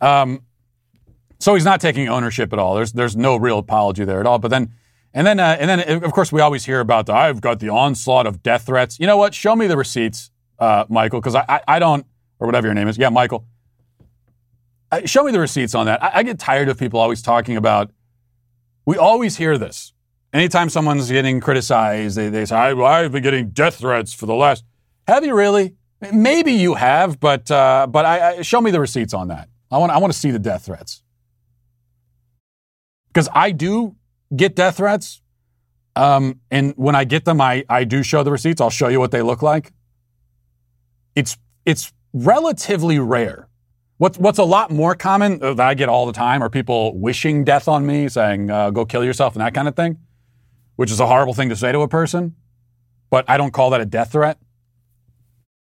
Um, 0.01 0.43
so 1.39 1.55
he's 1.55 1.65
not 1.65 1.81
taking 1.81 2.09
ownership 2.09 2.53
at 2.53 2.59
all. 2.59 2.75
There's, 2.75 2.93
there's 2.93 3.17
no 3.17 3.37
real 3.37 3.59
apology 3.59 4.05
there 4.05 4.19
at 4.19 4.27
all. 4.27 4.39
But 4.39 4.51
then, 4.51 4.73
and 5.15 5.27
then, 5.27 5.39
uh, 5.39 5.57
and 5.61 5.69
then, 5.69 6.05
of 6.05 6.13
course, 6.13 6.33
we 6.33 6.41
always 6.41 6.65
hear 6.65 6.81
about 6.81 7.07
the 7.07 7.13
I've 7.13 7.41
got 7.41 7.61
the 7.61 7.69
onslaught 7.69 8.27
of 8.27 8.43
death 8.43 8.67
threats. 8.67 8.99
You 8.99 9.07
know 9.07 9.17
what? 9.17 9.35
Show 9.35 9.55
me 9.55 9.67
the 9.67 9.77
receipts, 9.77 10.31
uh, 10.59 10.85
Michael, 10.89 11.21
because 11.21 11.35
I, 11.35 11.45
I, 11.49 11.61
I, 11.69 11.79
don't, 11.79 12.07
or 12.39 12.47
whatever 12.47 12.67
your 12.67 12.75
name 12.75 12.89
is. 12.89 12.97
Yeah, 12.97 13.11
Michael. 13.11 13.47
Uh, 14.91 15.07
show 15.07 15.25
me 15.25 15.33
the 15.33 15.41
receipts 15.41 15.75
on 15.75 15.87
that. 15.87 16.03
I, 16.03 16.11
I 16.17 16.23
get 16.23 16.39
tired 16.39 16.69
of 16.69 16.79
people 16.79 16.99
always 16.99 17.23
talking 17.23 17.57
about 17.57 17.91
we 18.85 18.97
always 18.97 19.37
hear 19.37 19.59
this. 19.59 19.93
Anytime 20.33 20.71
someone's 20.71 21.11
getting 21.11 21.41
criticized, 21.41 22.17
they, 22.17 22.31
they 22.31 22.47
say, 22.47 22.57
I, 22.57 23.03
have 23.03 23.13
been 23.13 23.23
getting 23.23 23.51
death 23.51 23.77
threats 23.77 24.15
for 24.15 24.27
the 24.27 24.35
last. 24.35 24.65
Have 25.07 25.25
you 25.25 25.35
really? 25.35 25.75
Maybe 26.13 26.53
you 26.53 26.75
have, 26.75 27.21
but 27.21 27.51
uh, 27.51 27.87
but 27.89 28.05
I, 28.05 28.39
I, 28.39 28.43
show 28.43 28.61
me 28.61 28.71
the 28.71 28.81
receipts 28.81 29.15
on 29.15 29.29
that. 29.29 29.49
I 29.71 29.79
want 29.79 29.93
I 29.93 29.99
want 29.99 30.13
to 30.13 30.19
see 30.19 30.31
the 30.31 30.39
death 30.39 30.67
threats 30.67 31.03
because 33.09 33.29
I 33.33 33.53
do 33.53 33.95
get 34.35 34.57
death 34.57 34.77
threats, 34.77 35.21
um, 35.97 36.41
and 36.51 36.75
when 36.77 36.95
I 36.95 37.05
get 37.05 37.25
them, 37.25 37.41
I 37.41 37.65
I 37.69 37.85
do 37.85 38.03
show 38.03 38.23
the 38.23 38.33
receipts. 38.33 38.61
I'll 38.61 38.71
show 38.71 38.89
you 38.89 39.01
what 39.01 39.11
they 39.11 39.23
look 39.23 39.43
like. 39.43 39.73
It's 41.15 41.37
it's 41.65 41.93
relatively 42.13 42.99
rare 42.99 43.49
What's, 44.03 44.19
what's 44.19 44.41
a 44.41 44.45
lot 44.45 44.73
more 44.73 44.97
common 44.97 45.39
that 45.39 45.61
I 45.61 45.75
get 45.75 45.89
all 45.89 46.07
the 46.07 46.13
time 46.13 46.43
are 46.43 46.51
people 46.51 46.99
wishing 46.99 47.45
death 47.45 47.69
on 47.69 47.87
me, 47.87 48.09
saying, 48.09 48.51
uh, 48.51 48.71
go 48.71 48.85
kill 48.85 49.05
yourself 49.05 49.37
and 49.37 49.45
that 49.45 49.55
kind 49.55 49.69
of 49.69 49.77
thing, 49.77 49.97
which 50.75 50.91
is 50.91 50.99
a 50.99 51.07
horrible 51.07 51.35
thing 51.35 51.51
to 51.51 51.55
say 51.55 51.71
to 51.71 51.83
a 51.83 51.87
person. 51.87 52.35
But 53.11 53.25
I 53.31 53.37
don't 53.37 53.53
call 53.53 53.71
that 53.71 53.81
a 53.81 53.85
death 53.85 54.11
threat. 54.11 54.39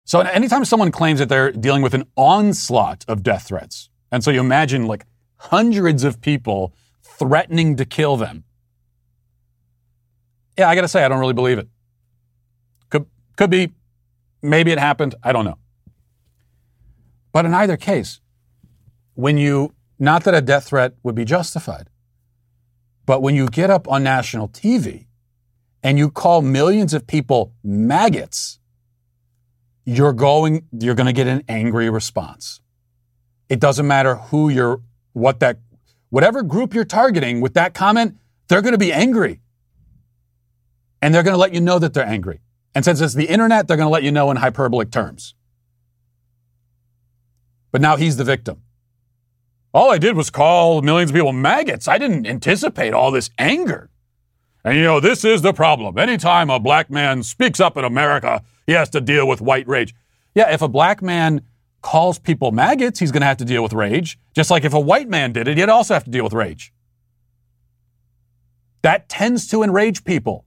So 0.04 0.20
anytime 0.20 0.64
someone 0.64 0.92
claims 0.92 1.18
that 1.18 1.28
they're 1.28 1.50
dealing 1.50 1.82
with 1.82 1.92
an 1.92 2.04
onslaught 2.14 3.04
of 3.08 3.24
death 3.24 3.48
threats, 3.48 3.90
and 4.12 4.22
so 4.22 4.30
you 4.30 4.38
imagine 4.38 4.86
like 4.86 5.06
hundreds 5.34 6.04
of 6.04 6.20
people 6.20 6.72
threatening 7.02 7.74
to 7.78 7.84
kill 7.84 8.16
them. 8.16 8.44
Yeah, 10.61 10.68
I 10.68 10.74
got 10.74 10.82
to 10.82 10.88
say, 10.88 11.02
I 11.02 11.08
don't 11.08 11.20
really 11.20 11.32
believe 11.32 11.58
it. 11.58 11.68
Could, 12.90 13.06
could 13.36 13.48
be. 13.48 13.72
Maybe 14.42 14.70
it 14.72 14.78
happened. 14.78 15.14
I 15.22 15.32
don't 15.32 15.46
know. 15.46 15.56
But 17.32 17.46
in 17.46 17.54
either 17.54 17.78
case, 17.78 18.20
when 19.14 19.38
you, 19.38 19.72
not 19.98 20.24
that 20.24 20.34
a 20.34 20.42
death 20.42 20.66
threat 20.66 20.92
would 21.02 21.14
be 21.14 21.24
justified, 21.24 21.88
but 23.06 23.22
when 23.22 23.34
you 23.34 23.48
get 23.48 23.70
up 23.70 23.88
on 23.88 24.02
national 24.02 24.48
TV 24.48 25.06
and 25.82 25.98
you 25.98 26.11
call 26.11 26.42
millions 26.42 26.92
of 26.92 27.06
people 27.06 27.54
maggots, 27.64 28.58
you're 29.86 30.12
going, 30.12 30.66
you're 30.78 30.94
going 30.94 31.06
to 31.06 31.14
get 31.14 31.26
an 31.26 31.42
angry 31.48 31.88
response. 31.88 32.61
It 33.48 33.61
doesn't 33.61 33.86
matter 33.86 34.16
who 34.16 34.50
you're, 34.50 34.82
what 35.14 35.40
that, 35.40 35.58
whatever 36.11 36.42
group 36.42 36.74
you're 36.74 36.84
targeting 36.84 37.40
with 37.40 37.54
that 37.54 37.72
comment, 37.72 38.18
they're 38.48 38.61
going 38.61 38.74
to 38.74 38.78
be 38.78 38.92
angry. 38.92 39.40
And 41.03 41.14
they're 41.14 41.22
going 41.22 41.34
to 41.34 41.38
let 41.38 41.55
you 41.55 41.61
know 41.61 41.78
that 41.78 41.94
they're 41.94 42.07
angry. 42.07 42.40
And 42.74 42.84
since 42.84 43.01
it's 43.01 43.14
the 43.14 43.26
internet, 43.26 43.66
they're 43.66 43.76
going 43.76 43.88
to 43.88 43.92
let 43.92 44.03
you 44.03 44.12
know 44.12 44.30
in 44.30 44.36
hyperbolic 44.36 44.90
terms. 44.90 45.34
But 47.72 47.80
now 47.80 47.96
he's 47.96 48.16
the 48.16 48.24
victim. 48.24 48.62
All 49.72 49.90
I 49.90 49.98
did 49.98 50.16
was 50.16 50.30
call 50.30 50.82
millions 50.82 51.11
of 51.11 51.14
people 51.14 51.32
maggots. 51.32 51.86
I 51.86 51.98
didn't 51.98 52.26
anticipate 52.26 52.92
all 52.92 53.11
this 53.11 53.30
anger. 53.38 53.90
And 54.64 54.76
you 54.76 54.82
know, 54.82 55.01
this 55.01 55.24
is 55.24 55.42
the 55.42 55.53
problem. 55.53 55.96
Anytime 55.96 56.51
a 56.51 56.61
black 56.61 56.90
man 56.90 57.22
speaks 57.22 57.61
up 57.61 57.76
in 57.76 57.84
America, 57.84 58.42
he 58.66 58.72
has 58.72 58.90
to 58.90 59.01
deal 59.01 59.26
with 59.26 59.40
white 59.40 59.66
rage. 59.66 59.94
Yeah, 60.34 60.53
if 60.53 60.61
a 60.61 60.68
black 60.68 61.03
man 61.03 61.42
calls 61.82 62.18
people 62.18 62.53
maggots, 62.53 63.01
he's 63.01 63.11
going 63.11 63.22
to 63.22 63.26
have 63.26 63.38
to 63.38 63.44
deal 63.44 63.62
with 63.62 63.72
rage. 63.72 64.18
Just 64.34 64.51
like 64.51 64.64
if 64.64 64.74
a 64.74 64.80
white 64.80 65.09
man 65.09 65.32
did 65.32 65.48
it, 65.48 65.57
he'd 65.57 65.68
also 65.68 65.94
have 65.94 66.05
to 66.05 66.11
deal 66.11 66.24
with 66.24 66.32
rage. 66.32 66.72
That 68.82 69.09
tends 69.09 69.46
to 69.48 69.62
enrage 69.62 70.05
people. 70.05 70.44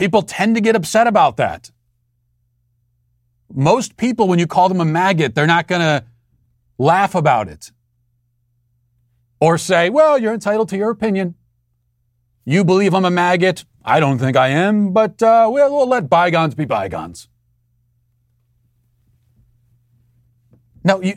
People 0.00 0.22
tend 0.22 0.54
to 0.54 0.62
get 0.62 0.74
upset 0.74 1.06
about 1.06 1.36
that. 1.36 1.70
Most 3.52 3.98
people, 3.98 4.28
when 4.28 4.38
you 4.38 4.46
call 4.46 4.70
them 4.70 4.80
a 4.80 4.84
maggot, 4.86 5.34
they're 5.34 5.46
not 5.46 5.66
going 5.66 5.82
to 5.82 6.06
laugh 6.78 7.14
about 7.14 7.48
it 7.48 7.70
or 9.40 9.58
say, 9.58 9.90
well, 9.90 10.16
you're 10.18 10.32
entitled 10.32 10.70
to 10.70 10.78
your 10.78 10.88
opinion. 10.88 11.34
You 12.46 12.64
believe 12.64 12.94
I'm 12.94 13.04
a 13.04 13.10
maggot. 13.10 13.66
I 13.84 14.00
don't 14.00 14.18
think 14.18 14.38
I 14.38 14.48
am, 14.48 14.94
but 14.94 15.22
uh, 15.22 15.50
we'll, 15.52 15.70
we'll 15.70 15.86
let 15.86 16.08
bygones 16.08 16.54
be 16.54 16.64
bygones. 16.64 17.28
Now, 20.82 21.00
you, 21.00 21.16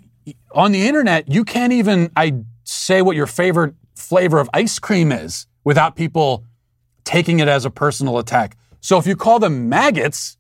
on 0.52 0.74
the 0.74 0.86
internet, 0.86 1.32
you 1.32 1.46
can't 1.46 1.72
even 1.72 2.12
I 2.18 2.44
say 2.66 3.02
what 3.02 3.16
your 3.16 3.28
favorite 3.28 3.76
flavor 3.96 4.40
of 4.40 4.50
ice 4.54 4.78
cream 4.78 5.14
is 5.14 5.48
without 5.64 5.96
people 5.96 6.44
taking 7.06 7.40
it 7.40 7.48
as 7.48 7.64
a 7.64 7.70
personal 7.70 8.18
attack. 8.18 8.58
So 8.84 8.98
if 8.98 9.08
you 9.08 9.16
call 9.16 9.40
them 9.40 9.70
maggots, 9.70 10.38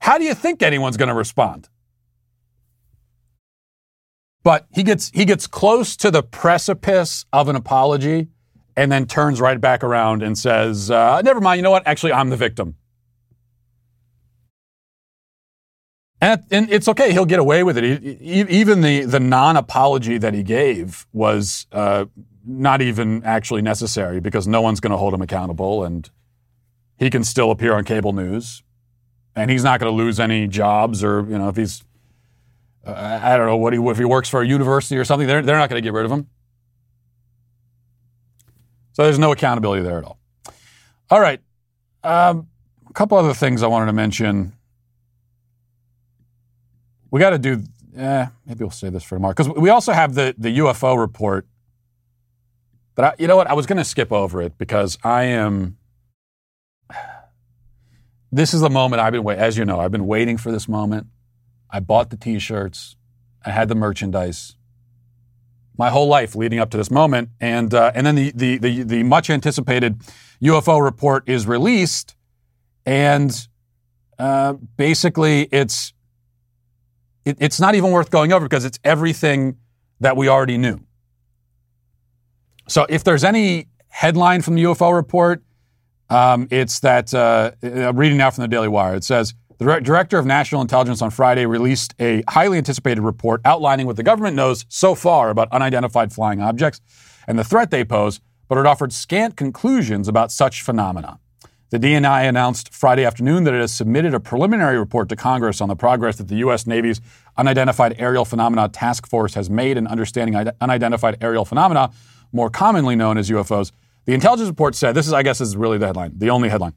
how 0.00 0.18
do 0.18 0.24
you 0.24 0.34
think 0.34 0.62
anyone's 0.62 0.96
going 0.96 1.08
to 1.08 1.14
respond? 1.14 1.68
But 4.44 4.66
he 4.72 4.84
gets 4.84 5.10
he 5.10 5.24
gets 5.24 5.48
close 5.48 5.96
to 5.96 6.12
the 6.12 6.22
precipice 6.22 7.26
of 7.32 7.48
an 7.48 7.56
apology 7.56 8.28
and 8.76 8.92
then 8.92 9.06
turns 9.06 9.40
right 9.40 9.60
back 9.60 9.82
around 9.82 10.22
and 10.22 10.38
says, 10.38 10.92
uh, 10.92 11.20
"Never 11.22 11.40
mind. 11.40 11.58
You 11.58 11.64
know 11.64 11.72
what? 11.72 11.86
Actually, 11.86 12.12
I'm 12.12 12.30
the 12.30 12.36
victim." 12.36 12.76
And, 16.20 16.42
and 16.52 16.70
it's 16.70 16.86
okay. 16.88 17.12
He'll 17.12 17.26
get 17.26 17.40
away 17.40 17.64
with 17.64 17.76
it. 17.78 18.00
He, 18.00 18.42
even 18.42 18.80
the, 18.80 19.04
the 19.04 19.20
non 19.20 19.56
apology 19.56 20.18
that 20.18 20.34
he 20.34 20.44
gave 20.44 21.06
was 21.12 21.66
uh, 21.72 22.06
not 22.46 22.80
even 22.80 23.22
actually 23.24 23.62
necessary 23.62 24.20
because 24.20 24.46
no 24.46 24.62
one's 24.62 24.80
going 24.80 24.92
to 24.92 24.96
hold 24.96 25.14
him 25.14 25.22
accountable 25.22 25.84
and 25.84 26.10
he 26.98 27.10
can 27.10 27.24
still 27.24 27.50
appear 27.50 27.74
on 27.74 27.84
cable 27.84 28.12
news. 28.12 28.62
And 29.36 29.50
he's 29.50 29.62
not 29.62 29.78
going 29.78 29.90
to 29.90 29.96
lose 29.96 30.18
any 30.18 30.48
jobs 30.48 31.04
or, 31.04 31.20
you 31.28 31.38
know, 31.38 31.48
if 31.48 31.56
he's, 31.56 31.84
uh, 32.84 33.20
I 33.22 33.36
don't 33.36 33.46
know, 33.46 33.56
what 33.56 33.72
he, 33.72 33.78
if 33.78 33.98
he 33.98 34.04
works 34.04 34.28
for 34.28 34.42
a 34.42 34.46
university 34.46 34.96
or 34.96 35.04
something, 35.04 35.28
they're, 35.28 35.42
they're 35.42 35.58
not 35.58 35.70
going 35.70 35.80
to 35.80 35.86
get 35.86 35.92
rid 35.92 36.04
of 36.04 36.10
him. 36.10 36.28
So 38.92 39.04
there's 39.04 39.18
no 39.18 39.30
accountability 39.30 39.82
there 39.82 39.98
at 39.98 40.04
all. 40.04 40.18
All 41.08 41.20
right. 41.20 41.40
Um, 42.02 42.48
a 42.88 42.92
couple 42.92 43.16
other 43.16 43.34
things 43.34 43.62
I 43.62 43.68
wanted 43.68 43.86
to 43.86 43.92
mention 43.92 44.54
we 47.10 47.20
got 47.20 47.30
to 47.30 47.38
do. 47.38 47.62
Eh, 47.96 48.26
maybe 48.46 48.64
we'll 48.64 48.70
say 48.70 48.90
this 48.90 49.02
for 49.02 49.16
tomorrow 49.16 49.34
because 49.34 49.48
we 49.48 49.70
also 49.70 49.92
have 49.92 50.14
the 50.14 50.34
the 50.38 50.58
UFO 50.58 50.98
report. 50.98 51.46
But 52.94 53.04
I, 53.04 53.14
you 53.18 53.26
know 53.26 53.36
what? 53.36 53.48
I 53.48 53.54
was 53.54 53.66
going 53.66 53.78
to 53.78 53.84
skip 53.84 54.12
over 54.12 54.42
it 54.42 54.58
because 54.58 54.98
I 55.02 55.24
am. 55.24 55.77
This 58.30 58.52
is 58.52 58.60
the 58.60 58.70
moment 58.70 59.00
I've 59.00 59.12
been 59.12 59.24
waiting. 59.24 59.42
As 59.42 59.56
you 59.56 59.64
know, 59.64 59.80
I've 59.80 59.92
been 59.92 60.06
waiting 60.06 60.36
for 60.36 60.52
this 60.52 60.68
moment. 60.68 61.06
I 61.70 61.80
bought 61.80 62.10
the 62.10 62.16
T-shirts. 62.16 62.96
I 63.44 63.50
had 63.50 63.68
the 63.68 63.74
merchandise. 63.74 64.56
My 65.76 65.90
whole 65.90 66.08
life 66.08 66.34
leading 66.34 66.58
up 66.58 66.70
to 66.70 66.76
this 66.76 66.90
moment, 66.90 67.30
and 67.40 67.72
uh, 67.72 67.92
and 67.94 68.04
then 68.04 68.16
the, 68.16 68.32
the 68.32 68.58
the 68.58 68.82
the 68.82 69.02
much 69.04 69.30
anticipated 69.30 70.00
UFO 70.42 70.82
report 70.82 71.28
is 71.28 71.46
released, 71.46 72.16
and 72.84 73.48
uh, 74.18 74.54
basically 74.76 75.48
it's 75.52 75.92
it, 77.24 77.36
it's 77.40 77.60
not 77.60 77.76
even 77.76 77.92
worth 77.92 78.10
going 78.10 78.32
over 78.32 78.44
because 78.44 78.64
it's 78.64 78.80
everything 78.82 79.56
that 80.00 80.16
we 80.16 80.28
already 80.28 80.58
knew. 80.58 80.80
So 82.68 82.84
if 82.88 83.04
there's 83.04 83.24
any 83.24 83.68
headline 83.88 84.42
from 84.42 84.56
the 84.56 84.64
UFO 84.64 84.92
report, 84.92 85.42
um, 86.10 86.48
it's 86.50 86.80
that 86.80 87.12
uh, 87.12 87.52
I'm 87.62 87.96
reading 87.96 88.18
now 88.18 88.30
from 88.30 88.42
the 88.42 88.48
Daily 88.48 88.68
Wire. 88.68 88.94
It 88.94 89.04
says 89.04 89.34
the 89.58 89.80
director 89.80 90.18
of 90.18 90.26
national 90.26 90.60
intelligence 90.60 91.02
on 91.02 91.10
Friday 91.10 91.44
released 91.44 91.94
a 91.98 92.22
highly 92.28 92.58
anticipated 92.58 93.02
report 93.02 93.40
outlining 93.44 93.86
what 93.86 93.96
the 93.96 94.02
government 94.02 94.36
knows 94.36 94.64
so 94.68 94.94
far 94.94 95.30
about 95.30 95.48
unidentified 95.52 96.12
flying 96.12 96.40
objects 96.40 96.80
and 97.26 97.38
the 97.38 97.44
threat 97.44 97.70
they 97.70 97.84
pose, 97.84 98.20
but 98.48 98.56
it 98.56 98.66
offered 98.66 98.92
scant 98.92 99.36
conclusions 99.36 100.06
about 100.06 100.30
such 100.30 100.62
phenomena. 100.62 101.18
The 101.70 101.78
DNI 101.78 102.26
announced 102.26 102.72
Friday 102.72 103.04
afternoon 103.04 103.44
that 103.44 103.52
it 103.52 103.60
has 103.60 103.74
submitted 103.74 104.14
a 104.14 104.20
preliminary 104.20 104.78
report 104.78 105.10
to 105.10 105.16
Congress 105.16 105.60
on 105.60 105.68
the 105.68 105.76
progress 105.76 106.16
that 106.16 106.28
the 106.28 106.36
U.S. 106.36 106.66
Navy's 106.66 107.02
Unidentified 107.36 107.96
Aerial 107.98 108.24
Phenomena 108.24 108.70
Task 108.70 109.06
Force 109.06 109.34
has 109.34 109.50
made 109.50 109.76
in 109.76 109.86
understanding 109.86 110.34
unidentified 110.62 111.18
aerial 111.20 111.44
phenomena, 111.44 111.90
more 112.32 112.48
commonly 112.48 112.96
known 112.96 113.18
as 113.18 113.28
UFOs. 113.28 113.72
The 114.08 114.14
intelligence 114.14 114.48
report 114.48 114.74
said 114.74 114.94
this 114.94 115.06
is, 115.06 115.12
I 115.12 115.22
guess, 115.22 115.38
is 115.38 115.54
really 115.54 115.76
the 115.76 115.86
headline, 115.86 116.12
the 116.16 116.30
only 116.30 116.48
headline. 116.48 116.72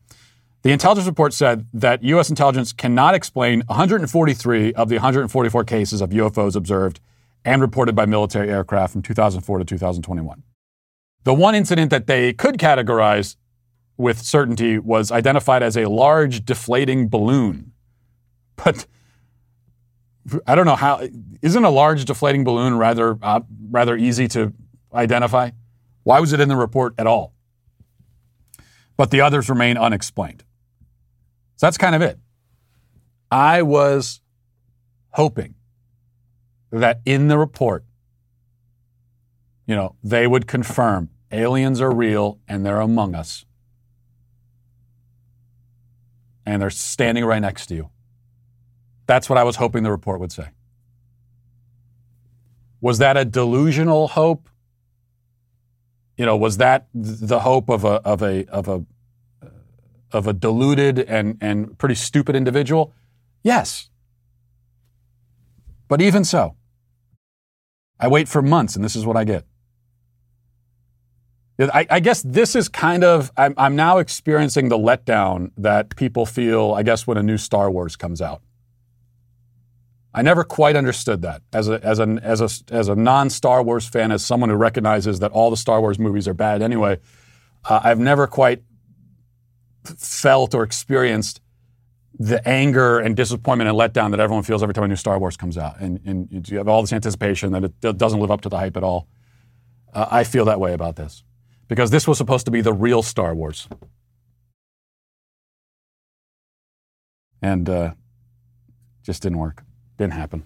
The 0.64 0.74
intelligence 0.74 1.08
report 1.08 1.32
said 1.32 1.66
that 1.74 2.04
U.S. 2.04 2.30
intelligence 2.30 2.74
cannot 2.74 3.16
explain 3.16 3.64
143 3.68 4.74
of 4.74 4.90
the 4.90 4.96
144 4.96 5.64
cases 5.64 6.02
of 6.02 6.10
UFOs 6.10 6.58
observed 6.58 7.00
and 7.46 7.62
reported 7.62 7.96
by 7.96 8.06
military 8.06 8.50
aircraft 8.50 8.92
from 8.92 9.02
2004 9.02 9.60
to 9.60 9.64
2021. 9.64 10.44
The 11.24 11.34
one 11.34 11.56
incident 11.56 11.90
that 11.92 12.06
they 12.06 12.34
could 12.34 12.58
categorize 12.58 13.38
with 13.96 14.20
certainty 14.20 14.78
was 14.78 15.10
identified 15.10 15.64
as 15.64 15.78
a 15.78 15.86
large 15.86 16.44
deflating 16.44 17.08
balloon. 17.08 17.72
But 18.58 18.86
I 20.46 20.54
don't 20.54 20.66
know 20.66 20.76
how. 20.76 21.08
Isn't 21.42 21.64
a 21.64 21.70
large 21.70 22.04
deflating 22.04 22.44
balloon 22.44 22.78
rather 22.78 23.18
uh, 23.22 23.40
rather 23.70 23.96
easy 23.96 24.28
to 24.28 24.52
identify? 24.94 25.52
Why 26.04 26.20
was 26.20 26.34
it 26.34 26.40
in 26.40 26.50
the 26.50 26.56
report 26.56 26.94
at 26.98 27.08
all? 27.08 27.34
But 28.98 29.12
the 29.12 29.22
others 29.22 29.50
remain 29.50 29.78
unexplained. 29.78 30.44
So 31.56 31.68
that's 31.68 31.78
kind 31.78 31.96
of 31.96 32.02
it. 32.02 32.20
I 33.30 33.62
was 33.62 34.22
hoping 35.12 35.56
that 36.72 37.02
in 37.06 37.28
the 37.28 37.38
report, 37.38 37.86
you 39.66 39.76
know, 39.76 39.96
they 40.04 40.28
would 40.28 40.48
confirm 40.48 41.10
aliens 41.32 41.80
are 41.82 41.94
real 41.94 42.40
and 42.48 42.66
they're 42.66 42.82
among 42.82 43.16
us 43.16 43.46
and 46.46 46.62
they're 46.62 46.70
standing 46.70 47.24
right 47.24 47.40
next 47.42 47.68
to 47.68 47.76
you. 47.76 47.90
That's 49.06 49.30
what 49.30 49.38
I 49.38 49.44
was 49.44 49.58
hoping 49.58 49.84
the 49.84 49.92
report 49.92 50.20
would 50.20 50.32
say. 50.32 50.50
Was 52.82 52.98
that 52.98 53.16
a 53.16 53.26
delusional 53.26 54.10
hope? 54.10 54.50
You 56.22 56.28
know, 56.28 56.38
was 56.38 56.58
that 56.58 56.86
the 56.94 57.40
hope 57.40 57.68
of 57.68 57.84
a 57.84 57.94
of 58.06 58.22
a 58.22 58.46
of 58.50 58.68
a 58.68 58.86
of 60.12 60.28
a 60.28 60.34
deluded 60.34 61.00
and 61.00 61.36
and 61.42 61.76
pretty 61.80 61.96
stupid 61.96 62.36
individual? 62.36 62.94
Yes. 63.42 63.90
But 65.88 66.00
even 66.00 66.24
so, 66.24 66.56
I 68.00 68.08
wait 68.08 68.28
for 68.28 68.44
months 68.44 68.76
and 68.76 68.86
this 68.86 68.96
is 68.96 69.04
what 69.04 69.18
I 69.18 69.24
get. 69.24 69.46
I, 71.60 71.88
I, 71.90 72.00
guess 72.00 72.22
this 72.22 72.56
is 72.56 72.70
kind 72.70 73.04
of, 73.04 73.32
I'm, 73.36 73.56
I'm 73.58 73.76
now 73.76 73.98
experiencing 73.98 74.70
the 74.70 74.78
letdown 74.78 75.52
that 75.58 75.96
people 75.96 76.26
feel, 76.26 76.74
I 76.74 76.84
guess, 76.84 77.06
when 77.08 77.18
a 77.18 77.24
new 77.24 77.38
Star 77.38 77.70
Wars 77.70 77.96
comes 77.96 78.22
out. 78.22 78.42
I 80.14 80.22
never 80.22 80.44
quite 80.44 80.76
understood 80.76 81.22
that 81.22 81.42
as 81.54 81.70
a, 81.70 81.80
as 81.84 82.00
a, 82.00 82.20
as 82.22 82.42
a, 82.42 82.74
as 82.74 82.90
a 82.90 82.96
non 82.96 83.30
Star 83.30 83.64
Wars 83.64 83.88
fan, 83.88 84.12
as 84.12 84.26
someone 84.26 84.50
who 84.50 84.56
recognizes 84.56 85.20
that 85.20 85.32
all 85.32 85.50
the 85.50 85.58
Star 85.58 85.80
Wars 85.80 85.98
movies 85.98 86.28
are 86.28 86.34
bad 86.34 86.62
anyway. 86.62 87.00
Uh, 87.64 87.80
I've 87.84 88.00
never 88.00 88.28
quite 88.28 88.64
felt 89.84 90.54
or 90.54 90.64
experienced 90.64 91.42
the 92.20 92.46
anger 92.48 93.00
and 93.00 93.16
disappointment 93.16 93.70
and 93.70 93.78
letdown 93.78 94.12
that 94.12 94.20
everyone 94.20 94.44
feels 94.44 94.62
every 94.62 94.74
time 94.74 94.84
a 94.84 94.88
new 94.88 94.96
Star 94.96 95.18
Wars 95.18 95.38
comes 95.38 95.58
out. 95.58 95.80
And, 95.80 96.00
and 96.06 96.50
you 96.50 96.58
have 96.58 96.68
all 96.68 96.82
this 96.82 96.92
anticipation 96.92 97.52
that 97.54 97.64
it 97.64 97.98
doesn't 97.98 98.20
live 98.20 98.32
up 98.32 98.42
to 98.42 98.50
the 98.50 98.58
hype 98.58 98.76
at 98.76 98.84
all. 98.84 99.08
Uh, 99.94 100.08
I 100.12 100.24
feel 100.24 100.46
that 100.46 100.60
way 100.60 100.74
about 100.74 100.98
this 100.98 101.24
because 101.68 101.90
this 101.90 102.08
was 102.08 102.18
supposed 102.18 102.46
to 102.46 102.52
be 102.52 102.62
the 102.62 102.74
real 102.74 103.02
Star 103.02 103.34
Wars. 103.34 103.68
And 107.42 107.70
uh, 107.70 107.94
just 109.04 109.24
didn't 109.24 109.40
work. 109.40 109.64
Didn't 109.98 110.14
happen. 110.14 110.44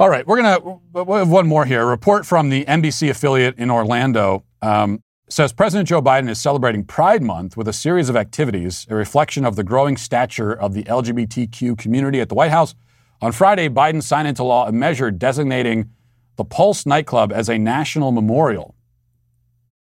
All 0.00 0.08
right, 0.08 0.24
we're 0.26 0.40
going 0.40 0.80
to 0.94 1.18
have 1.18 1.28
one 1.28 1.46
more 1.48 1.64
here. 1.64 1.82
A 1.82 1.86
report 1.86 2.24
from 2.24 2.50
the 2.50 2.64
NBC 2.66 3.10
affiliate 3.10 3.58
in 3.58 3.68
Orlando 3.68 4.44
um, 4.62 5.02
says 5.28 5.52
President 5.52 5.88
Joe 5.88 6.00
Biden 6.00 6.28
is 6.28 6.40
celebrating 6.40 6.84
Pride 6.84 7.22
Month 7.22 7.56
with 7.56 7.66
a 7.66 7.72
series 7.72 8.08
of 8.08 8.16
activities, 8.16 8.86
a 8.88 8.94
reflection 8.94 9.44
of 9.44 9.56
the 9.56 9.64
growing 9.64 9.96
stature 9.96 10.52
of 10.52 10.72
the 10.72 10.84
LGBTQ 10.84 11.76
community 11.76 12.20
at 12.20 12.28
the 12.28 12.36
White 12.36 12.52
House. 12.52 12.74
On 13.20 13.32
Friday, 13.32 13.68
Biden 13.68 14.00
signed 14.00 14.28
into 14.28 14.44
law 14.44 14.68
a 14.68 14.72
measure 14.72 15.10
designating 15.10 15.90
the 16.36 16.44
Pulse 16.44 16.86
nightclub 16.86 17.32
as 17.32 17.48
a 17.48 17.58
national 17.58 18.12
memorial. 18.12 18.76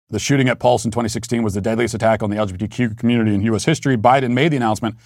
The 0.08 0.18
shooting 0.18 0.48
at 0.48 0.58
Pulse 0.58 0.86
in 0.86 0.90
2016 0.90 1.42
was 1.42 1.52
the 1.52 1.60
deadliest 1.60 1.92
attack 1.92 2.22
on 2.22 2.30
the 2.30 2.36
LGBTQ 2.36 2.96
community 2.96 3.34
in 3.34 3.42
U.S. 3.42 3.66
history. 3.66 3.98
Biden 3.98 4.32
made 4.32 4.52
the 4.52 4.56
announcement 4.56 4.96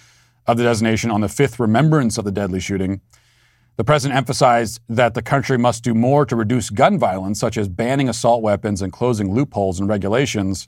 of 0.47 0.55
the 0.55 0.63
designation 0.63 1.11
on 1.11 1.19
the 1.19 1.27
fifth 1.27 1.59
remembrance 1.59 2.17
of 2.17 2.23
the 2.23 2.31
deadly 2.31 2.61
shooting. 2.61 3.01
The 3.75 3.83
president 3.83 4.17
emphasized 4.17 4.81
that 4.87 5.15
the 5.15 5.23
country 5.23 5.57
must 5.57 5.83
do 5.83 5.95
more 5.95 6.25
to 6.27 6.35
reduce 6.35 6.69
gun 6.69 6.99
violence, 6.99 7.39
such 7.39 7.57
as 7.57 7.67
banning 7.67 8.07
assault 8.07 8.43
weapons 8.43 8.81
and 8.81 8.93
closing 8.93 9.33
loopholes 9.33 9.79
in 9.79 9.87
regulations. 9.87 10.67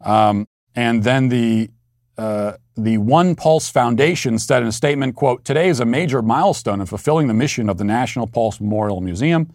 Um, 0.00 0.48
and 0.74 1.04
then 1.04 1.28
the 1.28 1.70
uh, 2.18 2.54
the 2.76 2.98
One 2.98 3.34
Pulse 3.34 3.68
Foundation 3.68 4.38
said 4.38 4.62
in 4.62 4.68
a 4.68 4.72
statement, 4.72 5.14
"quote 5.14 5.44
Today 5.44 5.68
is 5.68 5.80
a 5.80 5.84
major 5.84 6.20
milestone 6.20 6.80
in 6.80 6.86
fulfilling 6.86 7.28
the 7.28 7.34
mission 7.34 7.68
of 7.68 7.78
the 7.78 7.84
National 7.84 8.26
Pulse 8.26 8.60
Memorial 8.60 9.00
Museum. 9.00 9.52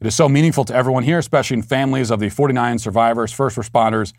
It 0.00 0.06
is 0.06 0.14
so 0.14 0.28
meaningful 0.28 0.64
to 0.64 0.74
everyone 0.74 1.02
here, 1.02 1.18
especially 1.18 1.56
in 1.56 1.62
families 1.62 2.10
of 2.10 2.20
the 2.20 2.28
49 2.28 2.78
survivors, 2.78 3.32
first 3.32 3.56
responders, 3.56 4.12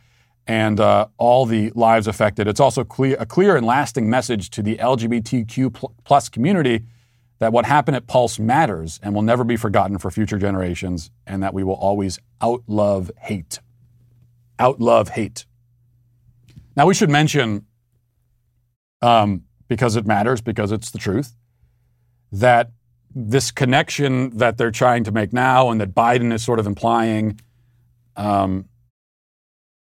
and 0.46 0.80
uh, 0.80 1.08
all 1.18 1.46
the 1.46 1.72
lives 1.74 2.06
affected. 2.06 2.48
It's 2.48 2.60
also 2.60 2.84
clear, 2.84 3.16
a 3.18 3.26
clear 3.26 3.56
and 3.56 3.66
lasting 3.66 4.10
message 4.10 4.50
to 4.52 4.62
the 4.62 4.78
LGBTQ 4.78 5.92
plus 6.04 6.30
community." 6.30 6.86
That 7.40 7.54
what 7.54 7.66
happened 7.66 7.96
at 7.96 8.06
Pulse 8.06 8.38
matters 8.38 9.00
and 9.02 9.16
will 9.16 9.22
never 9.22 9.44
be 9.44 9.56
forgotten 9.56 9.98
for 9.98 10.12
future 10.12 10.38
generations, 10.38 11.10
and 11.26 11.42
that 11.42 11.54
we 11.54 11.64
will 11.64 11.76
always 11.76 12.20
outlove 12.42 13.12
hate. 13.18 13.60
Outlove 14.60 15.10
hate. 15.10 15.46
Now, 16.76 16.86
we 16.86 16.94
should 16.94 17.10
mention, 17.10 17.66
um, 19.02 19.44
because 19.68 19.96
it 19.96 20.06
matters, 20.06 20.42
because 20.42 20.72
it's 20.72 20.92
the 20.92 20.98
truth, 20.98 21.34
that 22.32 22.72
this 23.16 23.52
connection 23.52 24.38
that 24.38 24.58
they're 24.58 24.72
trying 24.72 25.04
to 25.06 25.12
make 25.12 25.34
now 25.34 25.72
and 25.72 25.82
that 25.82 25.96
Biden 25.96 26.32
is 26.34 26.44
sort 26.44 26.60
of 26.60 26.68
implying, 26.68 27.40
um, 28.16 28.66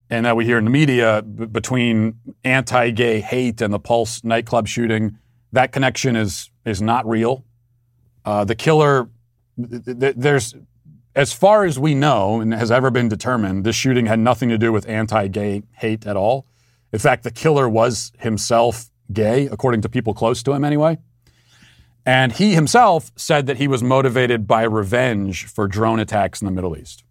and 0.10 0.26
that 0.26 0.36
we 0.36 0.46
hear 0.46 0.58
in 0.58 0.66
the 0.66 0.72
media 0.72 1.22
b- 1.22 1.46
between 1.46 2.20
anti 2.44 2.90
gay 2.92 3.22
hate 3.22 3.62
and 3.62 3.74
the 3.74 3.80
Pulse 3.80 4.24
nightclub 4.24 4.68
shooting, 4.68 5.18
that 5.56 5.72
connection 5.72 6.16
is 6.16 6.52
is 6.66 6.82
not 6.82 7.08
real. 7.08 7.44
Uh, 8.24 8.44
the 8.44 8.56
killer, 8.56 9.10
th- 9.58 9.86
th- 9.86 10.16
there's, 10.18 10.56
as 11.16 11.32
far 11.32 11.64
as 11.64 11.78
we 11.78 11.94
know 11.94 12.42
and 12.42 12.54
has 12.54 12.72
ever 12.72 12.90
been 12.90 13.08
determined, 13.08 13.64
this 13.64 13.76
shooting 13.76 14.08
had 14.08 14.20
nothing 14.20 14.50
to 14.50 14.58
do 14.58 14.72
with 14.72 14.88
anti-gay 14.90 15.64
hate 15.74 16.08
at 16.08 16.18
all. 16.18 16.46
In 16.92 17.00
fact, 17.00 17.24
the 17.24 17.32
killer 17.32 17.70
was 17.70 18.12
himself 18.20 18.90
gay, 19.14 19.48
according 19.48 19.82
to 19.82 19.90
people 19.90 20.14
close 20.14 20.42
to 20.44 20.54
him, 20.54 20.64
anyway. 20.64 20.98
And 22.06 22.32
he 22.32 22.54
himself 22.54 23.12
said 23.16 23.46
that 23.48 23.58
he 23.58 23.68
was 23.68 23.84
motivated 23.84 24.48
by 24.48 24.64
revenge 24.64 25.46
for 25.46 25.68
drone 25.68 26.00
attacks 26.00 26.42
in 26.42 26.46
the 26.46 26.52
Middle 26.52 26.78
East. 26.78 27.04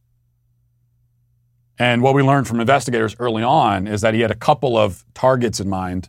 And 1.78 2.02
what 2.02 2.14
we 2.14 2.22
learned 2.22 2.46
from 2.46 2.60
investigators 2.60 3.16
early 3.18 3.42
on 3.42 3.86
is 3.86 4.00
that 4.00 4.14
he 4.14 4.20
had 4.20 4.30
a 4.30 4.36
couple 4.36 4.76
of 4.76 5.04
targets 5.14 5.60
in 5.60 5.68
mind 5.68 6.08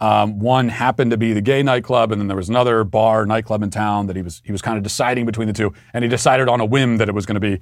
um, 0.00 0.38
one 0.38 0.68
happened 0.68 1.12
to 1.12 1.16
be 1.16 1.32
the 1.32 1.40
gay 1.40 1.62
nightclub, 1.62 2.12
and 2.12 2.20
then 2.20 2.28
there 2.28 2.36
was 2.36 2.48
another 2.48 2.84
bar 2.84 3.26
nightclub 3.26 3.62
in 3.62 3.70
town 3.70 4.06
that 4.08 4.16
he 4.16 4.22
was 4.22 4.42
he 4.44 4.52
was 4.52 4.60
kind 4.60 4.76
of 4.76 4.82
deciding 4.82 5.24
between 5.26 5.46
the 5.46 5.54
two, 5.54 5.72
and 5.92 6.04
he 6.04 6.10
decided 6.10 6.48
on 6.48 6.60
a 6.60 6.64
whim 6.64 6.96
that 6.98 7.08
it 7.08 7.14
was 7.14 7.26
going 7.26 7.34
to 7.34 7.40
be 7.40 7.60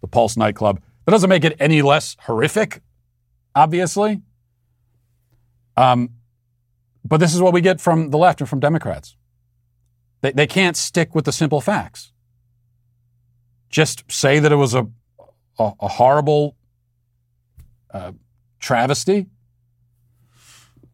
the 0.00 0.08
Pulse 0.08 0.36
nightclub. 0.36 0.80
That 1.04 1.12
doesn't 1.12 1.30
make 1.30 1.44
it 1.44 1.56
any 1.60 1.82
less 1.82 2.16
horrific, 2.20 2.82
obviously. 3.54 4.22
Um, 5.76 6.10
but 7.04 7.18
this 7.18 7.34
is 7.34 7.40
what 7.40 7.52
we 7.52 7.60
get 7.60 7.80
from 7.80 8.10
the 8.10 8.18
left 8.18 8.40
and 8.40 8.48
from 8.48 8.60
Democrats. 8.60 9.16
They, 10.20 10.32
they 10.32 10.46
can't 10.46 10.76
stick 10.76 11.14
with 11.14 11.24
the 11.24 11.32
simple 11.32 11.60
facts. 11.60 12.12
Just 13.70 14.10
say 14.10 14.40
that 14.40 14.50
it 14.50 14.56
was 14.56 14.74
a, 14.74 14.88
a, 15.58 15.72
a 15.80 15.88
horrible 15.88 16.56
uh, 17.94 18.12
travesty 18.58 19.26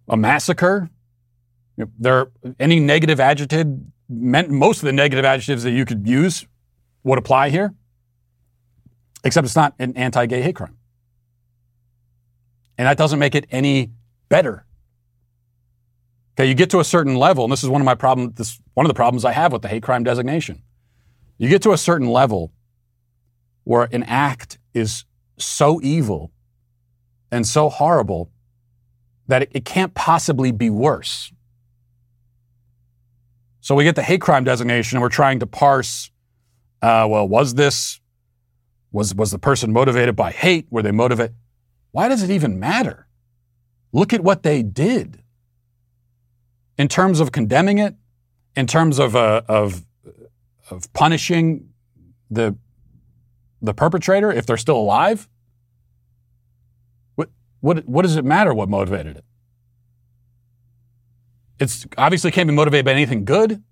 a 0.08 0.16
massacre. 0.16 0.90
You 1.76 1.84
know, 1.84 1.90
there 1.98 2.26
any 2.60 2.80
negative 2.80 3.20
adjective 3.20 3.66
meant 4.08 4.50
most 4.50 4.78
of 4.78 4.86
the 4.86 4.92
negative 4.92 5.24
adjectives 5.24 5.62
that 5.64 5.72
you 5.72 5.84
could 5.84 6.06
use 6.06 6.46
would 7.02 7.18
apply 7.18 7.50
here, 7.50 7.74
except 9.24 9.44
it's 9.44 9.56
not 9.56 9.74
an 9.78 9.96
anti-gay 9.96 10.40
hate 10.42 10.56
crime, 10.56 10.76
and 12.78 12.86
that 12.86 12.96
doesn't 12.96 13.18
make 13.18 13.34
it 13.34 13.46
any 13.50 13.90
better. 14.28 14.64
Okay, 16.36 16.48
you 16.48 16.54
get 16.54 16.70
to 16.70 16.80
a 16.80 16.84
certain 16.84 17.14
level, 17.14 17.44
and 17.44 17.52
this 17.52 17.62
is 17.62 17.68
one 17.68 17.80
of 17.80 17.84
my 17.84 17.94
problems. 17.94 18.34
This 18.34 18.60
one 18.74 18.86
of 18.86 18.88
the 18.88 18.94
problems 18.94 19.24
I 19.24 19.32
have 19.32 19.52
with 19.52 19.62
the 19.62 19.68
hate 19.68 19.82
crime 19.82 20.04
designation. 20.04 20.62
You 21.38 21.48
get 21.48 21.62
to 21.62 21.72
a 21.72 21.78
certain 21.78 22.08
level 22.08 22.52
where 23.64 23.88
an 23.90 24.02
act 24.04 24.58
is 24.74 25.04
so 25.38 25.80
evil 25.82 26.30
and 27.30 27.46
so 27.46 27.68
horrible 27.68 28.30
that 29.28 29.42
it, 29.42 29.50
it 29.52 29.64
can't 29.64 29.94
possibly 29.94 30.52
be 30.52 30.70
worse. 30.70 31.32
So 33.60 33.74
we 33.74 33.84
get 33.84 33.96
the 33.96 34.02
hate 34.02 34.20
crime 34.20 34.44
designation, 34.44 34.96
and 34.96 35.02
we're 35.02 35.08
trying 35.08 35.40
to 35.40 35.46
parse. 35.46 36.10
Uh, 36.82 37.06
well, 37.08 37.26
was 37.26 37.54
this 37.54 38.00
was 38.92 39.14
was 39.14 39.30
the 39.30 39.38
person 39.38 39.72
motivated 39.72 40.14
by 40.14 40.30
hate? 40.30 40.66
Were 40.70 40.82
they 40.82 40.90
motivated? 40.90 41.34
Why 41.90 42.08
does 42.08 42.22
it 42.22 42.30
even 42.30 42.60
matter? 42.60 43.06
Look 43.92 44.12
at 44.12 44.22
what 44.22 44.42
they 44.42 44.62
did. 44.62 45.22
In 46.76 46.88
terms 46.88 47.20
of 47.20 47.32
condemning 47.32 47.78
it, 47.78 47.94
in 48.56 48.66
terms 48.66 48.98
of 48.98 49.16
uh, 49.16 49.42
of 49.48 49.86
of 50.70 50.92
punishing 50.92 51.70
the 52.30 52.56
the 53.62 53.74
perpetrator 53.74 54.30
if 54.30 54.46
they're 54.46 54.56
still 54.56 54.76
alive. 54.76 55.28
What, 57.64 57.88
what 57.88 58.02
does 58.02 58.16
it 58.16 58.26
matter 58.26 58.52
what 58.52 58.68
motivated 58.68 59.16
it? 59.16 59.24
It's 61.58 61.86
obviously 61.96 62.30
can't 62.30 62.46
be 62.46 62.54
motivated 62.54 62.84
by 62.84 62.92
anything 62.92 63.24
good. 63.24 63.62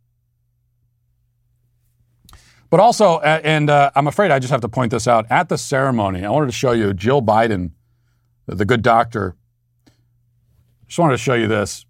But 2.71 2.81
also, 2.81 3.21
and 3.21 3.69
uh, 3.69 3.91
I'm 3.95 4.07
afraid 4.07 4.31
I 4.31 4.39
just 4.39 4.51
have 4.51 4.63
to 4.63 4.69
point 4.71 4.93
this 4.93 5.07
out 5.07 5.27
at 5.29 5.51
the 5.51 5.59
ceremony, 5.59 6.25
I 6.25 6.31
wanted 6.31 6.47
to 6.47 6.53
show 6.53 6.73
you 6.73 6.95
Jill 6.95 7.21
Biden, 7.21 7.73
the 8.47 8.65
good 8.65 8.81
doctor. 8.81 9.37
Just 10.87 10.99
wanted 10.99 11.13
to 11.13 11.23
show 11.23 11.35
you 11.35 11.47
this. 11.47 11.85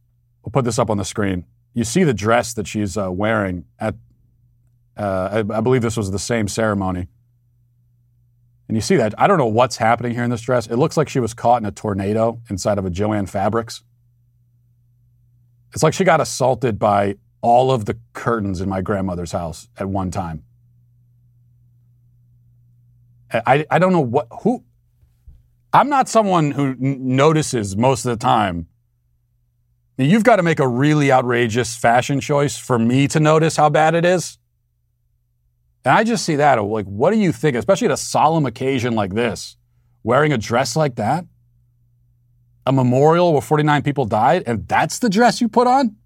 We'll 0.44 0.50
put 0.50 0.64
this 0.64 0.80
up 0.80 0.90
on 0.90 0.96
the 0.96 1.04
screen. 1.04 1.44
You 1.72 1.84
see 1.84 2.02
the 2.02 2.14
dress 2.14 2.52
that 2.54 2.66
she's 2.66 2.96
uh, 2.96 3.12
wearing 3.12 3.64
at, 3.78 3.94
uh, 4.96 5.44
I, 5.48 5.58
I 5.58 5.60
believe 5.60 5.82
this 5.82 5.96
was 5.96 6.10
the 6.10 6.18
same 6.18 6.48
ceremony. 6.48 7.06
And 8.68 8.76
you 8.76 8.80
see 8.80 8.96
that. 8.96 9.14
I 9.18 9.26
don't 9.26 9.38
know 9.38 9.46
what's 9.46 9.76
happening 9.76 10.14
here 10.14 10.24
in 10.24 10.30
this 10.30 10.40
dress. 10.40 10.66
It 10.66 10.76
looks 10.76 10.96
like 10.96 11.08
she 11.08 11.20
was 11.20 11.34
caught 11.34 11.60
in 11.60 11.66
a 11.66 11.72
tornado 11.72 12.40
inside 12.48 12.78
of 12.78 12.86
a 12.86 12.90
Jo-Ann 12.90 13.26
Fabrics. 13.26 13.82
It's 15.72 15.82
like 15.82 15.94
she 15.94 16.04
got 16.04 16.20
assaulted 16.20 16.78
by 16.78 17.16
all 17.40 17.70
of 17.72 17.86
the 17.86 17.98
curtains 18.12 18.60
in 18.60 18.68
my 18.68 18.80
grandmother's 18.80 19.32
house 19.32 19.68
at 19.76 19.88
one 19.88 20.10
time. 20.10 20.44
I, 23.32 23.66
I 23.70 23.78
don't 23.78 23.92
know 23.92 24.00
what, 24.00 24.28
who, 24.42 24.62
I'm 25.72 25.88
not 25.88 26.08
someone 26.08 26.50
who 26.50 26.68
n- 26.68 27.16
notices 27.16 27.76
most 27.76 28.04
of 28.04 28.10
the 28.10 28.22
time. 28.22 28.68
You've 29.96 30.24
got 30.24 30.36
to 30.36 30.42
make 30.42 30.60
a 30.60 30.68
really 30.68 31.10
outrageous 31.10 31.76
fashion 31.76 32.20
choice 32.20 32.58
for 32.58 32.78
me 32.78 33.08
to 33.08 33.20
notice 33.20 33.56
how 33.56 33.70
bad 33.70 33.94
it 33.94 34.04
is. 34.04 34.38
And 35.84 35.94
I 35.94 36.04
just 36.04 36.24
see 36.24 36.36
that. 36.36 36.62
Like, 36.62 36.86
what 36.86 37.12
do 37.12 37.18
you 37.18 37.32
think, 37.32 37.56
especially 37.56 37.86
at 37.86 37.92
a 37.92 37.96
solemn 37.96 38.46
occasion 38.46 38.94
like 38.94 39.14
this, 39.14 39.56
wearing 40.02 40.32
a 40.32 40.38
dress 40.38 40.76
like 40.76 40.96
that? 40.96 41.24
A 42.64 42.72
memorial 42.72 43.32
where 43.32 43.42
49 43.42 43.82
people 43.82 44.04
died, 44.04 44.44
and 44.46 44.68
that's 44.68 45.00
the 45.00 45.08
dress 45.08 45.40
you 45.40 45.48
put 45.48 45.66
on? 45.66 45.96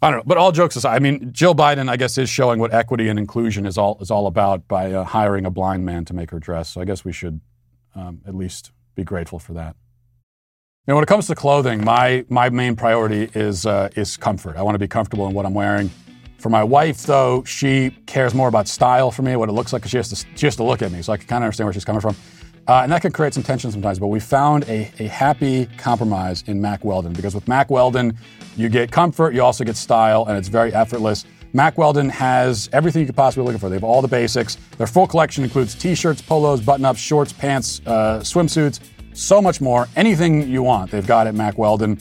I 0.00 0.10
don't 0.10 0.18
know, 0.18 0.24
but 0.26 0.36
all 0.36 0.50
jokes 0.50 0.74
aside, 0.74 0.96
I 0.96 0.98
mean, 0.98 1.32
Jill 1.32 1.54
Biden, 1.54 1.88
I 1.88 1.96
guess, 1.96 2.18
is 2.18 2.28
showing 2.28 2.58
what 2.58 2.74
equity 2.74 3.08
and 3.08 3.20
inclusion 3.20 3.66
is 3.66 3.78
all 3.78 3.98
is 4.00 4.10
all 4.10 4.26
about 4.26 4.66
by 4.66 4.92
uh, 4.92 5.04
hiring 5.04 5.46
a 5.46 5.50
blind 5.50 5.84
man 5.84 6.04
to 6.06 6.14
make 6.14 6.32
her 6.32 6.40
dress. 6.40 6.70
So 6.70 6.80
I 6.80 6.84
guess 6.84 7.04
we 7.04 7.12
should 7.12 7.40
um, 7.94 8.20
at 8.26 8.34
least 8.34 8.72
be 8.96 9.04
grateful 9.04 9.38
for 9.38 9.52
that. 9.52 9.76
Know, 10.88 10.96
when 10.96 11.04
it 11.04 11.06
comes 11.06 11.28
to 11.28 11.36
clothing, 11.36 11.84
my 11.84 12.24
my 12.28 12.50
main 12.50 12.74
priority 12.74 13.30
is 13.34 13.64
uh, 13.64 13.90
is 13.94 14.16
comfort. 14.16 14.56
I 14.56 14.62
want 14.62 14.74
to 14.74 14.80
be 14.80 14.88
comfortable 14.88 15.28
in 15.28 15.34
what 15.34 15.46
I'm 15.46 15.54
wearing. 15.54 15.92
For 16.42 16.48
my 16.48 16.64
wife, 16.64 17.04
though, 17.04 17.44
she 17.44 17.96
cares 18.06 18.34
more 18.34 18.48
about 18.48 18.66
style 18.66 19.12
for 19.12 19.22
me, 19.22 19.36
what 19.36 19.48
it 19.48 19.52
looks 19.52 19.72
like, 19.72 19.82
because 19.82 19.92
she 19.92 19.96
has 19.98 20.08
to 20.08 20.26
she 20.34 20.46
has 20.46 20.56
to 20.56 20.64
look 20.64 20.82
at 20.82 20.90
me, 20.90 21.00
so 21.00 21.12
I 21.12 21.16
can 21.16 21.28
kind 21.28 21.44
of 21.44 21.46
understand 21.46 21.66
where 21.66 21.72
she's 21.72 21.84
coming 21.84 22.00
from. 22.00 22.16
Uh, 22.66 22.80
and 22.82 22.90
that 22.90 23.00
can 23.00 23.12
create 23.12 23.32
some 23.32 23.44
tension 23.44 23.70
sometimes, 23.70 24.00
but 24.00 24.08
we 24.08 24.18
found 24.18 24.64
a, 24.64 24.90
a 24.98 25.06
happy 25.06 25.66
compromise 25.78 26.42
in 26.48 26.60
Mack 26.60 26.84
Weldon 26.84 27.12
because 27.12 27.32
with 27.32 27.46
Mack 27.46 27.70
Weldon, 27.70 28.18
you 28.56 28.68
get 28.68 28.90
comfort, 28.90 29.34
you 29.34 29.42
also 29.42 29.62
get 29.62 29.76
style, 29.76 30.24
and 30.26 30.36
it's 30.36 30.48
very 30.48 30.74
effortless. 30.74 31.26
Mack 31.52 31.78
Weldon 31.78 32.08
has 32.08 32.68
everything 32.72 33.02
you 33.02 33.06
could 33.06 33.14
possibly 33.14 33.42
be 33.42 33.46
looking 33.46 33.60
for. 33.60 33.68
They 33.68 33.76
have 33.76 33.84
all 33.84 34.02
the 34.02 34.08
basics. 34.08 34.56
Their 34.78 34.88
full 34.88 35.06
collection 35.06 35.44
includes 35.44 35.76
t-shirts, 35.76 36.22
polos, 36.22 36.60
button-ups, 36.60 36.98
shorts, 36.98 37.32
pants, 37.32 37.80
uh, 37.86 38.18
swimsuits, 38.18 38.80
so 39.12 39.40
much 39.40 39.60
more. 39.60 39.86
Anything 39.94 40.48
you 40.48 40.64
want, 40.64 40.90
they've 40.90 41.06
got 41.06 41.28
at 41.28 41.36
Mack 41.36 41.56
Weldon. 41.56 42.00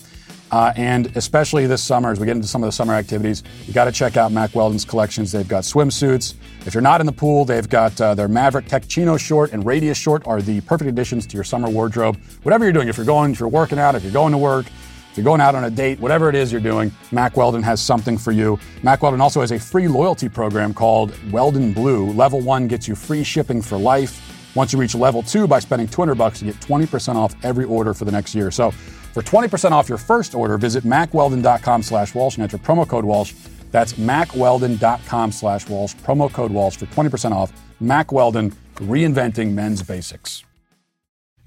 Uh, 0.52 0.74
and 0.76 1.16
especially 1.16 1.66
this 1.66 1.82
summer, 1.82 2.12
as 2.12 2.20
we 2.20 2.26
get 2.26 2.36
into 2.36 2.47
some 2.47 2.62
of 2.62 2.68
the 2.68 2.72
summer 2.72 2.93
activities, 2.93 3.43
you 3.66 3.74
got 3.74 3.86
to 3.86 3.91
check 3.91 4.18
out 4.18 4.32
Mack 4.32 4.54
Weldon's 4.54 4.84
collections. 4.84 5.32
They've 5.32 5.47
got 5.47 5.64
swimsuits. 5.64 6.36
If 6.66 6.74
you're 6.74 6.82
not 6.82 6.99
in 6.99 7.06
the 7.06 7.14
pool, 7.14 7.45
they've 7.45 7.68
got 7.68 7.99
uh, 8.02 8.14
their 8.16 8.28
Maverick 8.28 8.66
Tech 8.66 8.88
Chino 8.88 9.16
short 9.16 9.54
and 9.54 9.66
Radius 9.66 9.97
short 9.97 10.28
are 10.28 10.41
the 10.41 10.60
perfect 10.62 10.89
additions 10.89 11.26
to 11.28 11.36
your 11.36 11.45
summer 11.45 11.70
wardrobe. 11.70 12.20
Whatever 12.43 12.66
you're 12.66 12.74
doing, 12.74 12.89
if 12.89 12.97
you're 12.97 13.06
going, 13.06 13.32
if 13.32 13.39
you're 13.39 13.49
working 13.49 13.80
out, 13.80 13.95
if 13.95 14.04
you're 14.04 14.12
going 14.12 14.34
to 14.34 14.38
work, 14.38 14.66
if 15.12 15.18
you're 15.18 15.26
going 15.26 15.41
out 15.41 15.56
on 15.56 15.66
a 15.66 15.70
date, 15.70 15.99
whatever 15.99 16.30
it 16.30 16.36
is 16.36 16.52
you're 16.52 16.62
doing, 16.62 16.91
Mack 17.12 17.36
Weldon 17.36 17.64
has 17.64 17.82
something 17.82 18.18
for 18.18 18.32
you. 18.32 18.60
Mack 18.84 19.04
Weldon 19.04 19.20
also 19.20 19.41
has 19.41 19.52
a 19.52 19.60
free 19.60 19.88
loyalty 19.88 20.30
program 20.30 20.74
called 20.74 21.14
Weldon 21.32 21.74
Blue. 21.74 22.12
Level 22.12 22.39
one 22.39 22.68
gets 22.68 22.88
you 22.88 22.95
free 22.95 23.24
shipping 23.24 23.62
for 23.62 23.78
life. 23.78 24.28
Once 24.56 24.74
you 24.74 24.80
reach 24.80 24.95
level 24.95 25.24
two, 25.24 25.47
by 25.47 25.60
spending 25.60 25.88
200 25.88 26.16
bucks, 26.16 26.41
you 26.41 26.52
get 26.52 26.62
20% 26.62 27.16
off 27.16 27.36
every 27.43 27.66
order 27.66 27.93
for 27.93 28.06
the 28.06 28.12
next 28.12 28.36
year. 28.36 28.52
So 28.52 28.74
for 29.14 29.22
20% 29.22 29.72
off 29.72 29.89
your 29.89 29.97
first 29.97 30.34
order, 30.34 30.57
visit 30.57 30.84
mackweldon.com 30.84 31.84
slash 31.84 32.16
Walsh 32.16 32.36
and 32.38 32.43
enter 32.43 32.57
promo 32.57 32.88
code 32.88 33.05
Walsh. 33.05 33.34
That's 33.72 33.93
mackweldon.com 33.93 35.32
slash 35.32 35.68
Walsh, 35.70 35.95
promo 35.95 36.32
code 36.32 36.51
Walsh 36.51 36.78
for 36.78 36.86
20% 36.88 37.32
off. 37.32 37.51
Mack 37.80 38.12
Weldon, 38.12 38.53
reinventing 38.76 39.53
men's 39.53 39.82
basics. 39.82 40.43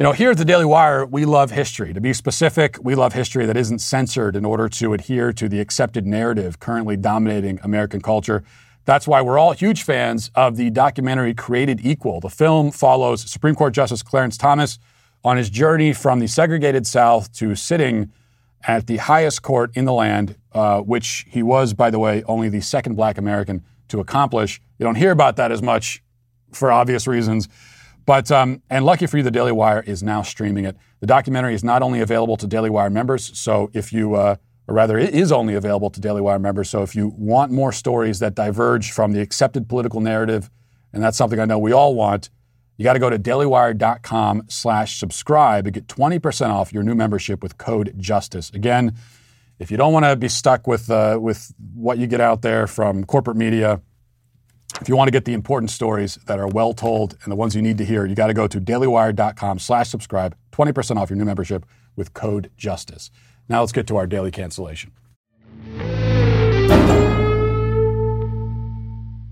You 0.00 0.02
know, 0.02 0.10
here 0.10 0.32
at 0.32 0.38
the 0.38 0.44
Daily 0.44 0.64
Wire, 0.64 1.06
we 1.06 1.24
love 1.24 1.52
history. 1.52 1.94
To 1.94 2.00
be 2.00 2.12
specific, 2.12 2.78
we 2.82 2.96
love 2.96 3.12
history 3.12 3.46
that 3.46 3.56
isn't 3.56 3.78
censored 3.78 4.34
in 4.34 4.44
order 4.44 4.68
to 4.70 4.92
adhere 4.92 5.32
to 5.32 5.48
the 5.48 5.60
accepted 5.60 6.04
narrative 6.04 6.58
currently 6.58 6.96
dominating 6.96 7.60
American 7.62 8.00
culture. 8.00 8.42
That's 8.86 9.06
why 9.06 9.22
we're 9.22 9.38
all 9.38 9.52
huge 9.52 9.84
fans 9.84 10.32
of 10.34 10.56
the 10.56 10.70
documentary 10.70 11.32
Created 11.32 11.86
Equal. 11.86 12.18
The 12.18 12.28
film 12.28 12.72
follows 12.72 13.30
Supreme 13.30 13.54
Court 13.54 13.72
Justice 13.72 14.02
Clarence 14.02 14.36
Thomas 14.36 14.80
on 15.24 15.36
his 15.36 15.48
journey 15.50 15.92
from 15.92 16.20
the 16.20 16.26
segregated 16.26 16.86
South 16.86 17.32
to 17.32 17.54
sitting 17.54 18.12
at 18.66 18.86
the 18.86 18.98
highest 18.98 19.42
court 19.42 19.70
in 19.74 19.84
the 19.84 19.92
land, 19.92 20.36
uh, 20.52 20.80
which 20.80 21.26
he 21.28 21.42
was, 21.42 21.74
by 21.74 21.90
the 21.90 21.98
way, 21.98 22.22
only 22.24 22.48
the 22.48 22.60
second 22.60 22.94
black 22.94 23.18
American 23.18 23.62
to 23.88 24.00
accomplish. 24.00 24.60
You 24.78 24.84
don't 24.84 24.94
hear 24.94 25.10
about 25.10 25.36
that 25.36 25.52
as 25.52 25.62
much 25.62 26.02
for 26.52 26.70
obvious 26.70 27.06
reasons. 27.06 27.48
But, 28.06 28.30
um, 28.30 28.62
and 28.68 28.84
lucky 28.84 29.06
for 29.06 29.16
you, 29.16 29.22
the 29.22 29.30
Daily 29.30 29.52
Wire 29.52 29.80
is 29.80 30.02
now 30.02 30.22
streaming 30.22 30.66
it. 30.66 30.76
The 31.00 31.06
documentary 31.06 31.54
is 31.54 31.64
not 31.64 31.82
only 31.82 32.00
available 32.00 32.36
to 32.36 32.46
Daily 32.46 32.70
Wire 32.70 32.90
members, 32.90 33.38
so 33.38 33.70
if 33.72 33.92
you, 33.92 34.14
uh, 34.14 34.36
or 34.68 34.74
rather, 34.74 34.98
it 34.98 35.14
is 35.14 35.32
only 35.32 35.54
available 35.54 35.90
to 35.90 36.00
Daily 36.00 36.20
Wire 36.20 36.38
members. 36.38 36.68
So 36.68 36.82
if 36.82 36.94
you 36.94 37.14
want 37.16 37.50
more 37.50 37.72
stories 37.72 38.18
that 38.18 38.34
diverge 38.34 38.92
from 38.92 39.12
the 39.12 39.20
accepted 39.20 39.68
political 39.68 40.00
narrative, 40.00 40.50
and 40.92 41.02
that's 41.02 41.16
something 41.16 41.40
I 41.40 41.44
know 41.44 41.58
we 41.58 41.72
all 41.72 41.94
want, 41.94 42.30
you 42.76 42.84
got 42.84 42.94
to 42.94 42.98
go 42.98 43.10
to 43.10 43.18
dailywire.com 43.18 44.44
slash 44.48 44.98
subscribe 44.98 45.64
to 45.64 45.70
get 45.70 45.86
20% 45.86 46.50
off 46.50 46.72
your 46.72 46.82
new 46.82 46.94
membership 46.94 47.42
with 47.42 47.56
code 47.56 47.94
JUSTICE. 47.98 48.50
Again, 48.50 48.94
if 49.58 49.70
you 49.70 49.76
don't 49.76 49.92
want 49.92 50.04
to 50.04 50.16
be 50.16 50.28
stuck 50.28 50.66
with, 50.66 50.90
uh, 50.90 51.18
with 51.20 51.54
what 51.74 51.98
you 51.98 52.06
get 52.06 52.20
out 52.20 52.42
there 52.42 52.66
from 52.66 53.04
corporate 53.04 53.36
media, 53.36 53.80
if 54.80 54.88
you 54.88 54.96
want 54.96 55.06
to 55.06 55.12
get 55.12 55.24
the 55.24 55.34
important 55.34 55.70
stories 55.70 56.16
that 56.26 56.40
are 56.40 56.48
well 56.48 56.72
told 56.72 57.16
and 57.22 57.30
the 57.30 57.36
ones 57.36 57.54
you 57.54 57.62
need 57.62 57.78
to 57.78 57.84
hear, 57.84 58.06
you 58.06 58.16
got 58.16 58.26
to 58.26 58.34
go 58.34 58.48
to 58.48 58.60
dailywire.com 58.60 59.60
slash 59.60 59.88
subscribe, 59.88 60.36
20% 60.52 60.96
off 60.96 61.10
your 61.10 61.16
new 61.16 61.24
membership 61.24 61.64
with 61.94 62.12
code 62.12 62.50
JUSTICE. 62.56 63.10
Now 63.48 63.60
let's 63.60 63.72
get 63.72 63.86
to 63.88 63.96
our 63.96 64.06
daily 64.06 64.32
cancellation. 64.32 64.90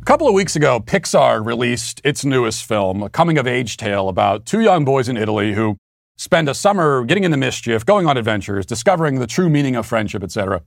A 0.03 0.05
couple 0.05 0.27
of 0.27 0.35
weeks 0.35 0.57
ago, 0.57 0.81
Pixar 0.81 1.47
released 1.47 2.01
its 2.03 2.25
newest 2.25 2.65
film, 2.65 3.05
a 3.05 3.09
coming 3.09 3.39
of 3.39 3.47
age 3.47 3.77
tale 3.77 4.09
about 4.09 4.45
two 4.45 4.59
young 4.59 4.85
boys 4.85 5.09
in 5.09 5.17
Italy 5.17 5.53
who 5.53 5.77
spend 6.17 6.49
a 6.49 6.55
summer 6.55 7.05
getting 7.05 7.23
into 7.23 7.37
mischief, 7.37 7.87
going 7.87 8.09
on 8.09 8.17
adventures, 8.17 8.67
discovering 8.67 9.21
the 9.21 9.29
true 9.29 9.49
meaning 9.49 9.77
of 9.77 9.87
friendship, 9.87 10.25
etc. 10.25 10.61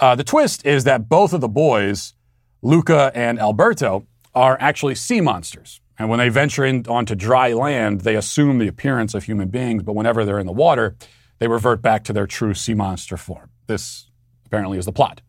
Uh, 0.00 0.16
the 0.16 0.24
twist 0.24 0.66
is 0.66 0.82
that 0.82 1.08
both 1.08 1.32
of 1.32 1.40
the 1.40 1.48
boys, 1.48 2.14
Luca 2.60 3.12
and 3.14 3.38
Alberto, 3.38 4.04
are 4.34 4.56
actually 4.58 4.96
sea 4.96 5.20
monsters. 5.20 5.80
And 5.96 6.08
when 6.08 6.18
they 6.18 6.28
venture 6.28 6.64
in 6.64 6.84
onto 6.88 7.14
dry 7.14 7.52
land, 7.52 8.00
they 8.00 8.16
assume 8.16 8.58
the 8.58 8.66
appearance 8.66 9.14
of 9.14 9.22
human 9.22 9.48
beings, 9.48 9.84
but 9.84 9.94
whenever 9.94 10.24
they're 10.24 10.40
in 10.40 10.46
the 10.46 10.52
water, 10.52 10.96
they 11.38 11.46
revert 11.46 11.82
back 11.82 12.02
to 12.02 12.12
their 12.12 12.26
true 12.26 12.52
sea 12.52 12.74
monster 12.74 13.16
form. 13.16 13.48
This 13.68 14.10
apparently 14.44 14.76
is 14.76 14.86
the 14.86 14.92
plot. 14.92 15.20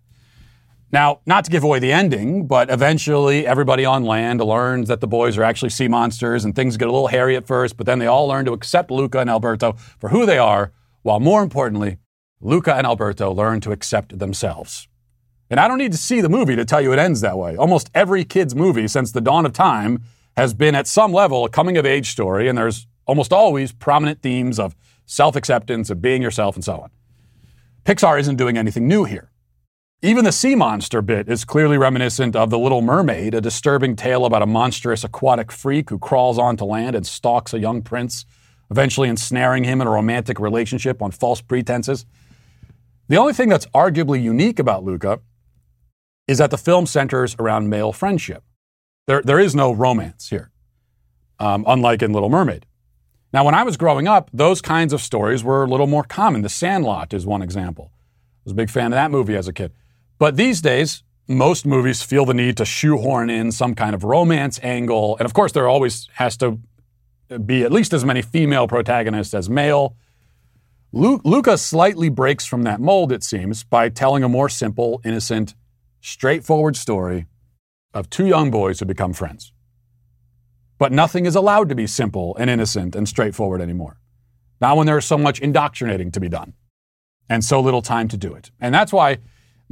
Now, 0.93 1.21
not 1.25 1.43
to 1.45 1.49
give 1.49 1.63
away 1.63 1.79
the 1.79 1.91
ending, 1.91 2.45
but 2.45 2.69
eventually 2.69 3.47
everybody 3.47 3.83
on 3.83 4.03
land 4.03 4.39
learns 4.39 4.89
that 4.89 5.01
the 5.01 5.07
boys 5.07 5.39
are 5.39 5.43
actually 5.43 5.71
sea 5.71 5.87
monsters 5.87 6.45
and 6.45 6.55
things 6.55 6.77
get 6.77 6.87
a 6.87 6.91
little 6.91 7.07
hairy 7.07 7.35
at 7.35 7.47
first, 7.47 7.77
but 7.77 7.87
then 7.87 7.97
they 7.97 8.05
all 8.05 8.27
learn 8.27 8.45
to 8.45 8.53
accept 8.53 8.91
Luca 8.91 9.17
and 9.17 9.27
Alberto 9.27 9.73
for 9.99 10.09
who 10.09 10.27
they 10.27 10.37
are, 10.37 10.71
while 11.01 11.19
more 11.19 11.41
importantly, 11.41 11.97
Luca 12.41 12.75
and 12.75 12.85
Alberto 12.85 13.33
learn 13.33 13.59
to 13.61 13.71
accept 13.71 14.19
themselves. 14.19 14.87
And 15.49 15.59
I 15.59 15.67
don't 15.67 15.79
need 15.79 15.93
to 15.93 15.97
see 15.97 16.21
the 16.21 16.29
movie 16.29 16.55
to 16.55 16.63
tell 16.63 16.79
you 16.79 16.93
it 16.93 16.99
ends 16.99 17.21
that 17.21 17.39
way. 17.39 17.57
Almost 17.57 17.89
every 17.95 18.23
kid's 18.23 18.53
movie 18.53 18.87
since 18.87 19.11
the 19.11 19.21
dawn 19.21 19.47
of 19.47 19.53
time 19.53 20.03
has 20.37 20.53
been 20.53 20.75
at 20.75 20.85
some 20.85 21.11
level 21.11 21.43
a 21.43 21.49
coming 21.49 21.75
of 21.75 21.87
age 21.87 22.11
story, 22.11 22.47
and 22.47 22.55
there's 22.55 22.85
almost 23.07 23.33
always 23.33 23.71
prominent 23.71 24.21
themes 24.21 24.59
of 24.59 24.75
self 25.07 25.35
acceptance, 25.35 25.89
of 25.89 26.03
being 26.03 26.21
yourself, 26.21 26.53
and 26.53 26.63
so 26.63 26.81
on. 26.81 26.91
Pixar 27.83 28.19
isn't 28.19 28.35
doing 28.35 28.59
anything 28.59 28.87
new 28.87 29.05
here. 29.05 29.31
Even 30.05 30.25
the 30.25 30.33
sea 30.33 30.53
monster 30.53 31.01
bit 31.01 31.29
is 31.29 31.45
clearly 31.45 31.77
reminiscent 31.77 32.35
of 32.35 32.49
The 32.49 32.59
Little 32.59 32.81
Mermaid, 32.81 33.33
a 33.33 33.39
disturbing 33.39 33.95
tale 33.95 34.25
about 34.25 34.41
a 34.41 34.45
monstrous 34.45 35.05
aquatic 35.05 35.49
freak 35.49 35.89
who 35.89 35.97
crawls 35.97 36.37
onto 36.37 36.65
land 36.65 36.93
and 36.93 37.07
stalks 37.07 37.53
a 37.53 37.59
young 37.59 37.81
prince, 37.81 38.25
eventually 38.69 39.07
ensnaring 39.07 39.63
him 39.63 39.79
in 39.79 39.87
a 39.87 39.89
romantic 39.89 40.41
relationship 40.41 41.01
on 41.01 41.11
false 41.11 41.39
pretenses. 41.39 42.05
The 43.07 43.15
only 43.15 43.31
thing 43.31 43.47
that's 43.47 43.65
arguably 43.67 44.21
unique 44.21 44.59
about 44.59 44.83
Luca 44.83 45.21
is 46.27 46.37
that 46.37 46.51
the 46.51 46.57
film 46.57 46.85
centers 46.85 47.37
around 47.39 47.69
male 47.69 47.93
friendship. 47.93 48.43
There, 49.07 49.21
there 49.21 49.39
is 49.39 49.55
no 49.55 49.71
romance 49.71 50.27
here, 50.27 50.51
um, 51.39 51.63
unlike 51.65 52.01
in 52.01 52.11
Little 52.11 52.29
Mermaid. 52.29 52.65
Now, 53.31 53.45
when 53.45 53.55
I 53.55 53.63
was 53.63 53.77
growing 53.77 54.09
up, 54.09 54.29
those 54.33 54.61
kinds 54.61 54.91
of 54.91 54.99
stories 54.99 55.45
were 55.45 55.63
a 55.63 55.67
little 55.67 55.87
more 55.87 56.03
common. 56.03 56.41
The 56.41 56.49
Sandlot 56.49 57.13
is 57.13 57.25
one 57.25 57.41
example. 57.41 57.93
I 57.93 58.41
was 58.43 58.51
a 58.51 58.55
big 58.55 58.69
fan 58.69 58.87
of 58.87 58.97
that 58.97 59.09
movie 59.09 59.37
as 59.37 59.47
a 59.47 59.53
kid. 59.53 59.71
But 60.17 60.35
these 60.37 60.61
days, 60.61 61.03
most 61.27 61.65
movies 61.65 62.01
feel 62.01 62.25
the 62.25 62.33
need 62.33 62.57
to 62.57 62.65
shoehorn 62.65 63.29
in 63.29 63.51
some 63.51 63.75
kind 63.75 63.95
of 63.95 64.03
romance 64.03 64.59
angle. 64.61 65.17
And 65.17 65.25
of 65.25 65.33
course, 65.33 65.51
there 65.51 65.67
always 65.67 66.09
has 66.13 66.37
to 66.37 66.59
be 67.45 67.63
at 67.63 67.71
least 67.71 67.93
as 67.93 68.05
many 68.05 68.21
female 68.21 68.67
protagonists 68.67 69.33
as 69.33 69.49
male. 69.49 69.95
Lu- 70.91 71.21
Luca 71.23 71.57
slightly 71.57 72.09
breaks 72.09 72.45
from 72.45 72.63
that 72.63 72.79
mold, 72.79 73.11
it 73.11 73.23
seems, 73.23 73.63
by 73.63 73.89
telling 73.89 74.23
a 74.23 74.29
more 74.29 74.49
simple, 74.49 75.01
innocent, 75.03 75.55
straightforward 76.01 76.75
story 76.75 77.25
of 77.93 78.09
two 78.09 78.27
young 78.27 78.51
boys 78.51 78.79
who 78.79 78.85
become 78.85 79.13
friends. 79.13 79.53
But 80.77 80.91
nothing 80.91 81.25
is 81.25 81.35
allowed 81.35 81.69
to 81.69 81.75
be 81.75 81.87
simple 81.87 82.35
and 82.37 82.49
innocent 82.49 82.95
and 82.95 83.07
straightforward 83.07 83.61
anymore. 83.61 83.97
Not 84.59 84.77
when 84.77 84.85
there's 84.85 85.05
so 85.05 85.17
much 85.17 85.39
indoctrinating 85.39 86.11
to 86.11 86.19
be 86.19 86.29
done 86.29 86.53
and 87.29 87.43
so 87.43 87.59
little 87.59 87.81
time 87.81 88.07
to 88.09 88.17
do 88.17 88.33
it. 88.33 88.51
And 88.59 88.73
that's 88.73 88.91
why 88.91 89.19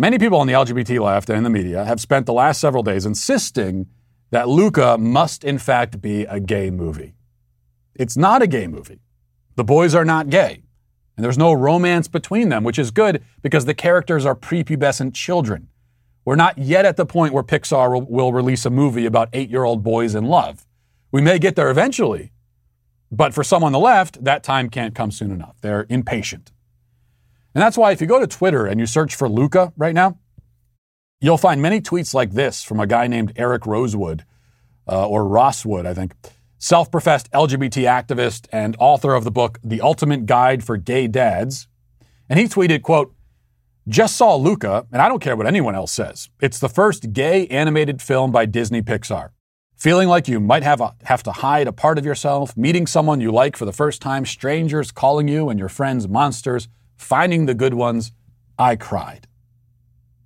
Many 0.02 0.18
people 0.18 0.40
on 0.40 0.48
the 0.48 0.54
LGBT 0.54 1.00
left 1.00 1.30
and 1.30 1.38
in 1.38 1.44
the 1.44 1.50
media 1.52 1.86
have 1.86 2.02
spent 2.02 2.26
the 2.26 2.34
last 2.34 2.60
several 2.60 2.82
days 2.82 3.06
insisting 3.06 3.86
that 4.32 4.50
Luca 4.50 4.98
must, 4.98 5.44
in 5.44 5.60
fact, 5.60 6.02
be 6.02 6.24
a 6.24 6.40
gay 6.40 6.72
movie. 6.72 7.14
It's 7.94 8.18
not 8.18 8.42
a 8.42 8.48
gay 8.48 8.66
movie. 8.66 9.02
The 9.58 9.64
boys 9.64 9.94
are 9.94 10.04
not 10.04 10.32
gay. 10.32 10.64
And 11.16 11.24
there's 11.24 11.38
no 11.38 11.54
romance 11.54 12.08
between 12.08 12.50
them, 12.50 12.64
which 12.64 12.80
is 12.80 12.90
good 12.90 13.24
because 13.44 13.66
the 13.66 13.76
characters 13.76 14.26
are 14.26 14.34
prepubescent 14.34 15.14
children. 15.14 15.68
We're 16.26 16.36
not 16.36 16.58
yet 16.58 16.84
at 16.84 16.98
the 16.98 17.06
point 17.06 17.32
where 17.32 17.44
Pixar 17.44 18.10
will 18.10 18.34
release 18.34 18.66
a 18.66 18.72
movie 18.72 19.06
about 19.06 19.30
eight 19.34 19.52
year 19.52 19.66
old 19.66 19.84
boys 19.84 20.16
in 20.16 20.26
love. 20.26 20.66
We 21.12 21.22
may 21.22 21.38
get 21.38 21.56
there 21.56 21.70
eventually, 21.70 22.32
but 23.12 23.36
for 23.36 23.44
some 23.44 23.64
on 23.64 23.72
the 23.72 23.78
left, 23.78 24.24
that 24.24 24.42
time 24.42 24.68
can't 24.72 24.96
come 24.96 25.12
soon 25.12 25.30
enough. 25.30 25.58
They're 25.62 25.86
impatient. 25.90 26.52
And 27.54 27.62
that's 27.62 27.78
why 27.78 27.92
if 27.92 28.02
you 28.02 28.08
go 28.08 28.20
to 28.20 28.28
Twitter 28.28 28.66
and 28.66 28.80
you 28.80 28.86
search 28.86 29.16
for 29.16 29.28
Luca 29.28 29.74
right 29.78 29.94
now, 29.94 30.18
you'll 31.20 31.38
find 31.38 31.62
many 31.62 31.82
tweets 31.82 32.14
like 32.14 32.32
this 32.32 32.64
from 32.64 32.80
a 32.80 32.88
guy 32.88 33.08
named 33.08 33.34
Eric 33.36 33.66
Rosewood, 33.66 34.26
uh, 34.88 35.08
or 35.08 35.24
Rosswood, 35.26 35.86
I 35.86 35.94
think, 35.94 36.14
self 36.58 36.92
professed 36.92 37.32
LGBT 37.32 37.84
activist 37.84 38.48
and 38.52 38.76
author 38.80 39.14
of 39.14 39.24
the 39.24 39.32
book 39.32 39.60
The 39.64 39.82
Ultimate 39.82 40.26
Guide 40.26 40.64
for 40.64 40.78
Gay 40.78 41.08
Dads. 41.08 41.68
And 42.30 42.40
he 42.40 42.46
tweeted, 42.46 42.82
quote, 42.82 43.14
just 43.88 44.16
saw 44.16 44.36
Luca, 44.36 44.86
and 44.92 45.02
I 45.02 45.10
don't 45.10 45.22
care 45.22 45.36
what 45.36 45.48
anyone 45.48 45.76
else 45.76 45.92
says. 45.92 46.30
It's 46.40 46.60
the 46.60 46.70
first 46.70 47.14
gay 47.14 47.48
animated 47.48 48.02
film 48.02 48.32
by 48.32 48.46
Disney 48.46 48.82
Pixar. 48.82 49.30
Feeling 49.76 50.08
like 50.08 50.28
you 50.28 50.40
might 50.40 50.62
have, 50.62 50.80
a, 50.80 50.94
have 51.06 51.24
to 51.24 51.32
hide 51.32 51.68
a 51.68 51.74
part 51.74 51.98
of 51.98 52.06
yourself, 52.06 52.56
meeting 52.56 52.86
someone 52.86 53.20
you 53.20 53.32
like 53.32 53.58
for 53.58 53.66
the 53.66 53.74
first 53.74 54.00
time, 54.00 54.26
strangers 54.26 54.92
calling 54.92 55.28
you 55.28 55.50
and 55.50 55.58
your 55.60 55.70
friends 55.70 56.08
monsters, 56.08 56.68
finding 57.02 57.46
the 57.46 57.54
good 57.54 57.74
ones, 57.74 58.12
I 58.58 58.76
cried. 58.76 59.28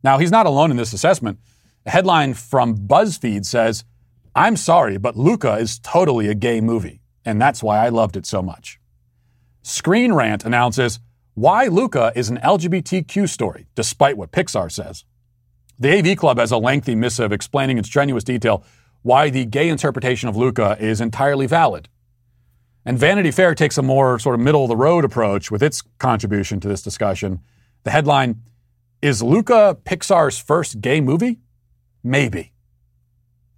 Now, 0.04 0.18
he's 0.18 0.32
not 0.32 0.46
alone 0.46 0.72
in 0.72 0.78
this 0.78 0.94
assessment. 0.94 1.40
A 1.86 1.90
headline 1.90 2.34
from 2.34 2.78
BuzzFeed 2.78 3.46
says, 3.46 3.86
I'm 4.36 4.58
sorry, 4.58 4.98
but 4.98 5.16
Luca 5.16 5.56
is 5.56 5.80
totally 5.80 6.28
a 6.28 6.36
gay 6.36 6.62
movie, 6.62 7.02
and 7.24 7.42
that's 7.42 7.64
why 7.64 7.86
I 7.86 7.90
loved 7.90 8.18
it 8.18 8.26
so 8.26 8.42
much. 8.42 8.80
Screen 9.64 10.14
Rant 10.14 10.46
announces 10.46 11.00
why 11.34 11.66
Luca 11.66 12.12
is 12.16 12.30
an 12.30 12.38
LGBTQ 12.38 13.28
story, 13.30 13.68
despite 13.76 14.18
what 14.18 14.32
Pixar 14.32 14.72
says. 14.72 15.06
The 15.80 15.98
AV 15.98 16.18
Club 16.18 16.38
has 16.38 16.52
a 16.52 16.58
lengthy 16.58 16.96
missive 16.96 17.32
explaining 17.32 17.78
in 17.78 17.84
strenuous 17.84 18.24
detail 18.24 18.64
why 19.02 19.30
the 19.30 19.46
gay 19.46 19.70
interpretation 19.70 20.30
of 20.30 20.36
Luca 20.36 20.78
is 20.80 21.02
entirely 21.02 21.48
valid. 21.48 21.90
And 22.86 23.00
Vanity 23.00 23.32
Fair 23.32 23.56
takes 23.56 23.78
a 23.78 23.82
more 23.82 24.20
sort 24.20 24.36
of 24.36 24.42
middle 24.42 24.64
of 24.64 24.70
the 24.70 24.78
road 24.78 25.04
approach 25.04 25.50
with 25.50 25.64
its 25.64 25.82
contribution 25.98 26.60
to 26.60 26.68
this 26.68 26.84
discussion. 26.84 27.40
The 27.84 27.92
headline 27.92 28.44
Is 29.02 29.24
Luca 29.24 29.78
Pixar's 29.84 30.38
first 30.38 30.82
gay 30.82 31.02
movie? 31.02 31.40
Maybe. 32.04 32.54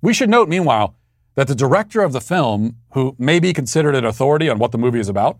We 0.01 0.13
should 0.13 0.29
note, 0.29 0.47
meanwhile, 0.47 0.95
that 1.35 1.47
the 1.47 1.55
director 1.55 2.01
of 2.01 2.13
the 2.13 2.21
film, 2.21 2.77
who 2.93 3.15
may 3.19 3.39
be 3.39 3.51
considered 3.51 3.95
an 3.95 4.05
authority 4.05 4.49
on 4.49 4.59
what 4.59 4.71
the 4.71 4.77
movie 4.77 4.99
is 4.99 5.09
about, 5.09 5.39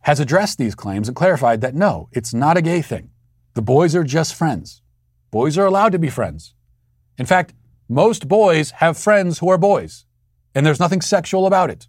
has 0.00 0.20
addressed 0.20 0.58
these 0.58 0.74
claims 0.74 1.08
and 1.08 1.16
clarified 1.16 1.60
that 1.60 1.74
no, 1.74 2.08
it's 2.12 2.34
not 2.34 2.56
a 2.56 2.62
gay 2.62 2.82
thing. 2.82 3.10
The 3.54 3.62
boys 3.62 3.94
are 3.94 4.04
just 4.04 4.34
friends. 4.34 4.82
Boys 5.30 5.56
are 5.56 5.66
allowed 5.66 5.92
to 5.92 5.98
be 5.98 6.10
friends. 6.10 6.54
In 7.18 7.26
fact, 7.26 7.54
most 7.88 8.28
boys 8.28 8.72
have 8.72 8.98
friends 8.98 9.38
who 9.38 9.48
are 9.48 9.58
boys, 9.58 10.06
and 10.54 10.66
there's 10.66 10.80
nothing 10.80 11.00
sexual 11.00 11.46
about 11.46 11.70
it. 11.70 11.86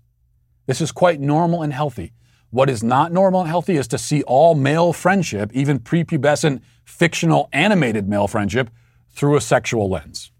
This 0.67 0.81
is 0.81 0.91
quite 0.91 1.19
normal 1.19 1.63
and 1.63 1.73
healthy. 1.73 2.13
What 2.51 2.69
is 2.69 2.83
not 2.83 3.11
normal 3.11 3.41
and 3.41 3.49
healthy 3.49 3.75
is 3.77 3.87
to 3.89 3.97
see 3.97 4.21
all 4.23 4.53
male 4.53 4.93
friendship, 4.93 5.51
even 5.53 5.79
prepubescent 5.79 6.61
fictional 6.85 7.49
animated 7.51 8.07
male 8.07 8.27
friendship, 8.27 8.69
through 9.09 9.35
a 9.35 9.41
sexual 9.41 9.89
lens. 9.89 10.31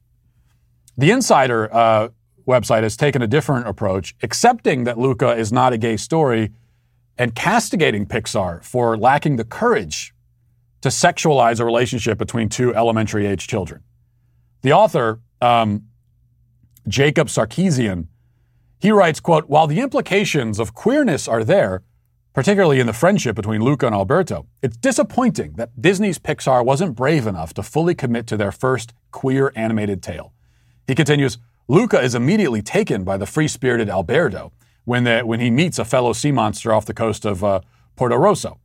The 0.97 1.11
Insider 1.11 1.73
uh, 1.73 2.09
website 2.47 2.84
has 2.84 2.95
taken 2.95 3.21
a 3.21 3.28
different 3.28 3.67
approach, 3.67 4.15
accepting 4.21 4.84
that 4.84 4.97
Luca 4.97 5.36
is 5.36 5.51
not 5.51 5.73
a 5.73 5.78
gay 5.78 5.97
story 5.97 6.51
and 7.17 7.34
castigating 7.34 8.05
Pixar 8.05 8.63
for 8.63 8.97
lacking 8.97 9.38
the 9.38 9.43
courage 9.43 10.13
to 10.82 10.89
sexualize 10.89 11.59
a 11.59 11.65
relationship 11.65 12.17
between 12.17 12.49
two 12.49 12.73
elementary 12.75 13.25
age 13.25 13.47
children. 13.47 13.82
The 14.61 14.73
author, 14.73 15.19
um, 15.41 15.88
Jacob 16.88 17.28
Sarkisian, 17.28 18.07
he 18.80 18.91
writes, 18.91 19.19
quote, 19.19 19.49
while 19.49 19.67
the 19.67 19.80
implications 19.80 20.59
of 20.59 20.73
queerness 20.73 21.28
are 21.28 21.43
there, 21.43 21.84
particularly 22.34 22.80
in 22.80 22.86
the 22.88 22.93
friendship 22.93 23.36
between 23.36 23.61
Luca 23.61 23.88
and 23.88 23.95
Alberto, 23.95 24.45
it's 24.61 24.78
disappointing 24.78 25.53
that 25.53 25.82
Disney's 25.82 26.19
Pixar 26.19 26.63
wasn't 26.63 26.95
brave 26.95 27.25
enough 27.25 27.53
to 27.55 27.63
fully 27.63 27.95
commit 27.95 28.28
to 28.28 28.38
their 28.38 28.51
first 28.51 28.93
queer 29.11 29.51
animated 29.55 30.03
tale. 30.03 30.34
He 30.86 30.93
continues, 30.93 31.39
Luca 31.67 31.99
is 31.99 32.13
immediately 32.13 32.61
taken 32.61 33.03
by 33.03 33.17
the 33.17 33.25
free-spirited 33.25 33.89
Alberto, 33.89 34.51
when, 34.86 35.03
the, 35.03 35.19
when 35.21 35.41
he 35.41 35.51
meets 35.51 35.80
a 35.80 35.84
fellow 35.84 36.13
sea 36.13 36.32
monster 36.32 36.71
off 36.71 36.86
the 36.86 36.93
coast 36.93 37.25
of 37.25 37.43
uh, 37.43 37.59
Porto 37.97 38.15
Rosso. 38.15 38.57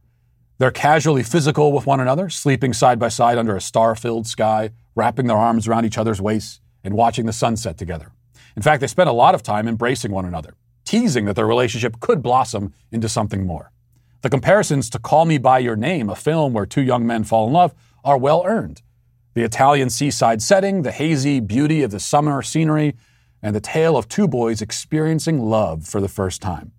They're 0.58 0.70
casually 0.70 1.24
physical 1.24 1.72
with 1.72 1.84
one 1.84 1.98
another, 1.98 2.28
sleeping 2.28 2.72
side 2.72 3.00
by 3.00 3.08
side 3.08 3.38
under 3.38 3.56
a 3.56 3.60
star 3.60 3.96
filled 3.96 4.28
sky, 4.28 4.70
wrapping 4.94 5.26
their 5.26 5.36
arms 5.36 5.66
around 5.66 5.84
each 5.84 5.98
other's 5.98 6.20
waists, 6.20 6.60
and 6.84 6.94
watching 6.94 7.26
the 7.26 7.32
sunset 7.32 7.76
together. 7.76 8.12
In 8.56 8.62
fact, 8.62 8.80
they 8.80 8.86
spend 8.86 9.08
a 9.08 9.14
lot 9.14 9.34
of 9.34 9.42
time 9.42 9.68
embracing 9.68 10.10
one 10.10 10.24
another, 10.24 10.54
teasing 10.84 11.24
that 11.26 11.36
their 11.36 11.46
relationship 11.46 12.00
could 12.00 12.22
blossom 12.22 12.74
into 12.90 13.08
something 13.08 13.46
more. 13.46 13.72
The 14.22 14.30
comparisons 14.30 14.88
to 14.90 14.98
Call 14.98 15.24
Me 15.24 15.38
By 15.38 15.58
Your 15.58 15.76
Name, 15.76 16.08
a 16.08 16.14
film 16.14 16.52
where 16.52 16.66
two 16.66 16.82
young 16.82 17.06
men 17.06 17.24
fall 17.24 17.46
in 17.46 17.52
love, 17.52 17.74
are 18.04 18.18
well 18.18 18.42
earned. 18.46 18.82
The 19.34 19.42
Italian 19.42 19.90
seaside 19.90 20.42
setting, 20.42 20.82
the 20.82 20.92
hazy 20.92 21.40
beauty 21.40 21.82
of 21.82 21.90
the 21.90 21.98
summer 21.98 22.42
scenery, 22.42 22.94
and 23.42 23.56
the 23.56 23.60
tale 23.60 23.96
of 23.96 24.08
two 24.08 24.28
boys 24.28 24.62
experiencing 24.62 25.40
love 25.40 25.86
for 25.86 26.00
the 26.00 26.08
first 26.08 26.40
time. 26.40 26.72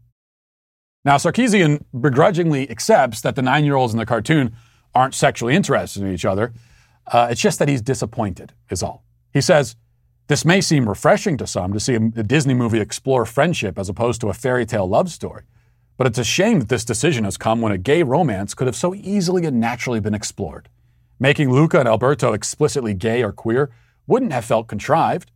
Now, 1.03 1.17
Sarkisian 1.17 1.83
begrudgingly 1.99 2.69
accepts 2.69 3.19
that 3.21 3.35
the 3.35 3.41
nine 3.41 3.65
year 3.65 3.75
olds 3.75 3.93
in 3.93 3.99
the 3.99 4.05
cartoon 4.05 4.55
aren't 4.95 5.15
sexually 5.15 5.55
interested 5.55 6.03
in 6.03 6.13
each 6.13 6.25
other. 6.25 6.53
Uh, 7.07 7.27
it's 7.29 7.41
just 7.41 7.59
that 7.59 7.67
he's 7.67 7.81
disappointed, 7.81 8.53
is 8.69 8.81
all. 8.81 9.03
He 9.33 9.41
says, 9.41 9.75
This 10.27 10.45
may 10.45 10.61
seem 10.61 10.87
refreshing 10.87 11.37
to 11.37 11.47
some 11.47 11.73
to 11.73 11.79
see 11.79 11.95
a, 11.95 11.99
Disney 11.99 12.53
movie 12.53 12.79
explore 12.79 13.25
friendship 13.25 13.77
as 13.77 13.89
opposed 13.89 14.21
to 14.21 14.29
a 14.29 14.33
fairy 14.33 14.65
tale 14.65 14.87
love 14.87 15.09
story. 15.11 15.43
But 15.97 16.07
it's 16.07 16.17
a 16.17 16.23
shame 16.23 16.59
that 16.59 16.69
this 16.69 16.85
decision 16.85 17.25
has 17.25 17.37
come 17.37 17.61
when 17.61 17.73
a 17.73 17.77
gay 17.77 18.03
romance 18.03 18.53
could 18.53 18.67
have 18.67 18.75
so 18.75 18.95
easily 18.95 19.45
and 19.45 19.59
naturally 19.59 19.99
been 19.99 20.13
explored. 20.13 20.69
Making 21.19 21.51
Luca 21.51 21.79
and 21.79 21.87
Alberto 21.87 22.33
explicitly 22.33 22.93
gay 22.93 23.21
or 23.21 23.31
queer 23.31 23.71
wouldn't 24.07 24.33
have 24.33 24.45
felt 24.45 24.67
contrived. 24.67 25.31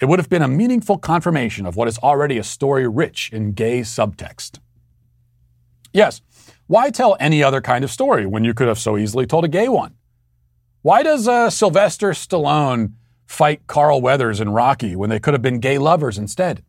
It 0.00 0.06
would 0.06 0.18
have 0.18 0.28
been 0.28 0.42
a 0.42 0.48
meaningful 0.48 0.98
confirmation 0.98 1.66
of 1.66 1.76
what 1.76 1.88
is 1.88 1.98
already 1.98 2.38
a 2.38 2.44
story 2.44 2.88
rich 2.88 3.30
in 3.32 3.52
gay 3.52 3.80
subtext. 3.80 4.58
Yes, 5.92 6.20
why 6.66 6.90
tell 6.90 7.16
any 7.20 7.42
other 7.42 7.60
kind 7.60 7.84
of 7.84 7.90
story 7.90 8.26
when 8.26 8.44
you 8.44 8.54
could 8.54 8.68
have 8.68 8.78
so 8.78 8.98
easily 8.98 9.26
told 9.26 9.44
a 9.44 9.48
gay 9.48 9.68
one? 9.68 9.94
Why 10.82 11.02
does 11.02 11.28
uh, 11.28 11.48
Sylvester 11.48 12.10
Stallone 12.10 12.92
fight 13.26 13.66
Carl 13.66 14.00
Weathers 14.00 14.40
and 14.40 14.54
Rocky 14.54 14.96
when 14.96 15.10
they 15.10 15.18
could 15.18 15.34
have 15.34 15.42
been 15.42 15.60
gay 15.60 15.78
lovers 15.78 16.18
instead? 16.18 16.62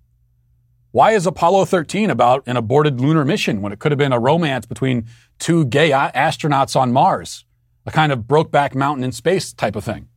Why 0.91 1.11
is 1.11 1.27
Apollo 1.27 1.65
13 1.65 2.09
about 2.09 2.43
an 2.47 2.57
aborted 2.57 2.99
lunar 2.99 3.23
mission 3.23 3.61
when 3.61 3.71
it 3.71 3.79
could 3.79 3.91
have 3.91 3.99
been 3.99 4.13
a 4.13 4.19
romance 4.19 4.65
between 4.65 5.05
two 5.37 5.65
gay 5.65 5.91
astronauts 5.91 6.75
on 6.75 6.91
Mars? 6.91 7.45
A 7.85 7.91
kind 7.91 8.11
of 8.11 8.21
Brokeback 8.21 8.73
Mountain 8.73 9.03
in 9.03 9.11
space 9.11 9.53
type 9.53 9.75
of 9.75 9.83
thing. 9.83 10.07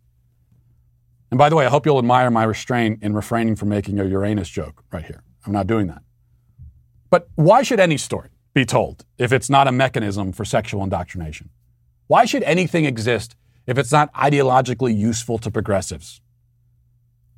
And 1.31 1.39
by 1.39 1.49
the 1.49 1.57
way, 1.57 1.67
I 1.67 1.69
hope 1.69 1.87
you'll 1.87 1.99
admire 1.99 2.31
my 2.31 2.45
restraint 2.45 3.03
in 3.03 3.15
refraining 3.15 3.57
from 3.57 3.69
making 3.69 4.01
a 4.01 4.05
Uranus 4.05 4.49
joke 4.49 4.83
right 4.93 5.05
here. 5.05 5.23
I'm 5.47 5.53
not 5.53 5.67
doing 5.67 5.87
that. 5.87 6.03
But 7.11 7.29
why 7.35 7.63
should 7.63 7.81
any 7.81 7.97
story 7.97 8.31
be 8.55 8.65
told 8.65 9.05
if 9.19 9.33
it's 9.33 9.51
not 9.51 9.69
a 9.69 9.73
mechanism 9.73 10.33
for 10.33 10.45
sexual 10.45 10.83
indoctrination? 10.83 11.51
Why 12.07 12.25
should 12.25 12.43
anything 12.43 12.85
exist 12.85 13.37
if 13.67 13.79
it's 13.79 13.93
not 13.93 14.13
ideologically 14.15 14.97
useful 14.97 15.39
to 15.39 15.51
progressives? 15.51 16.21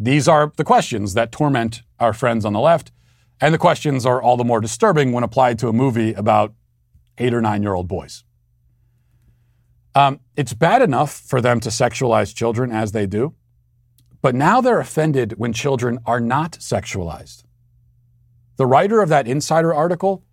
These 0.03 0.27
are 0.27 0.53
the 0.57 0.65
questions 0.65 1.15
that 1.15 1.31
torment 1.31 1.83
our 2.01 2.13
friends 2.13 2.45
on 2.45 2.53
the 2.53 2.59
left, 2.59 2.91
and 3.41 3.55
the 3.55 3.59
questions 3.59 4.05
are 4.05 4.21
all 4.21 4.37
the 4.37 4.43
more 4.43 4.61
disturbing 4.61 5.13
when 5.13 5.23
applied 5.23 5.61
to 5.61 5.69
a 5.69 5.73
movie 5.73 6.13
about 6.15 6.55
eight 7.19 7.33
or 7.33 7.41
nine 7.41 7.63
year 7.63 7.75
old 7.75 7.87
boys. 7.87 8.25
Um, 9.95 10.19
it's 10.37 10.55
bad 10.55 10.83
enough 10.83 11.13
for 11.13 11.41
them 11.41 11.61
to 11.61 11.69
sexualize 11.69 12.35
children 12.35 12.73
as 12.73 12.91
they 12.91 13.07
do. 13.07 13.37
But 14.23 14.35
now 14.35 14.61
they're 14.61 14.81
offended 14.81 15.35
when 15.39 15.53
children 15.53 16.01
are 16.05 16.21
not 16.21 16.53
sexualized. 16.55 17.45
The 18.57 18.67
writer 18.67 19.03
of 19.03 19.09
that 19.11 19.29
Insider 19.29 19.73
article 19.73 20.25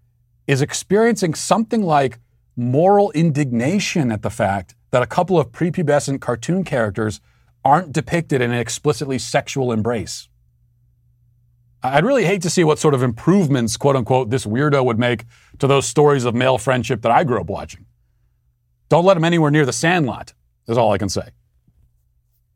is 0.47 0.63
experiencing 0.63 1.35
something 1.35 1.83
like 1.83 2.17
moral 2.55 3.11
indignation 3.11 4.11
at 4.11 4.23
the 4.23 4.31
fact 4.31 4.73
that 4.89 5.03
a 5.03 5.07
couple 5.07 5.37
of 5.37 5.51
prepubescent 5.51 6.21
cartoon 6.21 6.63
characters 6.63 7.21
aren't 7.63 7.91
depicted 7.91 8.41
in 8.41 8.51
an 8.51 8.59
explicitly 8.59 9.19
sexual 9.19 9.71
embrace. 9.71 10.27
I'd 11.81 12.05
really 12.05 12.25
hate 12.25 12.41
to 12.41 12.49
see 12.49 12.63
what 12.63 12.79
sort 12.79 12.93
of 12.93 13.03
improvements, 13.03 13.77
quote 13.77 13.95
unquote, 13.95 14.29
this 14.29 14.45
weirdo 14.45 14.83
would 14.83 14.99
make 14.99 15.25
to 15.59 15.67
those 15.67 15.85
stories 15.85 16.25
of 16.25 16.35
male 16.35 16.57
friendship 16.57 17.01
that 17.03 17.11
I 17.11 17.23
grew 17.23 17.39
up 17.39 17.47
watching. 17.47 17.85
Don't 18.89 19.05
let 19.05 19.15
him 19.15 19.23
anywhere 19.23 19.51
near 19.51 19.65
the 19.65 19.73
sandlot, 19.73 20.33
is 20.67 20.77
all 20.77 20.91
I 20.91 20.97
can 20.97 21.09
say. 21.09 21.29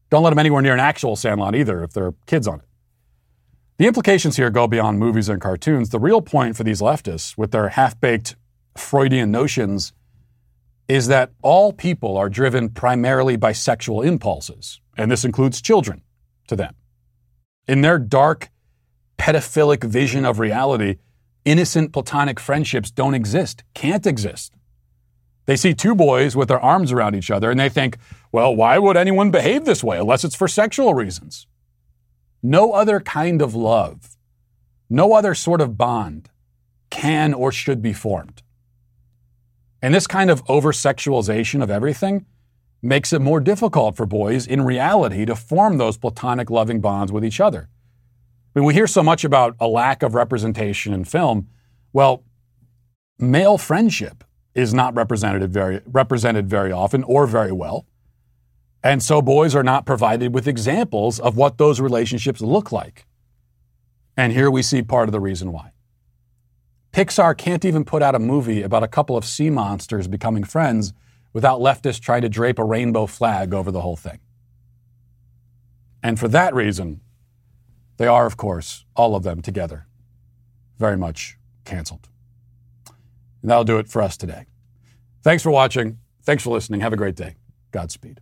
Don't 0.09 0.23
let 0.23 0.31
them 0.31 0.39
anywhere 0.39 0.61
near 0.61 0.73
an 0.73 0.79
actual 0.79 1.15
sandlot 1.15 1.55
either 1.55 1.83
if 1.83 1.93
there 1.93 2.05
are 2.05 2.15
kids 2.25 2.47
on 2.47 2.59
it. 2.59 2.65
The 3.77 3.87
implications 3.87 4.37
here 4.37 4.49
go 4.49 4.67
beyond 4.67 4.99
movies 4.99 5.29
and 5.29 5.41
cartoons. 5.41 5.89
The 5.89 5.99
real 5.99 6.21
point 6.21 6.55
for 6.55 6.63
these 6.63 6.81
leftists, 6.81 7.37
with 7.37 7.51
their 7.51 7.69
half 7.69 7.99
baked 7.99 8.35
Freudian 8.77 9.31
notions, 9.31 9.93
is 10.93 11.07
that 11.07 11.31
all 11.41 11.73
people 11.73 12.15
are 12.17 12.29
driven 12.29 12.69
primarily 12.69 13.35
by 13.35 13.51
sexual 13.51 14.03
impulses, 14.03 14.79
and 14.95 15.09
this 15.09 15.25
includes 15.25 15.59
children 15.59 16.03
to 16.45 16.55
them. 16.55 16.75
In 17.67 17.81
their 17.81 17.97
dark, 17.97 18.51
pedophilic 19.17 19.83
vision 19.83 20.23
of 20.23 20.37
reality, 20.37 20.97
innocent 21.45 21.93
platonic 21.93 22.39
friendships 22.39 22.91
don't 22.91 23.15
exist, 23.15 23.63
can't 23.73 24.05
exist. 24.05 24.53
They 25.47 25.55
see 25.55 25.73
two 25.73 25.95
boys 25.95 26.35
with 26.35 26.47
their 26.47 26.59
arms 26.59 26.91
around 26.91 27.15
each 27.15 27.31
other 27.31 27.49
and 27.49 27.59
they 27.59 27.69
think, 27.69 27.97
well, 28.31 28.55
why 28.55 28.77
would 28.77 28.95
anyone 28.95 29.31
behave 29.31 29.65
this 29.65 29.83
way 29.83 29.97
unless 29.97 30.23
it's 30.23 30.35
for 30.35 30.47
sexual 30.47 30.93
reasons? 30.93 31.47
No 32.43 32.73
other 32.73 32.99
kind 32.99 33.41
of 33.41 33.55
love, 33.55 34.15
no 34.91 35.13
other 35.13 35.33
sort 35.33 35.59
of 35.59 35.75
bond 35.75 36.29
can 36.91 37.33
or 37.33 37.51
should 37.51 37.81
be 37.81 37.93
formed. 37.93 38.42
And 39.83 39.93
this 39.93 40.07
kind 40.07 40.31
of 40.31 40.41
over 40.47 40.71
sexualization 40.71 41.61
of 41.61 41.69
everything 41.69 42.25
makes 42.81 43.11
it 43.11 43.19
more 43.19 43.41
difficult 43.41 43.97
for 43.97 44.05
boys 44.05 44.47
in 44.47 44.61
reality 44.61 45.25
to 45.25 45.35
form 45.35 45.77
those 45.77 45.97
platonic 45.97 46.49
loving 46.49 46.79
bonds 46.79 47.11
with 47.11 47.25
each 47.25 47.41
other. 47.41 47.67
I 48.55 48.59
mean, 48.59 48.65
we 48.65 48.73
hear 48.73 48.87
so 48.87 49.03
much 49.03 49.25
about 49.25 49.57
a 49.59 49.67
lack 49.67 50.01
of 50.01 50.15
representation 50.15 50.93
in 50.93 51.03
film. 51.03 51.49
Well, 51.91 52.23
male 53.19 53.57
friendship 53.57 54.23
is 54.55 54.73
not 54.73 54.95
represented 54.95 55.51
very, 55.51 55.81
represented 55.85 56.49
very 56.49 56.71
often 56.71 57.03
or 57.03 57.27
very 57.27 57.51
well. 57.51 57.85
And 58.85 59.03
so 59.03 59.21
boys 59.21 59.53
are 59.53 59.63
not 59.63 59.85
provided 59.85 60.33
with 60.33 60.47
examples 60.47 61.19
of 61.19 61.35
what 61.35 61.57
those 61.57 61.81
relationships 61.81 62.39
look 62.39 62.71
like. 62.71 63.05
And 64.15 64.31
here 64.31 64.49
we 64.49 64.61
see 64.61 64.81
part 64.81 65.09
of 65.09 65.11
the 65.11 65.19
reason 65.19 65.51
why. 65.51 65.72
Pixar 66.93 67.35
can't 67.35 67.65
even 67.65 67.83
put 67.83 68.03
out 68.03 68.13
a 68.13 68.19
movie 68.19 68.61
about 68.61 68.83
a 68.83 68.87
couple 68.87 69.17
of 69.17 69.25
sea 69.25 69.49
monsters 69.49 70.07
becoming 70.07 70.43
friends 70.43 70.93
without 71.33 71.59
leftists 71.59 71.99
trying 71.99 72.21
to 72.21 72.29
drape 72.29 72.59
a 72.59 72.63
rainbow 72.63 73.07
flag 73.07 73.51
over 73.51 73.71
the 73.71 73.81
whole 73.81 73.95
thing. 73.95 74.19
And 76.03 76.19
for 76.19 76.27
that 76.27 76.53
reason, 76.53 77.01
they 77.97 78.05
are, 78.05 78.27
of 78.27 78.37
course, 78.37 78.85
all 78.95 79.15
of 79.15 79.23
them 79.23 79.41
together, 79.41 79.87
very 80.77 80.97
much 80.97 81.37
canceled. 81.65 82.09
And 83.41 83.49
that'll 83.49 83.63
do 83.63 83.79
it 83.79 83.89
for 83.89 84.01
us 84.01 84.15
today. 84.15 84.45
Thanks 85.23 85.41
for 85.41 85.49
watching. 85.49 85.97
Thanks 86.21 86.43
for 86.43 86.51
listening. 86.51 86.81
Have 86.81 86.93
a 86.93 86.97
great 86.97 87.15
day. 87.15 87.35
Godspeed. 87.71 88.21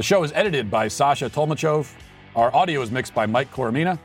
The 0.00 0.04
show 0.04 0.22
is 0.22 0.32
edited 0.32 0.70
by 0.70 0.88
Sasha 0.88 1.28
Tolmachov. 1.28 1.92
Our 2.34 2.50
audio 2.56 2.80
is 2.80 2.90
mixed 2.90 3.12
by 3.12 3.26
Mike 3.26 3.52
Coromina. 3.52 3.98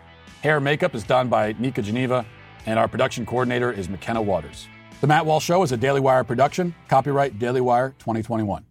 Hair 0.44 0.60
makeup 0.60 0.94
is 0.94 1.06
done 1.06 1.30
by 1.30 1.56
Nika 1.58 1.82
Geneva. 1.82 2.26
And 2.66 2.78
our 2.78 2.90
production 2.90 3.26
coordinator 3.26 3.72
is 3.72 3.88
McKenna 3.88 4.22
Waters. 4.22 4.68
The 5.00 5.08
Matt 5.08 5.26
Walsh 5.26 5.46
Show 5.46 5.64
is 5.64 5.72
a 5.72 5.78
Daily 5.78 6.02
Wire 6.02 6.26
production. 6.26 6.76
Copyright 6.90 7.40
Daily 7.40 7.62
Wire 7.62 7.96
2021. 8.00 8.66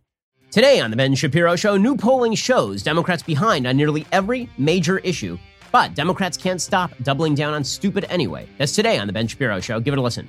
Today 0.51 0.81
on 0.81 0.91
The 0.91 0.99
Ben 0.99 1.15
Shapiro 1.15 1.57
Show, 1.57 1.79
new 1.79 1.97
polling 1.97 2.35
shows 2.35 2.83
Democrats 2.83 3.23
behind 3.23 3.67
on 3.67 3.75
nearly 3.79 4.05
every 4.13 4.51
major 4.59 4.99
issue. 4.99 5.39
But 5.73 5.95
Democrats 5.95 6.37
can't 6.37 6.61
stop 6.61 6.93
doubling 7.05 7.35
down 7.35 7.55
on 7.55 7.65
stupid 7.65 8.05
anyway. 8.11 8.47
That's 8.59 8.73
today 8.73 8.99
on 8.99 9.07
The 9.07 9.15
Ben 9.15 9.29
Shapiro 9.29 9.61
Show. 9.61 9.81
Give 9.81 9.95
it 9.95 9.99
a 9.99 10.03
listen. 10.03 10.29